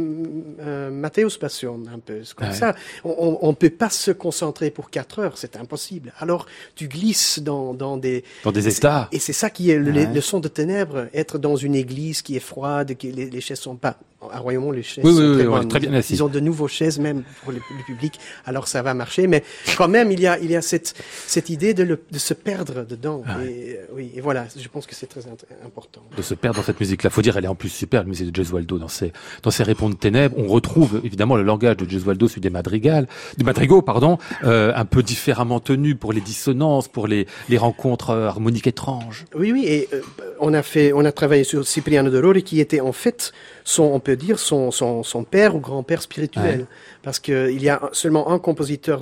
euh, 0.61 0.91
Matthäus 0.91 1.37
Passion, 1.39 1.81
un 1.93 1.99
peu 1.99 2.23
comme 2.37 2.49
Ouais. 2.49 2.55
ça. 2.55 2.75
On, 3.05 3.39
on 3.43 3.55
peut 3.55 3.71
pas 3.71 3.91
se 3.91 4.11
concentrer 4.11 4.71
pour 4.71 4.91
quatre 4.91 5.19
heures, 5.21 5.37
c'est 5.39 5.57
impossible. 5.57 6.13
Alors 6.19 6.47
tu 6.75 6.89
glisses 6.89 7.39
dans, 7.41 7.75
dans 7.75 7.97
des 7.97 8.25
Dans 8.45 8.53
des 8.53 8.69
états. 8.69 9.09
et 9.13 9.19
c'est 9.19 9.33
ça 9.33 9.51
qui 9.51 9.71
est 9.71 9.79
le, 9.79 9.93
Ouais. 9.93 10.07
le 10.13 10.21
son 10.21 10.41
de 10.41 10.49
ténèbres, 10.49 11.07
être 11.15 11.39
dans 11.39 11.57
une 11.57 11.75
église 11.75 12.23
qui 12.23 12.37
est 12.37 12.41
froide, 12.41 12.97
que 12.97 13.07
les, 13.07 13.29
les 13.31 13.41
chaises 13.41 13.61
sont 13.61 13.77
pas. 13.77 13.97
À 14.33 14.39
Royaumont, 14.39 14.71
les 14.71 14.83
chaises 14.83 15.03
Oui, 15.05 15.15
sont 15.15 15.21
oui, 15.21 15.33
très 15.35 15.47
oui, 15.47 15.49
bonnes. 15.49 15.69
très 15.69 15.81
bien. 15.81 16.01
Ils 16.11 16.23
ont 16.23 16.29
de 16.29 16.41
nouveaux 16.41 16.69
chaises 16.69 16.99
même 16.99 17.23
pour 17.43 17.53
le, 17.53 17.59
le 17.59 17.85
public, 17.85 18.21
alors 18.45 18.69
ça 18.69 18.83
va 18.83 18.93
marcher. 18.93 19.27
Mais 19.27 19.43
quand 19.79 19.89
même, 19.89 20.13
il 20.13 20.21
y 20.21 20.27
a, 20.27 20.39
il 20.39 20.51
y 20.51 20.57
a 20.57 20.63
cette, 20.63 20.95
cette 21.27 21.49
idée 21.49 21.73
de, 21.73 21.85
le, 21.85 22.03
de 22.11 22.19
se 22.19 22.35
perdre 22.35 22.85
dedans. 22.85 23.23
Ah 23.27 23.43
et, 23.43 23.79
euh, 23.79 23.87
oui, 23.95 24.13
et 24.15 24.21
voilà, 24.21 24.47
je 24.55 24.69
pense 24.69 24.87
que 24.87 24.95
c'est 24.95 25.07
très 25.07 25.23
important. 25.65 26.03
de 26.17 26.23
se 26.23 26.35
perdre 26.35 26.59
dans 26.59 26.65
cette 26.67 26.79
musique-là. 26.81 27.09
Faut 27.09 27.23
dire, 27.23 27.37
elle 27.39 27.45
est 27.47 27.49
en 27.49 27.55
plus 27.55 27.71
super, 27.71 28.03
la 28.03 28.09
musique 28.09 28.31
de 28.31 28.43
Gesualdo. 28.43 28.79
Dans 28.79 28.89
ses, 28.89 29.13
dans 29.43 29.51
ses 29.51 29.63
Réponses 29.63 29.93
de 29.93 29.99
ténèbres, 29.99 30.37
on 30.39 30.47
retrouve 30.49 31.01
évidemment 31.03 31.37
le 31.37 31.43
langage 31.43 31.79
de 31.79 31.89
Gesualdo, 31.89 32.29
celui 32.29 32.43
des 32.43 32.51
madrigals, 32.51 33.07
des 33.39 33.45
madrigaux, 33.45 33.81
pardon, 33.83 34.19
euh, 34.45 34.73
un 34.77 34.85
peu 34.85 35.03
différemment 35.03 35.61
tenu 35.61 35.95
pour 35.95 36.13
les 36.13 36.21
dissonances, 36.21 36.89
pour 36.89 37.07
les, 37.07 37.27
les 37.49 37.57
rencontres 37.59 38.11
euh, 38.11 38.27
harmoniques 38.29 38.67
étranges. 38.67 39.25
Oui, 39.35 39.51
oui, 39.53 39.65
et 39.67 39.89
euh, 39.95 40.03
on 40.41 40.53
a 40.53 40.63
fait, 40.63 40.93
on 40.93 41.05
a 41.07 41.13
travaillé 41.13 41.45
sur 41.45 41.67
Cipriano 41.67 42.11
de 42.11 42.21
Rori, 42.21 42.43
qui 42.43 42.61
était 42.61 42.81
en 42.81 42.93
fait 42.93 43.33
son, 43.75 43.85
on 43.97 44.01
peut 44.01 44.17
dire 44.27 44.39
son, 44.51 44.71
son, 44.81 45.03
son 45.13 45.23
père 45.35 45.53
ou 45.57 45.61
grand-père 45.69 46.03
spirituel, 46.09 46.61
Ouais. 46.61 46.67
parce 47.07 47.21
que 47.25 47.37
il 47.57 47.63
y 47.63 47.69
a 47.69 47.79
seulement 47.93 48.25
un 48.35 48.39
compositeur 48.49 48.99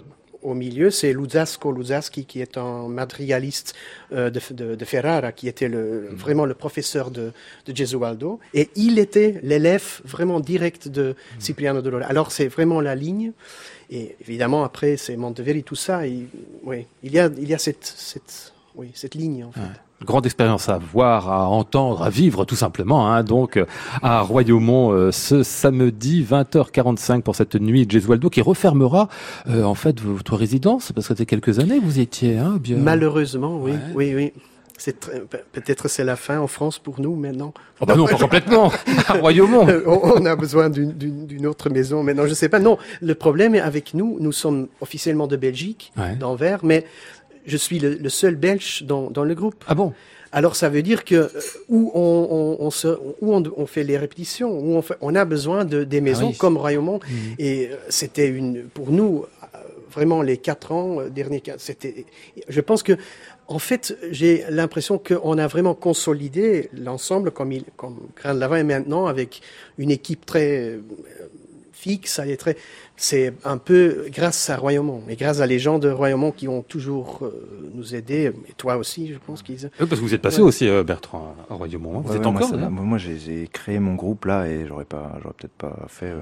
au 0.51 0.55
milieu, 0.55 0.89
c'est 0.99 1.13
Luzzasco 1.13 1.73
Luzzaschi, 1.73 2.23
qui 2.31 2.39
est 2.41 2.57
un 2.57 2.87
madrigaliste 3.01 3.75
euh, 4.13 4.31
de, 4.35 4.41
de, 4.61 4.67
de 4.77 4.85
Ferrara, 4.85 5.33
qui 5.33 5.47
était 5.53 5.69
le, 5.77 6.09
vraiment 6.25 6.47
le 6.53 6.55
professeur 6.55 7.11
de, 7.11 7.33
de 7.67 7.73
Gesualdo, 7.79 8.39
et 8.55 8.67
il 8.77 8.95
était 9.07 9.41
l'élève 9.43 9.89
vraiment 10.15 10.39
direct 10.53 10.83
de 10.99 11.07
Cipriano 11.41 11.81
de. 11.83 11.91
Alors 12.13 12.31
c'est 12.31 12.49
vraiment 12.57 12.81
la 12.81 12.95
ligne. 12.95 13.33
Et 13.91 14.17
évidemment, 14.21 14.63
après, 14.71 14.93
c'est 15.05 15.17
Monteverdi, 15.17 15.63
tout 15.65 15.81
ça. 15.87 16.07
Et, 16.07 16.27
oui, 16.63 16.87
il 17.03 17.13
y 17.17 17.19
a, 17.19 17.27
il 17.45 17.49
y 17.49 17.55
a 17.55 17.59
cette, 17.59 17.87
cette, 18.11 18.53
oui, 18.79 18.89
cette 18.95 19.15
ligne, 19.23 19.45
en 19.49 19.53
fait. 19.53 19.77
Grande 20.05 20.27
expérience 20.27 20.69
à 20.69 20.79
voir, 20.79 21.29
à 21.29 21.49
entendre, 21.49 22.03
à 22.05 22.09
vivre 22.11 22.45
tout 22.45 22.55
simplement. 22.55 23.11
Hein, 23.13 23.25
donc 23.25 23.57
euh, 23.57 23.65
à 24.01 24.21
Royaumont 24.21 24.93
euh, 24.93 25.11
ce 25.11 25.43
samedi 25.43 26.25
20h45 26.25 27.23
pour 27.23 27.35
cette 27.35 27.57
nuit 27.57 27.85
de 27.85 27.91
Gesualdo 27.91 28.31
qui 28.31 28.41
refermera 28.41 29.09
euh, 29.49 29.65
en 29.65 29.75
fait 29.75 30.01
votre 30.01 30.37
résidence 30.37 30.93
parce 30.93 31.09
que 31.09 31.15
c'était 31.15 31.27
quelques 31.27 31.59
années 31.59 31.81
que 31.81 31.85
vous 31.85 31.99
étiez. 31.99 32.39
Hein, 32.39 32.59
bien? 32.61 32.77
Malheureusement, 32.77 33.59
oui, 33.61 33.73
Ouais. 33.73 33.79
oui, 33.97 34.15
oui. 34.15 34.33
Peut-être 35.53 35.89
c'est 35.89 36.05
la 36.05 36.15
fin 36.15 36.39
en 36.39 36.47
France 36.47 36.79
pour 36.79 37.01
nous 37.01 37.17
maintenant. 37.17 37.53
Oh 37.81 37.85
bah 37.87 37.97
non, 37.97 38.07
pas 38.07 38.15
complètement. 38.15 38.71
à 39.09 39.15
Royaumont. 39.21 39.67
On 39.87 40.25
a 40.25 40.37
besoin 40.37 40.71
d'une- 40.71 41.47
autre 41.49 41.69
maison 41.69 42.05
maintenant. 42.05 42.27
Je 42.29 42.35
sais 42.35 42.49
pas. 42.49 42.61
Non, 42.61 42.79
le 43.01 43.15
problème 43.17 43.57
est 43.57 43.61
avec 43.61 43.95
nous. 43.95 44.19
Nous 44.21 44.31
sommes 44.31 44.69
officiellement 44.81 45.27
de 45.27 45.37
Belgique, 45.37 45.93
Ouais. 45.97 46.15
d'Anvers, 46.15 46.61
mais 46.63 46.85
je 47.49 47.57
suis 47.57 47.79
le, 47.81 47.95
le 47.95 48.09
seul 48.09 48.37
Belge 48.37 48.85
dans, 48.87 49.11
dans 49.11 49.25
le 49.25 49.35
groupe. 49.35 49.65
Ah 49.67 49.75
bon? 49.75 49.93
Alors 50.31 50.57
ça 50.57 50.69
veut 50.69 50.83
dire 50.83 51.05
que 51.05 51.15
euh, 51.15 51.29
où 51.71 51.91
on, 51.95 52.29
on, 52.61 52.67
on 52.67 52.71
se, 52.71 52.89
où 53.23 53.35
on, 53.35 53.43
on 53.57 53.67
fait 53.67 53.83
les 53.83 53.97
répétitions, 53.97 54.51
où 54.51 54.77
on, 54.77 54.83
fait, 54.83 54.97
on 55.01 55.15
a 55.15 55.25
besoin 55.25 55.65
de 55.65 55.85
des 55.85 56.03
maisons 56.03 56.27
Ah 56.29 56.33
oui. 56.33 56.37
comme 56.37 56.57
Royaumont. 56.59 57.01
Et 57.39 57.69
euh, 57.71 57.77
c'était 57.89 58.29
une 58.29 58.65
pour 58.65 58.91
nous 58.93 59.25
euh, 59.43 59.59
vraiment 59.91 60.21
les 60.21 60.37
quatre 60.37 60.71
ans 60.73 60.99
derniers. 61.09 61.43
C'était, 61.57 62.05
je 62.47 62.61
pense 62.61 62.83
que 62.83 62.93
en 63.57 63.59
fait 63.59 63.97
j'ai 64.11 64.45
l'impression 64.51 64.99
qu'on 64.99 65.39
a 65.39 65.47
vraiment 65.47 65.75
consolidé 65.75 66.69
l'ensemble 66.75 67.31
comme 67.31 67.51
il 67.53 67.65
comme 67.79 67.97
Grain 68.15 68.35
de 68.35 68.41
Lavin 68.41 68.59
est 68.59 68.65
maintenant 68.65 69.07
avec 69.07 69.41
une 69.79 69.91
équipe 69.91 70.27
très 70.27 70.59
euh, 70.59 70.81
fixe, 71.73 72.19
elle 72.19 72.31
est 72.33 72.37
très, 72.37 72.57
c'est 73.01 73.33
un 73.45 73.59
peu 73.59 74.07
grâce 74.13 74.51
à 74.51 74.57
Royaumont 74.57 75.03
et 75.09 75.15
grâce 75.15 75.39
à 75.41 75.47
les 75.47 75.61
gens 75.61 75.79
de 75.79 75.89
Royaumont 75.89 76.33
qui 76.33 76.49
ont 76.49 76.63
toujours 76.63 77.21
euh, 77.23 77.49
nous 77.75 77.95
aidé, 77.95 78.33
et 78.49 78.53
toi 78.57 78.77
aussi, 78.77 79.13
je 79.13 79.19
pense 79.25 79.43
qu'ils. 79.43 79.71
Oui, 79.81 79.87
parce 79.89 80.01
que 80.01 80.05
vous 80.07 80.15
êtes 80.15 80.21
passé 80.21 80.41
aussi, 80.41 80.69
euh, 80.69 80.83
Bertrand, 80.83 81.35
à 81.49 81.55
Royaumont. 81.55 81.99
hein. 81.99 82.03
Vous 82.05 82.11
Ouais, 82.11 82.17
êtes 82.17 82.27
ouais, 82.27 82.33
moi, 82.33 82.41
encore 82.43 82.51
ça 82.51 82.57
là 82.57 82.69
m'a- 82.69 82.81
moi, 82.83 82.99
j'ai- 82.99 83.49
créé 83.53 83.79
mon 83.79 83.95
groupe 83.95 84.25
là 84.25 84.47
et 84.49 84.67
j'aurais 84.67 84.85
pas, 84.85 85.13
j'aurais 85.23 85.35
peut-être 85.39 85.53
pas 85.53 85.77
fait 85.87 86.07
euh, 86.07 86.19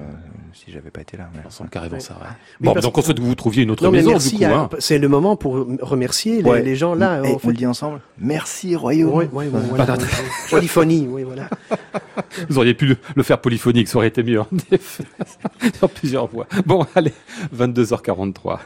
si 0.53 0.71
j'avais 0.71 0.91
pas 0.91 1.01
été 1.01 1.17
là. 1.17 1.29
mais- 1.33 1.45
Ensemble, 1.47 1.69
carrément 1.71 1.95
Ouais. 1.95 1.99
ça. 1.99 2.15
Oui, 2.21 2.27
Bon, 2.61 2.73
donc 2.73 2.93
que- 2.93 2.99
on 2.99 3.01
souhaite 3.01 3.17
que 3.17 3.23
vous 3.23 3.35
trouviez 3.35 3.63
une 3.63 3.71
autre 3.71 3.83
Non, 3.83 3.89
mais 3.91 3.97
maison 3.97 4.11
merci. 4.11 4.37
du 4.37 4.45
coup. 4.45 4.51
Hein. 4.53 4.69
C'est 4.79 4.99
le 4.99 5.07
moment 5.07 5.35
pour 5.35 5.65
remercier 5.81 6.41
les, 6.43 6.49
Ouais. 6.49 6.61
les 6.61 6.75
gens 6.75 6.93
là. 6.93 7.21
Et 7.23 7.31
en 7.31 7.35
on 7.35 7.39
fait. 7.39 7.47
le 7.47 7.53
dit 7.53 7.65
ensemble. 7.65 8.01
Merci 8.19 8.75
Royaume. 8.75 9.11
Oui, 9.13 9.25
oui, 9.33 9.45
oui, 9.51 9.61
voilà. 9.69 9.85
Voilà. 9.85 9.97
Polyphonie, 10.49 11.07
oui, 11.09 11.23
voilà. 11.23 11.49
Vous 12.49 12.57
auriez 12.57 12.73
pu 12.73 12.85
le, 12.85 12.97
le 13.15 13.23
faire 13.23 13.39
polyphonique, 13.39 13.87
ça 13.87 13.97
aurait 13.97 14.07
été 14.07 14.21
mieux 14.23 14.41
en 14.41 14.47
effet. 14.71 15.03
Sur 15.77 15.89
plusieurs 15.89 16.27
voix. 16.27 16.47
Bon, 16.67 16.85
allez, 16.95 17.13
22h43. 17.55 18.59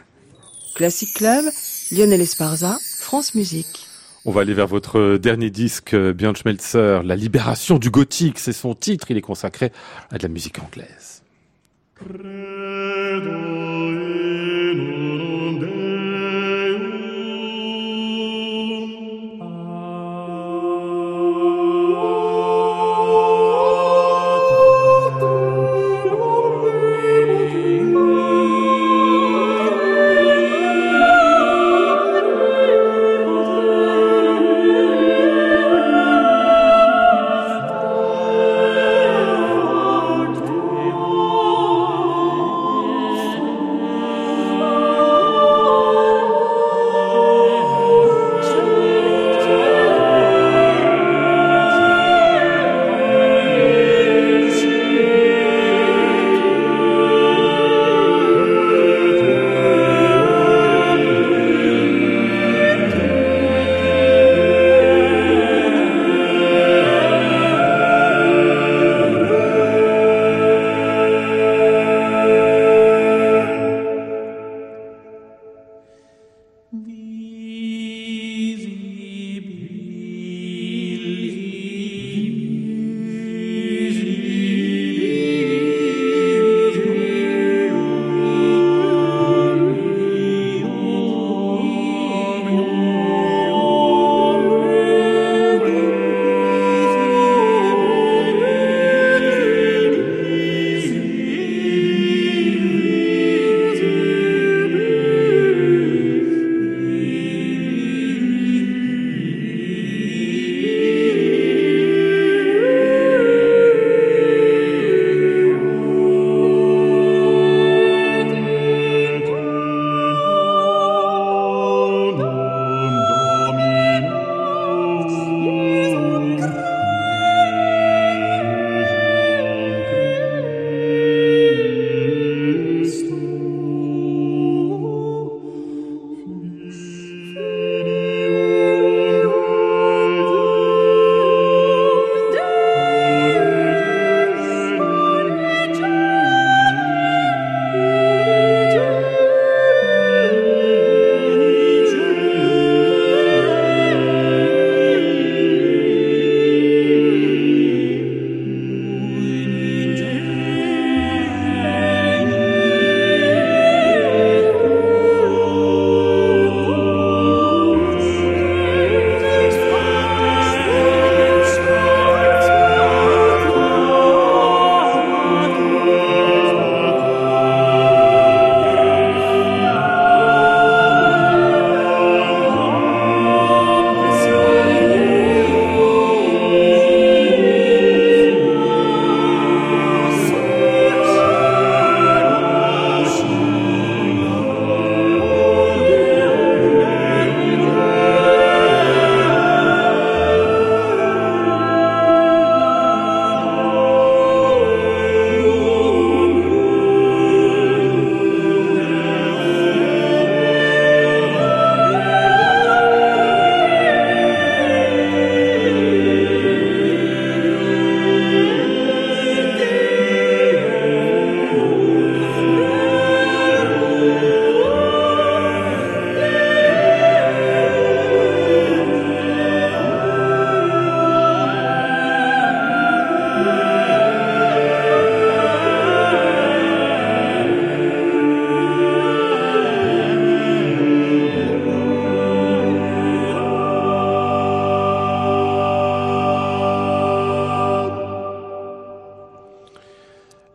Classic 0.74 1.14
Club, 1.14 1.46
Lionel 1.92 2.22
Esparza, 2.22 2.80
France 3.00 3.36
Musique. 3.36 3.86
On 4.26 4.32
va 4.32 4.42
aller 4.42 4.56
vers 4.56 4.66
votre 4.66 5.18
dernier 5.18 5.52
disque, 5.52 5.94
euh, 5.94 6.12
Björn 6.12 6.36
Schmelzer, 6.36 7.04
La 7.04 7.16
libération 7.16 7.78
du 7.78 7.92
gothique. 7.92 8.40
C'est 8.40 8.54
son 8.54 8.74
titre, 8.74 9.12
il 9.12 9.18
est 9.18 9.22
consacré 9.22 9.72
à 10.10 10.18
de 10.18 10.24
la 10.24 10.30
musique 10.30 10.58
anglaise. 10.58 11.22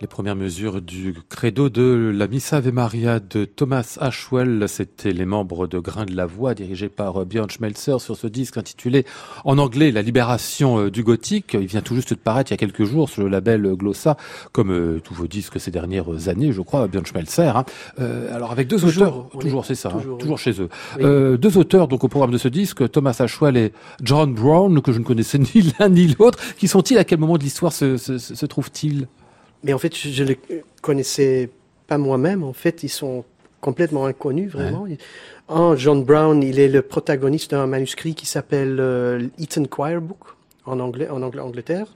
Les 0.07 0.09
premières 0.09 0.37
mesures 0.37 0.81
du 0.81 1.17
credo 1.29 1.69
de 1.69 2.13
la 2.15 2.29
Missa 2.29 2.59
Ave 2.59 2.71
Maria 2.73 3.19
de 3.19 3.45
Thomas 3.45 3.99
Ashwell, 4.01 4.67
c'était 4.69 5.13
les 5.13 5.25
membres 5.25 5.67
de 5.67 5.81
Grain 5.81 6.05
de 6.05 6.15
la 6.15 6.27
Voix, 6.27 6.55
dirigés 6.55 6.89
par 6.89 7.27
Björn 7.27 7.51
Schmelzer 7.51 8.01
sur 8.01 8.17
ce 8.17 8.29
disque 8.29 8.57
intitulé 8.57 9.05
en 9.45 9.59
anglais 9.59 9.91
La 9.91 10.03
libération 10.03 10.79
euh, 10.79 10.91
du 10.93 11.03
gothique. 11.03 11.55
Il 11.61 11.67
vient 11.67 11.81
tout 11.81 11.97
juste 11.97 12.11
de 12.11 12.19
paraître 12.21 12.53
il 12.53 12.55
y 12.55 12.55
a 12.55 12.57
quelques 12.57 12.85
jours 12.85 13.09
sur 13.09 13.25
le 13.25 13.29
label 13.29 13.63
Glossa, 13.75 14.17
comme 14.53 14.71
euh, 14.71 15.01
tous 15.03 15.13
vos 15.13 15.27
disques 15.27 15.59
ces 15.59 15.73
dernières 15.73 16.29
années, 16.29 16.53
je 16.53 16.61
crois, 16.61 16.87
Björn 16.87 17.05
Schmelzer. 17.05 17.57
Hein. 17.57 17.65
Euh, 17.99 18.33
alors 18.33 18.53
avec 18.53 18.69
deux 18.69 18.85
auteurs, 18.85 19.29
toujours 19.41 19.67
c'est 19.67 19.75
ça, 19.75 19.89
hein, 19.93 20.03
toujours, 20.21 20.39
chez 20.39 20.53
eux. 20.63 20.69
Euh, 21.01 21.37
deux 21.37 21.59
auteurs 21.59 21.89
donc 21.89 22.05
au 22.05 22.09
programme 22.09 22.31
de 22.31 22.39
ce 22.39 22.47
disque, 22.47 22.89
Thomas 22.93 23.17
Ashwell 23.19 23.57
et 23.57 23.73
John 24.03 24.33
Brown, 24.33 24.81
que 24.83 24.93
je 24.93 25.01
ne 25.01 25.05
connaissais 25.05 25.39
ni 25.39 25.73
l'un 25.81 25.89
ni 25.89 26.15
l'autre. 26.17 26.39
Qui 26.59 26.69
sont-ils? 26.69 26.97
À 26.97 27.03
quel 27.03 27.19
moment 27.19 27.39
de 27.39 27.43
l'histoire 27.43 27.73
se, 27.73 27.97
se, 27.97 28.19
se 28.19 28.47
trouvent-ils? 28.47 29.09
Mais 29.67 29.73
en 29.73 29.79
fait, 29.79 29.97
je 29.97 30.23
ne 30.23 30.29
les 30.29 30.39
connaissais 30.81 31.51
pas 31.89 31.99
moi-même. 31.99 32.45
En 32.45 32.53
fait, 32.53 32.85
ils 32.85 32.89
sont 32.89 33.25
complètement 33.61 34.07
inconnus, 34.07 34.53
vraiment. 34.53 34.87
Un, 35.49 35.75
John 35.75 36.05
Brown, 36.05 36.41
il 36.41 36.61
est 36.61 36.69
le 36.69 36.83
protagoniste 36.83 37.51
d'un 37.51 37.67
manuscrit 37.67 38.15
qui 38.15 38.27
s'appelle 38.27 38.79
euh, 38.79 39.27
Eton 39.41 39.65
Choir 39.65 40.01
Book 40.01 40.19
en 40.67 40.79
anglais, 40.79 41.09
en 41.09 41.21
Angleterre. 41.21 41.93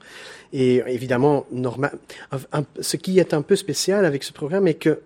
Et 0.51 0.83
évidemment, 0.87 1.45
normal. 1.49 1.97
ce 2.81 2.97
qui 2.97 3.19
est 3.19 3.33
un 3.33 3.41
peu 3.41 3.55
spécial 3.55 4.03
avec 4.03 4.23
ce 4.23 4.33
programme 4.33 4.67
est 4.67 4.73
que 4.73 4.99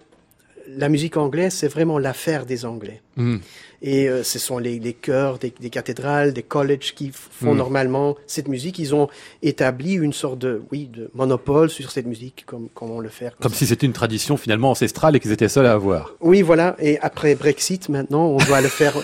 la 0.68 0.89
musique 0.89 1.18
anglaise, 1.18 1.53
c'est 1.53 1.68
vraiment 1.68 1.99
l'affaire 1.99 2.45
des 2.45 2.66
Anglais. 2.66 3.01
Hmm. 3.16 3.38
Et 3.82 4.09
euh, 4.09 4.24
ce 4.24 4.39
sont 4.39 4.57
les, 4.57 4.80
les 4.80 4.93
chœurs 4.93 5.38
des, 5.38 5.53
des, 5.59 5.70
cathédrales, 5.70 6.34
des 6.34 6.43
colleges 6.43 6.95
qui 6.95 7.11
font 7.13 7.53
hmm. 7.53 7.57
normalement 7.57 8.16
cette 8.26 8.47
musique. 8.47 8.80
Ils 8.80 8.95
ont 8.95 9.09
établi 9.43 9.93
une 9.93 10.13
sorte 10.13 10.39
de, 10.39 10.63
oui, 10.72 10.89
de 10.91 11.09
monopole 11.13 11.70
sur 11.70 11.91
cette 11.91 12.05
musique, 12.05 12.45
comme, 12.45 12.68
comment 12.74 12.99
le 12.99 13.09
faire. 13.09 13.36
Comme, 13.39 13.53
si 13.53 13.68
c'était 13.68 13.86
une 13.86 13.93
tradition 13.93 14.38
finalement 14.38 14.72
ancestrale 14.72 15.16
et 15.16 15.20
qu'ils 15.20 15.32
étaient 15.32 15.49
seuls 15.49 15.66
à 15.66 15.74
avoir. 15.74 16.13
Oui, 16.20 16.41
voilà. 16.41 16.76
Et 16.80 16.99
après 16.99 17.36
Brexit, 17.36 17.89
maintenant, 17.89 18.28
on 18.28 18.38
doit 18.38 18.61
le 18.61 18.70
faire. 18.70 18.95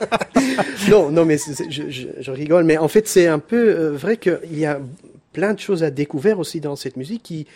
non, 0.90 1.10
non, 1.10 1.24
mais 1.24 1.38
je, 1.38 1.90
je, 1.90 2.06
je, 2.18 2.30
rigole. 2.30 2.64
Mais 2.64 2.78
en 2.78 2.88
fait, 2.88 3.06
c'est 3.06 3.28
un 3.28 3.38
peu 3.38 3.68
euh, 3.68 3.92
vrai 3.92 4.16
qu'il 4.16 4.58
y 4.58 4.66
a 4.66 4.80
plein 5.32 5.54
de 5.54 5.60
choses 5.60 5.82
à 5.82 5.90
découvrir 5.90 6.38
aussi 6.38 6.60
dans 6.60 6.76
cette 6.76 6.96
musique 6.96 7.22
qui, 7.22 7.46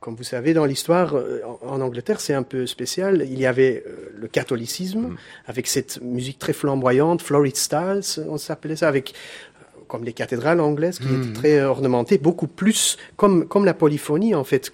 comme 0.00 0.14
vous 0.16 0.24
savez, 0.24 0.54
dans 0.54 0.64
l'histoire 0.64 1.14
euh, 1.14 1.42
en 1.62 1.80
Angleterre, 1.80 2.20
c'est 2.20 2.32
un 2.32 2.42
peu 2.42 2.66
spécial. 2.66 3.26
Il 3.30 3.38
y 3.38 3.44
avait 3.44 3.84
euh, 3.86 4.10
le 4.16 4.28
catholicisme, 4.28 5.00
mm. 5.00 5.16
avec 5.46 5.66
cette 5.66 6.00
musique 6.02 6.38
très 6.38 6.54
flamboyante, 6.54 7.20
Florid 7.20 7.56
Styles, 7.56 8.24
on 8.26 8.38
s'appelait 8.38 8.76
ça, 8.76 8.88
avec 8.88 9.12
euh, 9.12 9.82
comme 9.88 10.04
les 10.04 10.14
cathédrales 10.14 10.60
anglaises, 10.60 10.98
qui 10.98 11.04
étaient 11.04 11.28
mm. 11.28 11.32
très 11.34 11.60
ornementées, 11.62 12.16
beaucoup 12.16 12.46
plus 12.46 12.96
comme, 13.16 13.46
comme 13.46 13.66
la 13.66 13.74
polyphonie, 13.74 14.34
en 14.34 14.44
fait. 14.44 14.70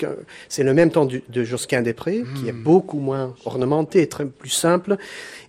C'est 0.48 0.62
le 0.62 0.74
même 0.74 0.92
temps 0.92 1.06
de 1.06 1.44
Josquin 1.44 1.82
des 1.82 1.92
Prés, 1.92 2.22
qui 2.36 2.48
est 2.48 2.52
mm. 2.52 2.62
beaucoup 2.62 3.00
moins 3.00 3.34
ornementé, 3.44 4.06
très 4.08 4.26
plus 4.26 4.50
simple. 4.50 4.96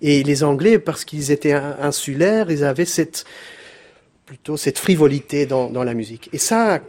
Et 0.01 0.23
les 0.23 0.43
Anglais, 0.43 0.80
parce 0.80 1.05
qu'ils 1.05 1.32
étaient 1.32 1.53
insulaires, 1.53 2.49
ils 2.49 2.63
avaient 2.63 2.86
cette, 2.86 3.25
plutôt 4.28 4.57
cette 4.57 4.78
frivolité 4.78 5.45
dans, 5.45 5.69
dans, 5.69 5.86
la 5.86 5.93
musique. 5.93 6.30
Et 6.34 6.38
ça, 6.38 6.82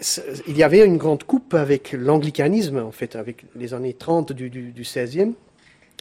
il 0.49 0.59
y 0.59 0.65
avait 0.65 0.85
une 0.85 0.99
grande 0.99 1.23
coupe 1.23 1.55
avec 1.55 1.93
l'anglicanisme, 1.93 2.79
en 2.79 2.91
fait, 2.91 3.15
avec 3.15 3.45
les 3.55 3.73
années 3.73 3.95
30 3.95 4.33
du, 4.33 4.51
du, 4.51 4.73
du 4.73 4.83
16e. 4.83 5.33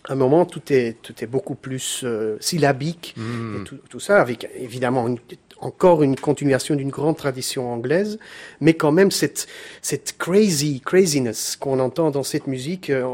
À 0.10 0.14
un 0.14 0.16
moment, 0.16 0.46
tout 0.46 0.62
est, 0.74 0.98
tout 1.02 1.14
est 1.22 1.28
beaucoup 1.28 1.54
plus 1.54 2.02
euh, 2.04 2.38
syllabique, 2.40 3.14
hmm. 3.18 3.62
et 3.62 3.64
tout, 3.66 3.78
tout, 3.90 4.00
ça, 4.00 4.20
avec 4.20 4.50
évidemment 4.58 5.08
une, 5.08 5.20
encore 5.60 6.02
une 6.02 6.16
continuation 6.16 6.76
d'une 6.76 6.90
grande 6.90 7.18
tradition 7.18 7.72
anglaise, 7.72 8.18
mais 8.60 8.74
quand 8.74 8.92
même 8.92 9.12
cette, 9.12 9.48
cette 9.82 10.18
crazy, 10.18 10.82
craziness 10.84 11.56
qu'on 11.56 11.80
entend 11.80 12.10
dans 12.10 12.24
cette 12.24 12.48
musique, 12.48 12.90
euh, 12.90 13.06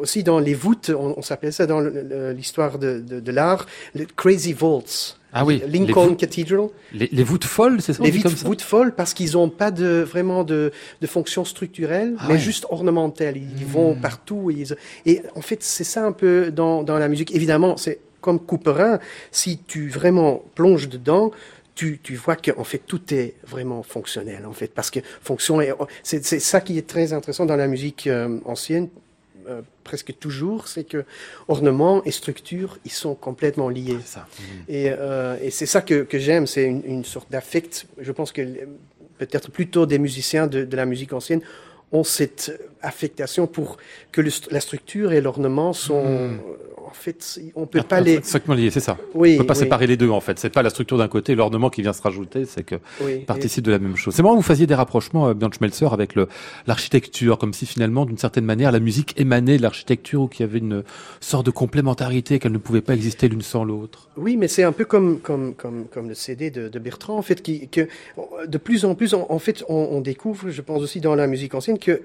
aussi 0.00 0.24
dans 0.24 0.40
les 0.40 0.54
voûtes, 0.54 0.90
on, 0.90 1.14
on 1.16 1.22
s'appelait 1.22 1.52
ça 1.52 1.66
dans 1.66 1.80
l'histoire 1.80 2.78
de, 2.78 2.98
de, 2.98 3.20
de 3.20 3.32
l'art, 3.32 3.66
le 3.94 4.06
crazy 4.06 4.54
vaults. 4.54 5.18
Ah 5.36 5.44
oui. 5.44 5.60
Lincoln 5.68 6.14
Cathedral. 6.14 6.68
Les, 6.92 7.08
les, 7.10 7.24
voûtes 7.24 7.44
folles, 7.44 7.82
c'est 7.82 7.92
ça 7.92 8.02
Les 8.04 8.12
voûtes, 8.12 8.62
folles 8.62 8.94
parce 8.94 9.12
qu'ils 9.14 9.32
n'ont 9.32 9.50
pas 9.50 9.72
de 9.72 10.06
vraiment 10.08 10.44
de, 10.44 10.70
de 11.00 11.06
fonction 11.08 11.44
structurelle, 11.44 12.14
ah 12.20 12.26
mais 12.28 12.38
juste 12.38 12.66
ornementelle. 12.70 13.36
Ils, 13.36 13.66
vont 13.66 13.94
hmm. 13.94 14.00
partout 14.00 14.52
et, 14.52 14.64
et 15.06 15.22
en 15.34 15.40
fait 15.40 15.62
c'est 15.62 15.84
ça 15.84 16.04
un 16.06 16.12
peu 16.12 16.52
dans, 16.52 16.84
dans 16.84 16.98
la 16.98 17.08
musique. 17.08 17.34
Évidemment, 17.34 17.76
c'est 17.76 17.98
comme 18.20 18.38
Couperin. 18.38 19.00
Si 19.32 19.58
tu 19.58 19.88
vraiment 19.88 20.42
plonges 20.54 20.88
dedans, 20.88 21.32
tu, 21.74 21.98
tu, 22.00 22.14
vois 22.14 22.36
qu'en 22.36 22.62
fait 22.62 22.82
tout 22.86 23.12
est 23.12 23.34
vraiment 23.44 23.82
fonctionnel 23.82 24.46
en 24.46 24.52
fait 24.52 24.68
parce 24.68 24.92
que 24.92 25.00
fonction 25.20 25.58
c'est 26.04 26.22
ça 26.22 26.60
qui 26.60 26.78
est 26.78 26.86
très 26.86 27.12
intéressant 27.12 27.46
dans 27.46 27.56
la 27.56 27.66
musique 27.66 28.06
euh, 28.06 28.38
ancienne 28.44 28.88
euh, 29.48 29.60
presque 29.84 30.18
toujours, 30.18 30.66
c'est 30.66 30.84
que 30.84 31.04
ornement 31.48 32.02
et 32.04 32.10
structure, 32.10 32.78
ils 32.84 32.90
sont 32.90 33.14
complètement 33.14 33.68
liés. 33.68 33.98
Ça. 34.04 34.26
Et, 34.68 34.86
euh, 34.90 35.36
et 35.40 35.50
c'est 35.50 35.66
ça 35.66 35.82
que, 35.82 36.02
que 36.02 36.18
j'aime, 36.18 36.46
c'est 36.46 36.64
une, 36.64 36.82
une, 36.84 37.04
sorte 37.04 37.30
d'affect. 37.30 37.86
Je 37.98 38.10
pense 38.10 38.32
que 38.32 38.42
peut-être 39.18 39.50
plutôt 39.50 39.86
des 39.86 39.98
musiciens 39.98 40.46
de, 40.46 40.64
de, 40.64 40.76
la 40.76 40.86
musique 40.86 41.12
ancienne 41.12 41.42
ont 41.92 42.02
cette 42.02 42.58
affectation 42.82 43.46
pour 43.46 43.76
que 44.10 44.20
le, 44.20 44.30
la 44.50 44.60
structure 44.60 45.12
et 45.12 45.20
l'ornement 45.20 45.72
sont, 45.72 46.30
hmm 46.30 46.40
en 46.86 46.92
fait, 46.92 47.40
on 47.54 47.66
peut 47.66 47.82
pas 47.82 48.00
les. 48.00 48.16
lié, 48.16 48.70
c'est 48.70 48.80
ça. 48.80 48.98
Oui, 49.14 49.34
on 49.34 49.38
peut 49.38 49.46
pas 49.46 49.54
séparer 49.54 49.86
les 49.86 49.96
deux 49.96 50.10
en 50.10 50.20
fait. 50.20 50.38
C'est 50.38 50.50
pas 50.50 50.62
la 50.62 50.70
structure 50.70 50.98
d'un 50.98 51.08
côté, 51.08 51.34
l'ornement 51.34 51.70
qui 51.70 51.82
vient 51.82 51.92
se 51.92 52.02
rajouter, 52.02 52.44
c'est 52.44 52.62
que 52.62 52.76
oui, 53.00 53.18
participe 53.20 53.64
de 53.64 53.70
la 53.70 53.78
même 53.78 53.96
chose. 53.96 54.14
C'est 54.14 54.22
marrant, 54.22 54.36
vous 54.36 54.42
faisiez 54.42 54.66
des 54.66 54.74
rapprochements, 54.74 55.28
euh, 55.28 55.34
Björn 55.34 55.52
Schmelzer, 55.52 55.92
avec 55.92 56.14
l'architecture, 56.66 57.38
comme 57.38 57.52
si 57.52 57.66
finalement, 57.66 58.06
d'une 58.06 58.18
certaine 58.18 58.44
manière, 58.44 58.72
la 58.72 58.80
musique 58.80 59.18
émanait 59.18 59.56
de 59.56 59.62
l'architecture 59.62 60.22
ou 60.22 60.28
qu'il 60.28 60.44
y 60.46 60.48
avait 60.48 60.58
une 60.58 60.84
sorte 61.20 61.46
de 61.46 61.50
complémentarité, 61.50 62.38
qu'elle 62.38 62.52
ne 62.52 62.58
pouvait 62.58 62.82
pas 62.82 62.94
exister 62.94 63.28
l'une 63.28 63.42
sans 63.42 63.64
l'autre. 63.64 64.10
Oui, 64.16 64.36
mais 64.36 64.48
c'est 64.48 64.64
un 64.64 64.72
peu 64.72 64.84
comme 64.84 65.20
comme 65.20 65.54
comme 65.54 65.86
comme 65.86 66.08
le 66.08 66.14
CD 66.14 66.50
de, 66.50 66.68
de 66.68 66.78
Bertrand, 66.78 67.16
en 67.16 67.22
fait, 67.22 67.42
qui 67.42 67.68
que 67.68 67.88
de 68.46 68.58
plus 68.58 68.84
en 68.84 68.94
plus, 68.94 69.14
en, 69.14 69.38
fait, 69.38 69.64
on, 69.68 69.88
on 69.92 70.00
découvre, 70.00 70.50
je 70.50 70.62
pense 70.62 70.82
aussi 70.82 71.00
dans 71.00 71.14
la 71.14 71.26
musique 71.26 71.54
ancienne, 71.54 71.78
que 71.78 72.02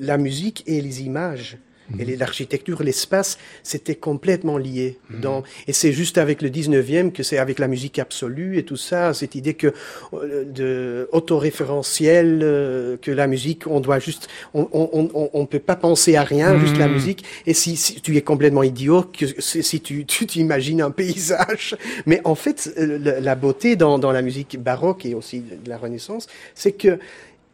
la 0.00 0.16
musique 0.16 0.62
et 0.66 0.80
les 0.80 1.02
images 1.02 1.58
et 1.98 2.16
l'architecture, 2.16 2.82
l'espace, 2.82 3.38
c'était 3.62 3.94
complètement 3.94 4.58
lié. 4.58 4.98
Mhm. 5.10 5.20
Dans, 5.20 5.42
et 5.66 5.72
c'est 5.72 5.92
juste 5.92 6.18
avec 6.18 6.42
le 6.42 6.50
19e 6.50 7.12
que 7.12 7.22
c'est 7.22 7.38
avec 7.38 7.58
la 7.58 7.68
musique 7.68 7.98
absolue 7.98 8.58
et 8.58 8.64
tout 8.64 8.76
ça, 8.76 9.14
cette 9.14 9.34
idée 9.34 9.54
que 9.54 9.72
euh, 10.12 10.44
de 10.44 11.08
autoréférentiel, 11.12 12.40
euh, 12.42 12.96
que 12.96 13.10
la 13.10 13.26
musique, 13.26 13.66
on 13.66 13.80
doit 13.80 13.98
juste, 13.98 14.28
on, 14.54 14.68
on, 14.72 15.08
on, 15.14 15.30
on 15.32 15.46
peut 15.46 15.58
pas 15.58 15.76
penser 15.76 16.16
à 16.16 16.22
rien, 16.22 16.58
juste 16.58 16.76
la 16.76 16.88
mhm. 16.88 16.94
musique. 16.94 17.24
Et 17.46 17.54
si, 17.54 17.76
si, 17.76 18.00
tu 18.00 18.16
es 18.16 18.22
complètement 18.22 18.62
idiot, 18.62 19.02
que 19.02 19.26
si 19.40 19.80
tu 19.80 20.04
tu 20.04 20.26
t'imagines 20.26 20.82
un 20.82 20.90
paysage, 20.90 21.76
mais 22.06 22.20
en 22.24 22.34
fait, 22.34 22.72
euh, 22.78 23.20
la 23.20 23.34
beauté 23.34 23.76
dans, 23.76 23.98
dans 23.98 24.12
la 24.12 24.22
musique 24.22 24.58
baroque 24.60 25.06
et 25.06 25.14
aussi 25.14 25.40
de 25.40 25.68
la 25.68 25.78
Renaissance, 25.78 26.26
c'est 26.54 26.72
que 26.72 26.98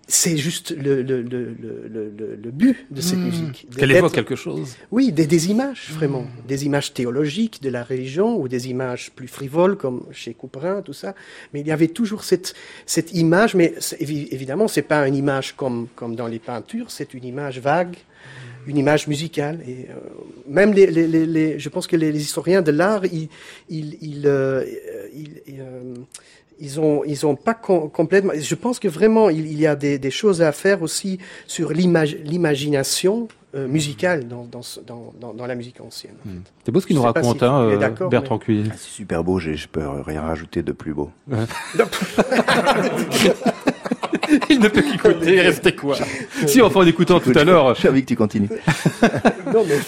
c'est 0.08 0.36
juste 0.36 0.74
le, 0.76 1.02
le, 1.02 1.22
le, 1.22 1.56
le, 2.42 2.50
but 2.50 2.86
de 2.90 3.00
cette 3.00 3.18
hmm. 3.18 3.24
musique. 3.24 3.66
Qu'elle 3.76 3.92
évoque 3.92 4.12
quelque 4.12 4.36
chose. 4.36 4.76
Oui, 4.90 5.12
des, 5.12 5.26
des 5.26 5.50
images, 5.50 5.90
vraiment. 5.92 6.22
Hmm. 6.22 6.46
Des 6.46 6.66
images 6.66 6.92
théologiques 6.92 7.62
de 7.62 7.70
la 7.70 7.84
religion 7.84 8.36
ou 8.36 8.48
des 8.48 8.68
images 8.68 9.12
plus 9.14 9.28
frivoles, 9.28 9.76
comme 9.76 10.04
chez 10.12 10.34
Couperin, 10.34 10.82
tout 10.82 10.92
ça. 10.92 11.14
Mais 11.52 11.60
il 11.60 11.66
y 11.66 11.70
avait 11.70 11.88
toujours 11.88 12.24
cette, 12.24 12.54
cette 12.84 13.14
image, 13.14 13.54
mais 13.54 13.74
évidemment, 14.00 14.68
c'est 14.68 14.82
pas 14.82 15.06
une 15.06 15.14
image 15.14 15.54
comme, 15.56 15.88
comme 15.94 16.16
dans 16.16 16.26
les 16.26 16.40
peintures, 16.40 16.90
c'est 16.90 17.14
une 17.14 17.24
image 17.24 17.60
vague, 17.60 17.96
une 18.66 18.76
image 18.78 19.06
musicale. 19.08 19.60
Et 19.66 19.86
euh, 19.90 19.94
même 20.48 20.72
les, 20.72 20.86
les, 20.86 21.06
les, 21.26 21.58
je 21.58 21.68
pense 21.68 21.86
que 21.86 21.96
les, 21.96 22.16
historiens 22.20 22.62
de 22.62 22.70
l'art, 22.70 23.04
ils, 23.06 23.28
ils, 23.68 23.96
ils, 24.00 24.26
euh, 24.26 24.64
ils 25.14 25.60
euh, 25.60 25.94
ils 26.60 26.80
ont 26.80 27.02
ils 27.04 27.26
ont 27.26 27.36
pas 27.36 27.54
complètement. 27.54 28.32
Je 28.38 28.54
pense 28.54 28.78
que 28.78 28.88
vraiment 28.88 29.30
il, 29.30 29.46
il 29.46 29.60
y 29.60 29.66
a 29.66 29.76
des, 29.76 29.98
des, 29.98 30.10
choses 30.10 30.42
à 30.42 30.52
faire 30.52 30.82
aussi 30.82 31.18
sur 31.46 31.72
l'imagination 31.72 33.28
euh, 33.54 33.68
musicale 33.68 34.26
dans, 34.28 34.46
dans, 34.50 34.62
dans, 35.20 35.34
dans, 35.34 35.46
la 35.46 35.54
musique 35.54 35.78
ancienne. 35.82 36.14
Hmm. 36.24 36.40
C'est 36.64 36.72
beau 36.72 36.80
ce 36.80 36.86
qu'il 36.86 36.96
nous 36.96 37.02
raconte, 37.02 37.40
si 37.40 37.44
hein, 37.44 37.60
euh, 37.60 38.08
Bertrand 38.08 38.40
mais... 38.48 38.62
Ah, 38.70 38.72
c'est 38.78 38.88
super 38.88 39.22
beau. 39.22 39.38
Je 39.38 39.66
peux 39.66 39.86
rien 40.06 40.22
rajouter 40.22 40.62
de 40.62 40.72
plus 40.72 40.94
beau. 40.94 41.10
il 44.48 44.58
ne 44.58 44.68
peut 44.68 44.80
qu'écouter. 44.80 45.40
Restez 45.42 45.74
quoi 45.74 45.96
Si, 46.46 46.62
enfin, 46.62 46.80
en 46.80 46.86
écoutant 46.86 47.20
tout 47.20 47.32
à 47.34 47.44
l'heure. 47.44 47.74
Je 47.74 47.82
savais 47.82 48.00
que 48.00 48.06
tu 48.06 48.16
continues. 48.16 48.48
non, 49.52 49.64
mais 49.68 49.78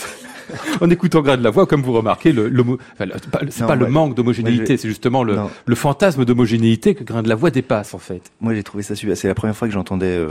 en 0.81 0.91
écoutant 0.91 1.23
Grain 1.23 1.37
de 1.37 1.43
la 1.43 1.51
Voix, 1.51 1.67
comme 1.67 1.83
vous 1.83 1.93
remarquez, 1.93 2.33
le, 2.33 2.47
enfin, 2.95 3.07
le- 3.07 3.13
c'est 3.51 3.61
Non, 3.63 3.67
pas 3.67 3.75
le 3.77 3.87
manque 3.89 4.15
d'homogénéité, 4.15 4.77
je- 4.77 4.83
c'est 4.83 4.89
justement 4.89 5.23
le, 5.25 5.37
fantasme 5.75 6.25
d'homogénéité 6.25 6.95
que 6.95 7.05
Grain 7.05 7.23
de 7.23 7.29
la 7.29 7.35
Voix 7.35 7.51
dépasse 7.51 7.95
en 7.95 7.99
fait. 7.99 8.33
Moi, 8.41 8.55
j'ai 8.55 8.63
trouvé 8.63 8.83
ça 8.83 8.95
super. 8.95 9.17
C'est 9.17 9.29
la 9.29 9.35
première 9.35 9.57
fois 9.57 9.69
que 9.69 9.75
j'entendais 9.75 10.07
euh, 10.17 10.29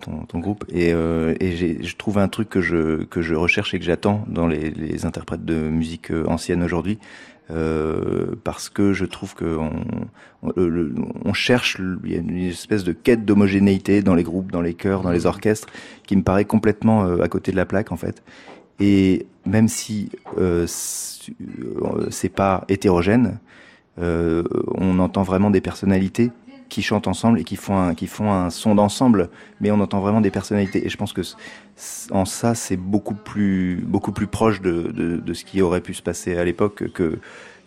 ton, 0.00 0.20
ton 0.26 0.38
groupe 0.38 0.64
et, 0.72 0.92
euh, 0.92 1.34
et 1.40 1.52
j'ai, 1.56 1.82
je 1.82 1.96
trouve 1.96 2.18
un 2.18 2.28
truc 2.28 2.48
que 2.48 2.60
je 2.60 3.04
que 3.04 3.22
je 3.22 3.34
recherche 3.34 3.74
et 3.74 3.78
que 3.78 3.84
j'attends 3.84 4.24
dans 4.28 4.46
les, 4.46 4.70
les 4.70 5.04
interprètes 5.06 5.44
de 5.44 5.54
musique 5.54 6.10
euh, 6.10 6.24
ancienne 6.26 6.62
aujourd'hui, 6.62 6.98
euh, 7.50 8.34
parce 8.44 8.68
que 8.68 8.92
je 8.92 9.04
trouve 9.04 9.34
que 9.34 9.44
on, 9.44 9.70
on, 10.42 10.52
le- 10.56 10.68
le- 10.68 10.94
on 11.24 11.32
cherche, 11.32 11.78
il 12.04 12.10
y 12.12 12.16
a 12.16 12.18
une 12.18 12.36
espèce 12.38 12.84
de 12.84 12.92
quête 12.92 13.24
d'homogénéité 13.24 14.02
dans 14.02 14.14
les 14.14 14.24
groupes, 14.24 14.50
dans 14.50 14.60
les 14.60 14.74
chœurs, 14.74 15.02
dans 15.02 15.10
les 15.10 15.26
orchestres, 15.26 15.68
qui 16.06 16.16
me 16.16 16.22
paraît 16.22 16.44
complètement 16.44 17.04
à 17.20 17.28
côté 17.28 17.52
de 17.52 17.56
la 17.56 17.66
plaque 17.66 17.92
en 17.92 17.96
fait. 17.96 18.22
Et 18.80 19.26
même 19.44 19.68
si 19.68 20.10
euh, 20.38 20.64
c'est 20.66 21.16
euh, 21.40 22.08
c'est 22.10 22.28
pas 22.28 22.64
hétérogène, 22.68 23.38
euh, 23.98 24.44
on 24.74 24.98
entend 24.98 25.22
vraiment 25.22 25.50
des 25.50 25.60
personnalités 25.60 26.30
qui 26.68 26.82
chantent 26.82 27.06
ensemble 27.06 27.40
et 27.40 27.44
qui 27.44 27.56
font 27.56 27.78
un, 27.78 27.94
qui 27.94 28.06
font 28.06 28.32
un 28.32 28.50
son 28.50 28.74
d'ensemble, 28.74 29.30
mais 29.60 29.70
on 29.70 29.80
entend 29.80 30.00
vraiment 30.00 30.20
des 30.20 30.30
personnalités. 30.30 30.84
Et 30.84 30.88
je 30.88 30.96
pense 30.96 31.12
que 31.12 31.22
en 32.10 32.24
ça, 32.24 32.54
c'est 32.54 32.76
beaucoup 32.76 33.14
plus, 33.14 33.76
beaucoup 33.86 34.12
plus 34.12 34.26
proche 34.26 34.60
de, 34.60 34.90
de, 34.92 35.16
de 35.16 35.34
ce 35.34 35.44
qui 35.44 35.62
aurait 35.62 35.80
pu 35.80 35.94
se 35.94 36.02
passer 36.02 36.36
à 36.36 36.44
l'époque 36.44 36.90
que, 36.92 37.18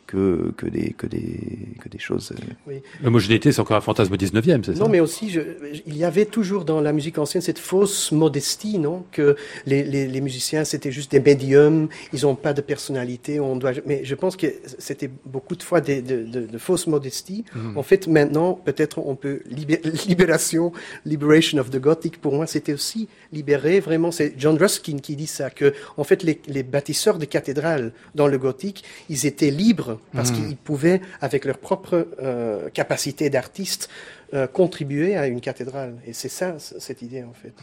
que, 0.09 0.51
que, 0.57 0.65
des, 0.65 0.93
que, 0.93 1.05
des, 1.07 1.39
que 1.79 1.87
des 1.89 1.99
choses. 1.99 2.33
euh, 2.67 2.79
L'homogénéité, 3.03 3.51
c'est 3.51 3.61
encore 3.61 3.77
un 3.77 3.81
fantasme 3.81 4.15
19e, 4.15 4.63
c'est 4.65 4.73
ça? 4.75 4.79
Non, 4.83 4.89
mais 4.89 4.99
aussi, 4.99 5.29
je, 5.29 5.41
il 5.85 5.95
y 5.95 6.03
avait 6.03 6.25
toujours 6.25 6.65
dans 6.65 6.81
la 6.81 6.91
musique 6.93 7.17
ancienne 7.19 7.41
cette 7.43 7.59
fausse 7.59 8.11
modestie, 8.11 8.79
non? 8.79 9.05
Que 9.11 9.35
les, 9.67 9.83
les, 9.83 10.07
les 10.07 10.21
musiciens, 10.21 10.63
c'était 10.63 10.91
juste 10.91 11.11
des 11.11 11.19
médiums, 11.19 11.87
ils 12.13 12.21
n'ont 12.23 12.35
pas 12.35 12.53
de 12.53 12.61
personnalité, 12.61 13.39
on 13.39 13.55
doit... 13.55 13.73
Mais 13.85 14.01
je 14.03 14.15
pense 14.15 14.35
que 14.35 14.47
c'était 14.79 15.11
beaucoup 15.25 15.55
de 15.55 15.61
fois 15.63 15.79
des, 15.81 16.01
de, 16.01 16.23
de, 16.23 16.47
de 16.47 16.57
fausses 16.57 16.87
modesties. 16.87 17.45
En 17.75 17.83
fait, 17.83 18.07
maintenant, 18.07 18.53
peut-être 18.53 18.97
on 18.99 19.15
peut... 19.15 19.41
libé- 19.49 19.81
libération, 20.07 20.71
liberation 21.05 21.59
of 21.59 21.69
the 21.69 21.79
Gothic, 21.79 22.19
pour 22.19 22.33
moi, 22.33 22.47
c'était 22.47 22.73
aussi 22.73 23.07
libérer, 23.31 23.79
vraiment, 23.79 24.11
c'est 24.11 24.33
John 24.37 24.57
Ruskin 24.57 24.97
qui 24.97 25.15
dit 25.15 25.27
ça, 25.27 25.49
que, 25.51 25.73
en 25.97 26.03
fait, 26.03 26.23
les, 26.23 26.39
les 26.47 26.63
bâtisseurs 26.63 27.19
de 27.19 27.25
cathédrales 27.25 27.91
dans 28.15 28.27
le 28.27 28.37
gothique, 28.39 28.83
ils 29.09 29.25
étaient 29.27 29.51
libres 29.51 29.98
parce 30.13 30.31
qu'ils 30.31 30.57
pouvaient, 30.57 31.01
avec 31.21 31.45
leur 31.45 31.57
propre 31.57 32.07
euh, 32.21 32.69
capacité 32.69 33.29
d'artiste, 33.29 33.89
euh, 34.33 34.47
contribuer 34.47 35.15
à 35.15 35.27
une 35.27 35.41
cathédrale. 35.41 35.95
Et 36.05 36.13
c'est 36.13 36.29
ça, 36.29 36.55
cette 36.59 37.01
idée, 37.01 37.23
en 37.23 37.33
fait. 37.33 37.53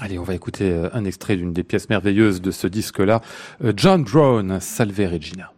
Allez, 0.00 0.18
on 0.18 0.24
va 0.24 0.34
écouter 0.34 0.70
euh, 0.70 0.88
un 0.92 1.04
extrait 1.04 1.36
d'une 1.36 1.52
des 1.52 1.64
pièces 1.64 1.88
merveilleuses 1.88 2.40
de 2.40 2.50
ce 2.50 2.66
disque-là. 2.66 3.22
John 3.76 4.04
Drone, 4.04 4.60
Salve 4.60 5.00
Regina. 5.00 5.52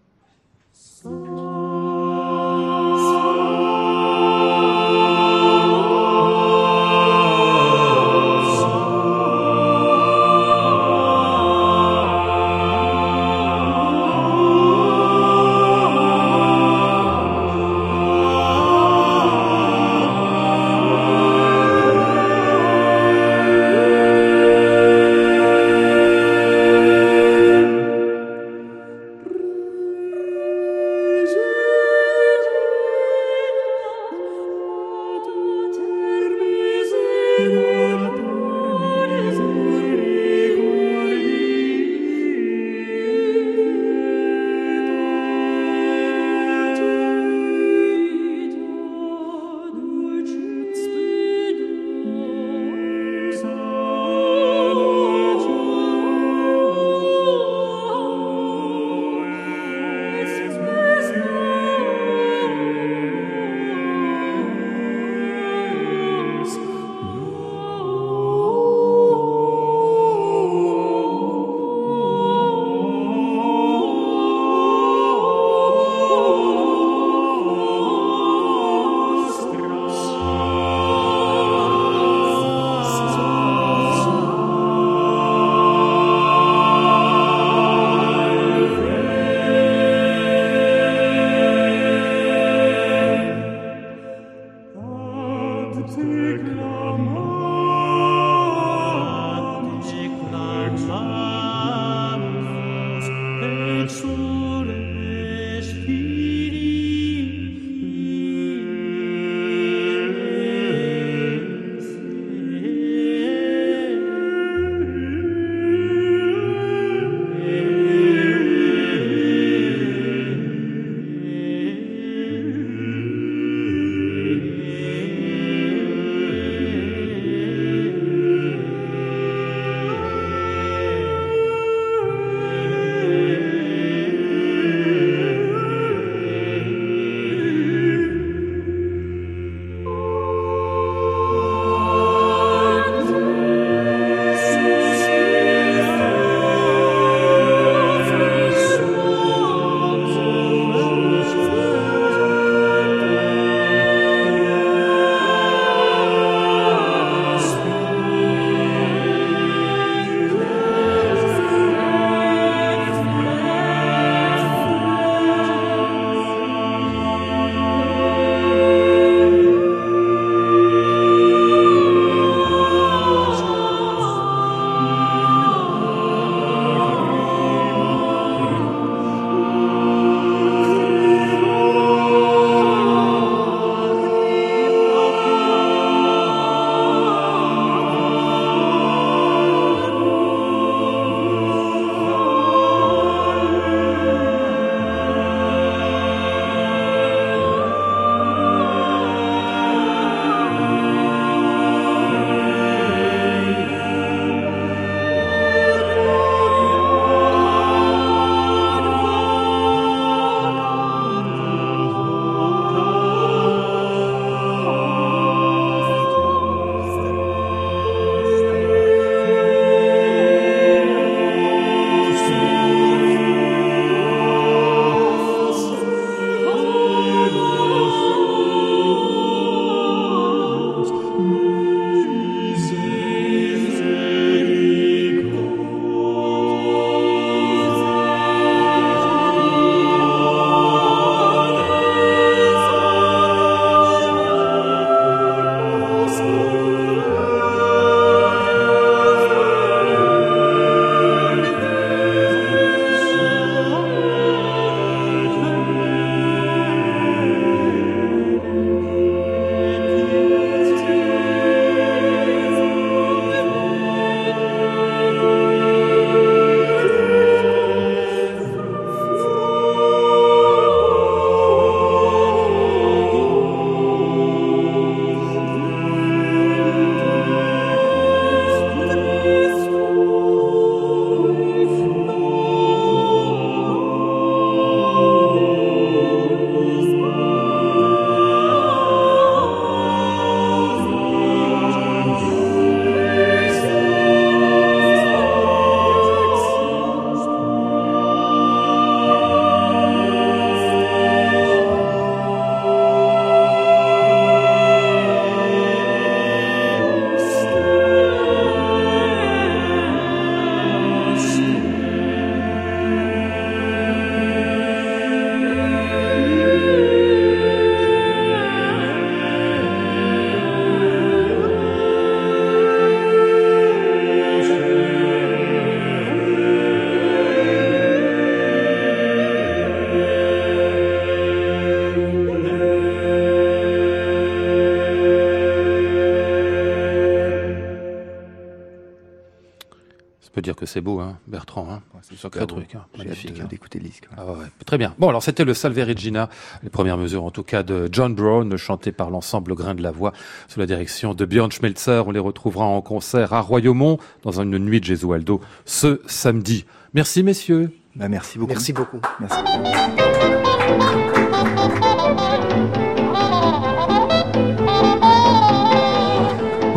Que 340.64 340.70
c'est 340.70 340.80
beau, 340.80 341.00
hein, 341.00 341.18
Bertrand. 341.26 341.68
Hein. 341.70 341.82
c'est 342.02 342.16
sacré 342.16 342.46
truc, 342.46 342.74
hein. 342.74 342.84
magnifique. 342.96 343.38
Hein. 343.40 343.46
d'écouter 343.48 343.78
le 343.78 343.84
disque. 343.86 344.08
Ah 344.16 344.24
ouais, 344.24 344.46
très 344.66 344.78
bien. 344.78 344.94
Bon, 344.98 345.08
alors 345.08 345.22
c'était 345.22 345.44
le 345.44 345.54
Salve 345.54 345.78
Regina, 345.78 346.28
les 346.62 346.70
premières 346.70 346.96
mesures 346.96 347.24
en 347.24 347.30
tout 347.30 347.42
cas 347.42 347.62
de 347.62 347.88
John 347.92 348.14
Brown, 348.14 348.56
chanté 348.56 348.92
par 348.92 349.10
l'ensemble 349.10 349.54
Grain 349.54 349.74
de 349.74 349.82
la 349.82 349.90
Voix, 349.90 350.12
sous 350.48 350.60
la 350.60 350.66
direction 350.66 351.14
de 351.14 351.24
Björn 351.24 351.50
Schmelzer. 351.50 352.06
On 352.06 352.10
les 352.10 352.18
retrouvera 352.18 352.64
en 352.64 352.82
concert 352.82 353.32
à 353.32 353.40
Royaumont 353.40 353.98
dans 354.22 354.40
une 354.40 354.58
nuit 354.58 354.80
de 354.80 354.86
Gesualdo 354.86 355.40
ce 355.64 356.00
samedi. 356.06 356.64
Merci 356.94 357.22
messieurs. 357.22 357.70
Bah, 357.96 358.08
merci 358.08 358.38
beaucoup. 358.38 358.52
Merci 358.52 358.72
beaucoup. 358.72 359.00
Merci. 359.20 359.36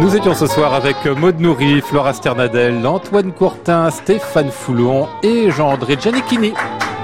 Nous 0.07 0.15
étions 0.15 0.33
ce 0.33 0.47
soir 0.47 0.73
avec 0.73 1.05
Maud 1.05 1.37
Nourri, 1.41 1.81
Flora 1.81 2.13
Sternadel, 2.13 2.87
Antoine 2.87 3.33
Courtin, 3.33 3.89
Stéphane 3.89 4.51
Foulon 4.51 5.09
et 5.21 5.51
Jean-André 5.51 5.97
Giannichini. 5.99 6.53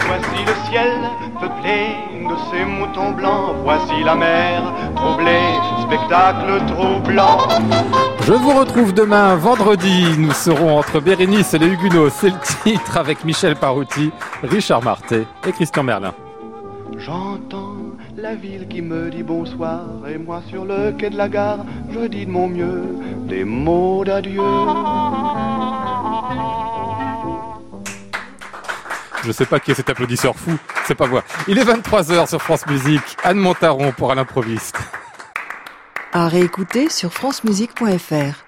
Voici 0.07 0.45
le 0.47 0.69
ciel 0.69 1.01
peuplé 1.37 1.97
de 2.29 2.33
ces 2.49 2.63
moutons 2.63 3.11
blancs, 3.11 3.55
voici 3.61 4.01
la 4.05 4.15
mer 4.15 4.63
troublée, 4.95 5.51
spectacle 5.81 6.65
troublant. 6.65 7.39
Je 8.21 8.31
vous 8.31 8.57
retrouve 8.57 8.93
demain, 8.93 9.35
vendredi. 9.35 10.07
Nous 10.17 10.31
serons 10.31 10.79
entre 10.79 11.01
Bérénice 11.01 11.53
et 11.53 11.59
les 11.59 11.67
Huguenots. 11.67 12.09
C'est 12.09 12.29
le 12.29 12.39
titre 12.63 12.95
avec 12.95 13.25
Michel 13.25 13.57
Parouti, 13.57 14.11
Richard 14.43 14.81
Marté 14.81 15.27
et 15.45 15.51
Christian 15.51 15.83
Merlin. 15.83 16.13
J'entends 16.95 17.82
la 18.23 18.35
ville 18.35 18.69
qui 18.69 18.81
me 18.81 19.09
dit 19.09 19.21
bonsoir 19.21 19.83
et 20.07 20.17
moi 20.17 20.41
sur 20.47 20.63
le 20.63 20.93
quai 20.93 21.09
de 21.09 21.17
la 21.17 21.27
gare, 21.27 21.65
je 21.91 22.07
dis 22.07 22.25
de 22.25 22.31
mon 22.31 22.47
mieux 22.47 22.85
des 23.27 23.43
mots 23.43 24.05
d'adieu. 24.05 24.41
Je 29.25 29.31
sais 29.33 29.45
pas 29.45 29.59
qui 29.59 29.71
est 29.71 29.73
cet 29.73 29.89
applaudisseur 29.89 30.37
fou, 30.37 30.51
c'est 30.85 30.95
pas 30.95 31.07
moi. 31.07 31.21
Il 31.49 31.57
est 31.59 31.65
23h 31.65 32.29
sur 32.29 32.41
France 32.41 32.65
Musique. 32.67 33.17
Anne 33.25 33.39
Montaron 33.39 33.91
pour 33.91 34.09
à 34.09 34.15
l'improviste. 34.15 34.77
À 36.13 36.29
réécouter 36.29 36.87
sur 36.87 37.11
francemusique.fr. 37.11 38.45